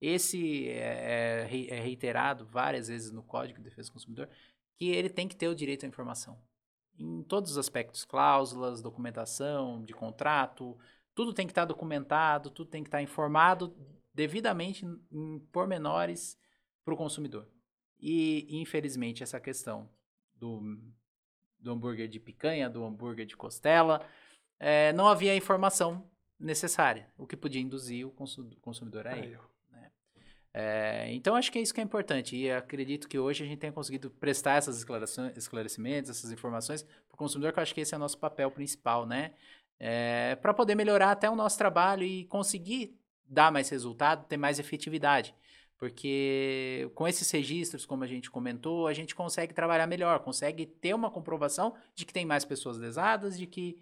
Esse 0.00 0.66
é, 0.70 1.44
é, 1.46 1.66
é 1.68 1.80
reiterado 1.80 2.46
várias 2.46 2.88
vezes 2.88 3.12
no 3.12 3.22
Código 3.22 3.58
de 3.58 3.64
Defesa 3.64 3.90
do 3.90 3.92
Consumidor, 3.92 4.30
que 4.78 4.88
ele 4.88 5.10
tem 5.10 5.28
que 5.28 5.36
ter 5.36 5.48
o 5.48 5.54
direito 5.54 5.84
à 5.84 5.88
informação 5.88 6.38
em 6.98 7.22
todos 7.22 7.52
os 7.52 7.58
aspectos, 7.58 8.04
cláusulas, 8.04 8.82
documentação 8.82 9.84
de 9.84 9.92
contrato, 9.94 10.76
tudo 11.14 11.32
tem 11.32 11.46
que 11.46 11.52
estar 11.52 11.64
documentado, 11.64 12.50
tudo 12.50 12.70
tem 12.70 12.82
que 12.82 12.88
estar 12.88 13.02
informado 13.02 13.76
devidamente 14.12 14.84
em 15.10 15.38
pormenores 15.52 16.38
para 16.84 16.94
o 16.94 16.96
consumidor. 16.96 17.48
E, 18.00 18.46
infelizmente, 18.60 19.22
essa 19.22 19.40
questão 19.40 19.88
do, 20.34 20.60
do 21.58 21.72
hambúrguer 21.72 22.08
de 22.08 22.20
picanha, 22.20 22.70
do 22.70 22.84
hambúrguer 22.84 23.26
de 23.26 23.36
costela, 23.36 24.06
é, 24.58 24.92
não 24.92 25.06
havia 25.08 25.32
a 25.32 25.36
informação 25.36 26.08
necessária, 26.38 27.10
o 27.16 27.26
que 27.26 27.36
podia 27.36 27.60
induzir 27.60 28.06
o 28.06 28.14
consumidor 28.60 29.06
a 29.06 29.18
erro. 29.18 29.48
É, 30.52 31.12
então, 31.12 31.36
acho 31.36 31.52
que 31.52 31.58
é 31.58 31.62
isso 31.62 31.74
que 31.74 31.80
é 31.80 31.84
importante. 31.84 32.36
E 32.36 32.50
acredito 32.50 33.08
que 33.08 33.18
hoje 33.18 33.44
a 33.44 33.46
gente 33.46 33.58
tenha 33.58 33.72
conseguido 33.72 34.10
prestar 34.10 34.56
essas 34.56 34.84
esclarecimentos, 35.36 36.10
essas 36.10 36.32
informações 36.32 36.82
para 36.82 37.14
o 37.14 37.16
consumidor, 37.16 37.52
que 37.52 37.58
eu 37.58 37.62
acho 37.62 37.74
que 37.74 37.80
esse 37.80 37.94
é 37.94 37.96
o 37.96 38.00
nosso 38.00 38.18
papel 38.18 38.50
principal, 38.50 39.06
né? 39.06 39.32
É, 39.78 40.36
para 40.36 40.52
poder 40.52 40.74
melhorar 40.74 41.12
até 41.12 41.30
o 41.30 41.36
nosso 41.36 41.56
trabalho 41.56 42.02
e 42.02 42.24
conseguir 42.24 42.98
dar 43.24 43.52
mais 43.52 43.68
resultado, 43.68 44.26
ter 44.26 44.36
mais 44.36 44.58
efetividade. 44.58 45.34
Porque 45.78 46.90
com 46.96 47.06
esses 47.06 47.30
registros, 47.30 47.86
como 47.86 48.02
a 48.02 48.06
gente 48.06 48.28
comentou, 48.28 48.88
a 48.88 48.92
gente 48.92 49.14
consegue 49.14 49.54
trabalhar 49.54 49.86
melhor, 49.86 50.18
consegue 50.18 50.66
ter 50.66 50.92
uma 50.92 51.08
comprovação 51.08 51.74
de 51.94 52.04
que 52.04 52.12
tem 52.12 52.26
mais 52.26 52.44
pessoas 52.44 52.76
lesadas, 52.78 53.38
de 53.38 53.46
que 53.46 53.78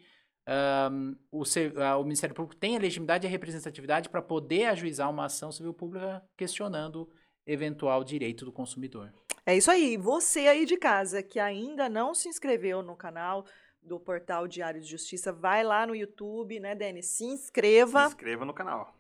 um, 0.49 1.17
o, 1.31 1.43
o, 1.43 2.05
Ministério 2.05 2.35
Público 2.35 2.55
tem 2.55 2.77
a 2.77 2.81
legitimidade 2.81 3.27
e 3.27 3.29
a 3.29 3.31
representatividade 3.31 4.09
para 4.09 4.23
poder 4.23 4.67
ajuizar 4.67 5.11
uma 5.11 5.27
ação 5.27 5.51
civil 5.51 5.75
pública 5.75 6.23
questionando 6.37 7.09
eventual 7.47 8.05
direito 8.05 8.45
do 8.45 8.53
consumidor. 8.53 9.13
É 9.45 9.57
isso 9.57 9.71
aí. 9.71 9.97
Você 9.97 10.41
aí 10.41 10.65
de 10.65 10.77
casa 10.77 11.23
que 11.23 11.39
ainda 11.39 11.89
não 11.89 12.15
se 12.15 12.29
inscreveu 12.29 12.83
no 12.83 12.97
canal 12.97 13.45
do 13.83 14.01
portal 14.01 14.49
Diário 14.49 14.81
de 14.81 14.89
Justiça, 14.89 15.33
vai 15.33 15.63
lá 15.63 15.87
no 15.87 15.95
YouTube, 15.95 16.59
né, 16.59 16.75
Denis? 16.75 17.07
Se 17.07 17.25
inscreva. 17.25 18.03
Se 18.03 18.09
inscreva 18.09 18.45
no 18.45 18.55
canal 18.55 18.97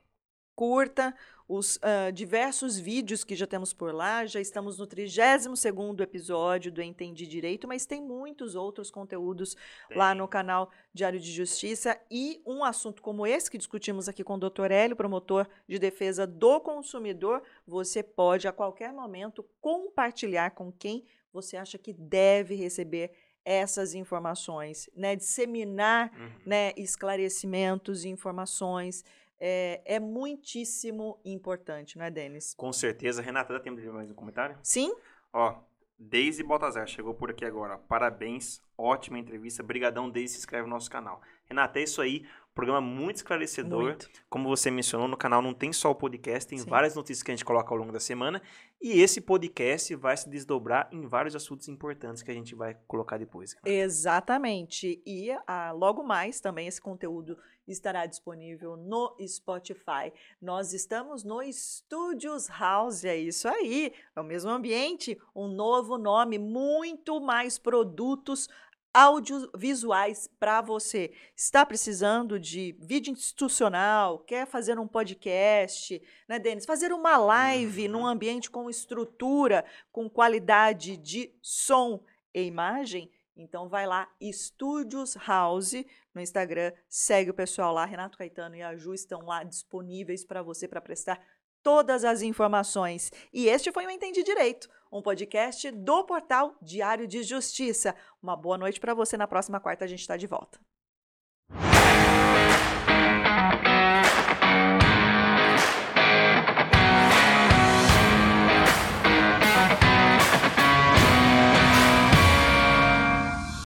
curta 0.56 1.14
os 1.48 1.76
uh, 1.76 2.12
diversos 2.12 2.78
vídeos 2.78 3.22
que 3.22 3.36
já 3.36 3.46
temos 3.46 3.72
por 3.72 3.94
lá. 3.94 4.26
Já 4.26 4.40
estamos 4.40 4.78
no 4.78 4.86
32º 4.86 6.00
episódio 6.00 6.72
do 6.72 6.82
Entendi 6.82 7.26
Direito, 7.26 7.68
mas 7.68 7.86
tem 7.86 8.02
muitos 8.02 8.54
outros 8.54 8.90
conteúdos 8.90 9.56
tem. 9.88 9.96
lá 9.96 10.14
no 10.14 10.26
canal 10.26 10.70
Diário 10.92 11.20
de 11.20 11.30
Justiça. 11.30 11.98
E 12.10 12.42
um 12.44 12.64
assunto 12.64 13.00
como 13.00 13.26
esse 13.26 13.50
que 13.50 13.58
discutimos 13.58 14.08
aqui 14.08 14.24
com 14.24 14.34
o 14.34 14.38
Dr. 14.38 14.70
Hélio, 14.70 14.96
promotor 14.96 15.46
de 15.68 15.78
defesa 15.78 16.26
do 16.26 16.60
consumidor, 16.60 17.42
você 17.66 18.02
pode 18.02 18.48
a 18.48 18.52
qualquer 18.52 18.92
momento 18.92 19.44
compartilhar 19.60 20.50
com 20.50 20.72
quem 20.72 21.04
você 21.32 21.56
acha 21.56 21.78
que 21.78 21.92
deve 21.92 22.54
receber 22.54 23.12
essas 23.44 23.94
informações, 23.94 24.90
né? 24.96 25.14
Disseminar 25.14 26.10
uhum. 26.18 26.30
né, 26.44 26.72
esclarecimentos 26.76 28.04
e 28.04 28.08
informações 28.08 29.04
é, 29.38 29.82
é 29.84 30.00
muitíssimo 30.00 31.20
importante, 31.24 31.98
não 31.98 32.04
é, 32.04 32.10
Denis? 32.10 32.54
Com 32.54 32.72
certeza. 32.72 33.22
Renata, 33.22 33.52
dá 33.52 33.60
tempo 33.60 33.80
de 33.80 33.88
mais 33.88 34.10
um 34.10 34.14
comentário? 34.14 34.58
Sim. 34.62 34.94
Ó, 35.32 35.58
Deise 35.98 36.42
Baltazar 36.42 36.86
chegou 36.86 37.14
por 37.14 37.30
aqui 37.30 37.44
agora. 37.44 37.78
Parabéns, 37.78 38.62
ótima 38.76 39.18
entrevista. 39.18 39.62
Brigadão, 39.62 40.10
Deise, 40.10 40.34
se 40.34 40.40
inscreve 40.40 40.64
no 40.64 40.74
nosso 40.74 40.90
canal. 40.90 41.20
Renata, 41.46 41.78
é 41.78 41.82
isso 41.82 42.02
aí. 42.02 42.26
Programa 42.54 42.80
muito 42.80 43.16
esclarecedor. 43.16 43.82
Muito. 43.82 44.08
Como 44.30 44.48
você 44.48 44.70
mencionou, 44.70 45.06
no 45.06 45.16
canal 45.16 45.42
não 45.42 45.52
tem 45.52 45.74
só 45.74 45.90
o 45.90 45.94
podcast, 45.94 46.48
tem 46.48 46.58
Sim. 46.58 46.68
várias 46.68 46.94
notícias 46.94 47.22
que 47.22 47.30
a 47.30 47.34
gente 47.34 47.44
coloca 47.44 47.70
ao 47.70 47.76
longo 47.76 47.92
da 47.92 48.00
semana. 48.00 48.40
E 48.80 49.00
esse 49.00 49.20
podcast 49.20 49.94
vai 49.94 50.16
se 50.16 50.28
desdobrar 50.28 50.88
em 50.90 51.06
vários 51.06 51.36
assuntos 51.36 51.68
importantes 51.68 52.22
que 52.22 52.30
a 52.30 52.34
gente 52.34 52.54
vai 52.54 52.74
colocar 52.86 53.18
depois. 53.18 53.54
Exatamente. 53.64 55.02
E 55.06 55.30
ah, 55.46 55.72
logo 55.72 56.02
mais 56.02 56.40
também 56.40 56.66
esse 56.66 56.80
conteúdo 56.80 57.36
estará 57.66 58.06
disponível 58.06 58.76
no 58.76 59.16
Spotify. 59.26 60.12
Nós 60.40 60.72
estamos 60.72 61.24
no 61.24 61.40
Studios 61.52 62.48
House, 62.48 63.04
é 63.04 63.16
isso 63.16 63.48
aí, 63.48 63.92
é 64.14 64.20
o 64.20 64.24
mesmo 64.24 64.50
ambiente, 64.50 65.18
um 65.34 65.48
novo 65.48 65.98
nome, 65.98 66.38
muito 66.38 67.20
mais 67.20 67.58
produtos 67.58 68.48
audiovisuais 68.96 70.26
para 70.40 70.62
você. 70.62 71.12
Está 71.36 71.66
precisando 71.66 72.40
de 72.40 72.74
vídeo 72.80 73.12
institucional, 73.12 74.20
quer 74.20 74.46
fazer 74.46 74.78
um 74.78 74.88
podcast, 74.88 76.00
né, 76.26 76.38
Denis? 76.38 76.64
Fazer 76.64 76.94
uma 76.94 77.18
live 77.18 77.88
num 77.88 78.00
uhum. 78.00 78.06
ambiente 78.06 78.50
com 78.50 78.70
estrutura, 78.70 79.66
com 79.92 80.08
qualidade 80.08 80.96
de 80.96 81.30
som 81.42 82.02
e 82.32 82.44
imagem? 82.44 83.10
Então 83.36 83.68
vai 83.68 83.86
lá, 83.86 84.08
Estúdios 84.18 85.14
House 85.14 85.74
no 86.16 86.22
Instagram, 86.22 86.72
segue 86.88 87.30
o 87.30 87.34
pessoal 87.34 87.74
lá, 87.74 87.84
Renato 87.84 88.16
Caetano 88.16 88.56
e 88.56 88.62
a 88.62 88.74
Ju 88.74 88.94
estão 88.94 89.20
lá 89.20 89.44
disponíveis 89.44 90.24
para 90.24 90.42
você 90.42 90.66
para 90.66 90.80
prestar 90.80 91.20
todas 91.62 92.04
as 92.04 92.22
informações. 92.22 93.10
E 93.32 93.48
este 93.48 93.70
foi 93.70 93.86
o 93.86 93.90
Entendi 93.90 94.22
Direito, 94.22 94.68
um 94.90 95.02
podcast 95.02 95.70
do 95.70 96.04
portal 96.04 96.56
Diário 96.62 97.06
de 97.06 97.22
Justiça. 97.22 97.94
Uma 98.22 98.34
boa 98.34 98.56
noite 98.56 98.80
para 98.80 98.94
você. 98.94 99.16
Na 99.16 99.28
próxima 99.28 99.60
quarta 99.60 99.84
a 99.84 99.88
gente 99.88 100.00
está 100.00 100.16
de 100.16 100.26
volta. 100.26 100.58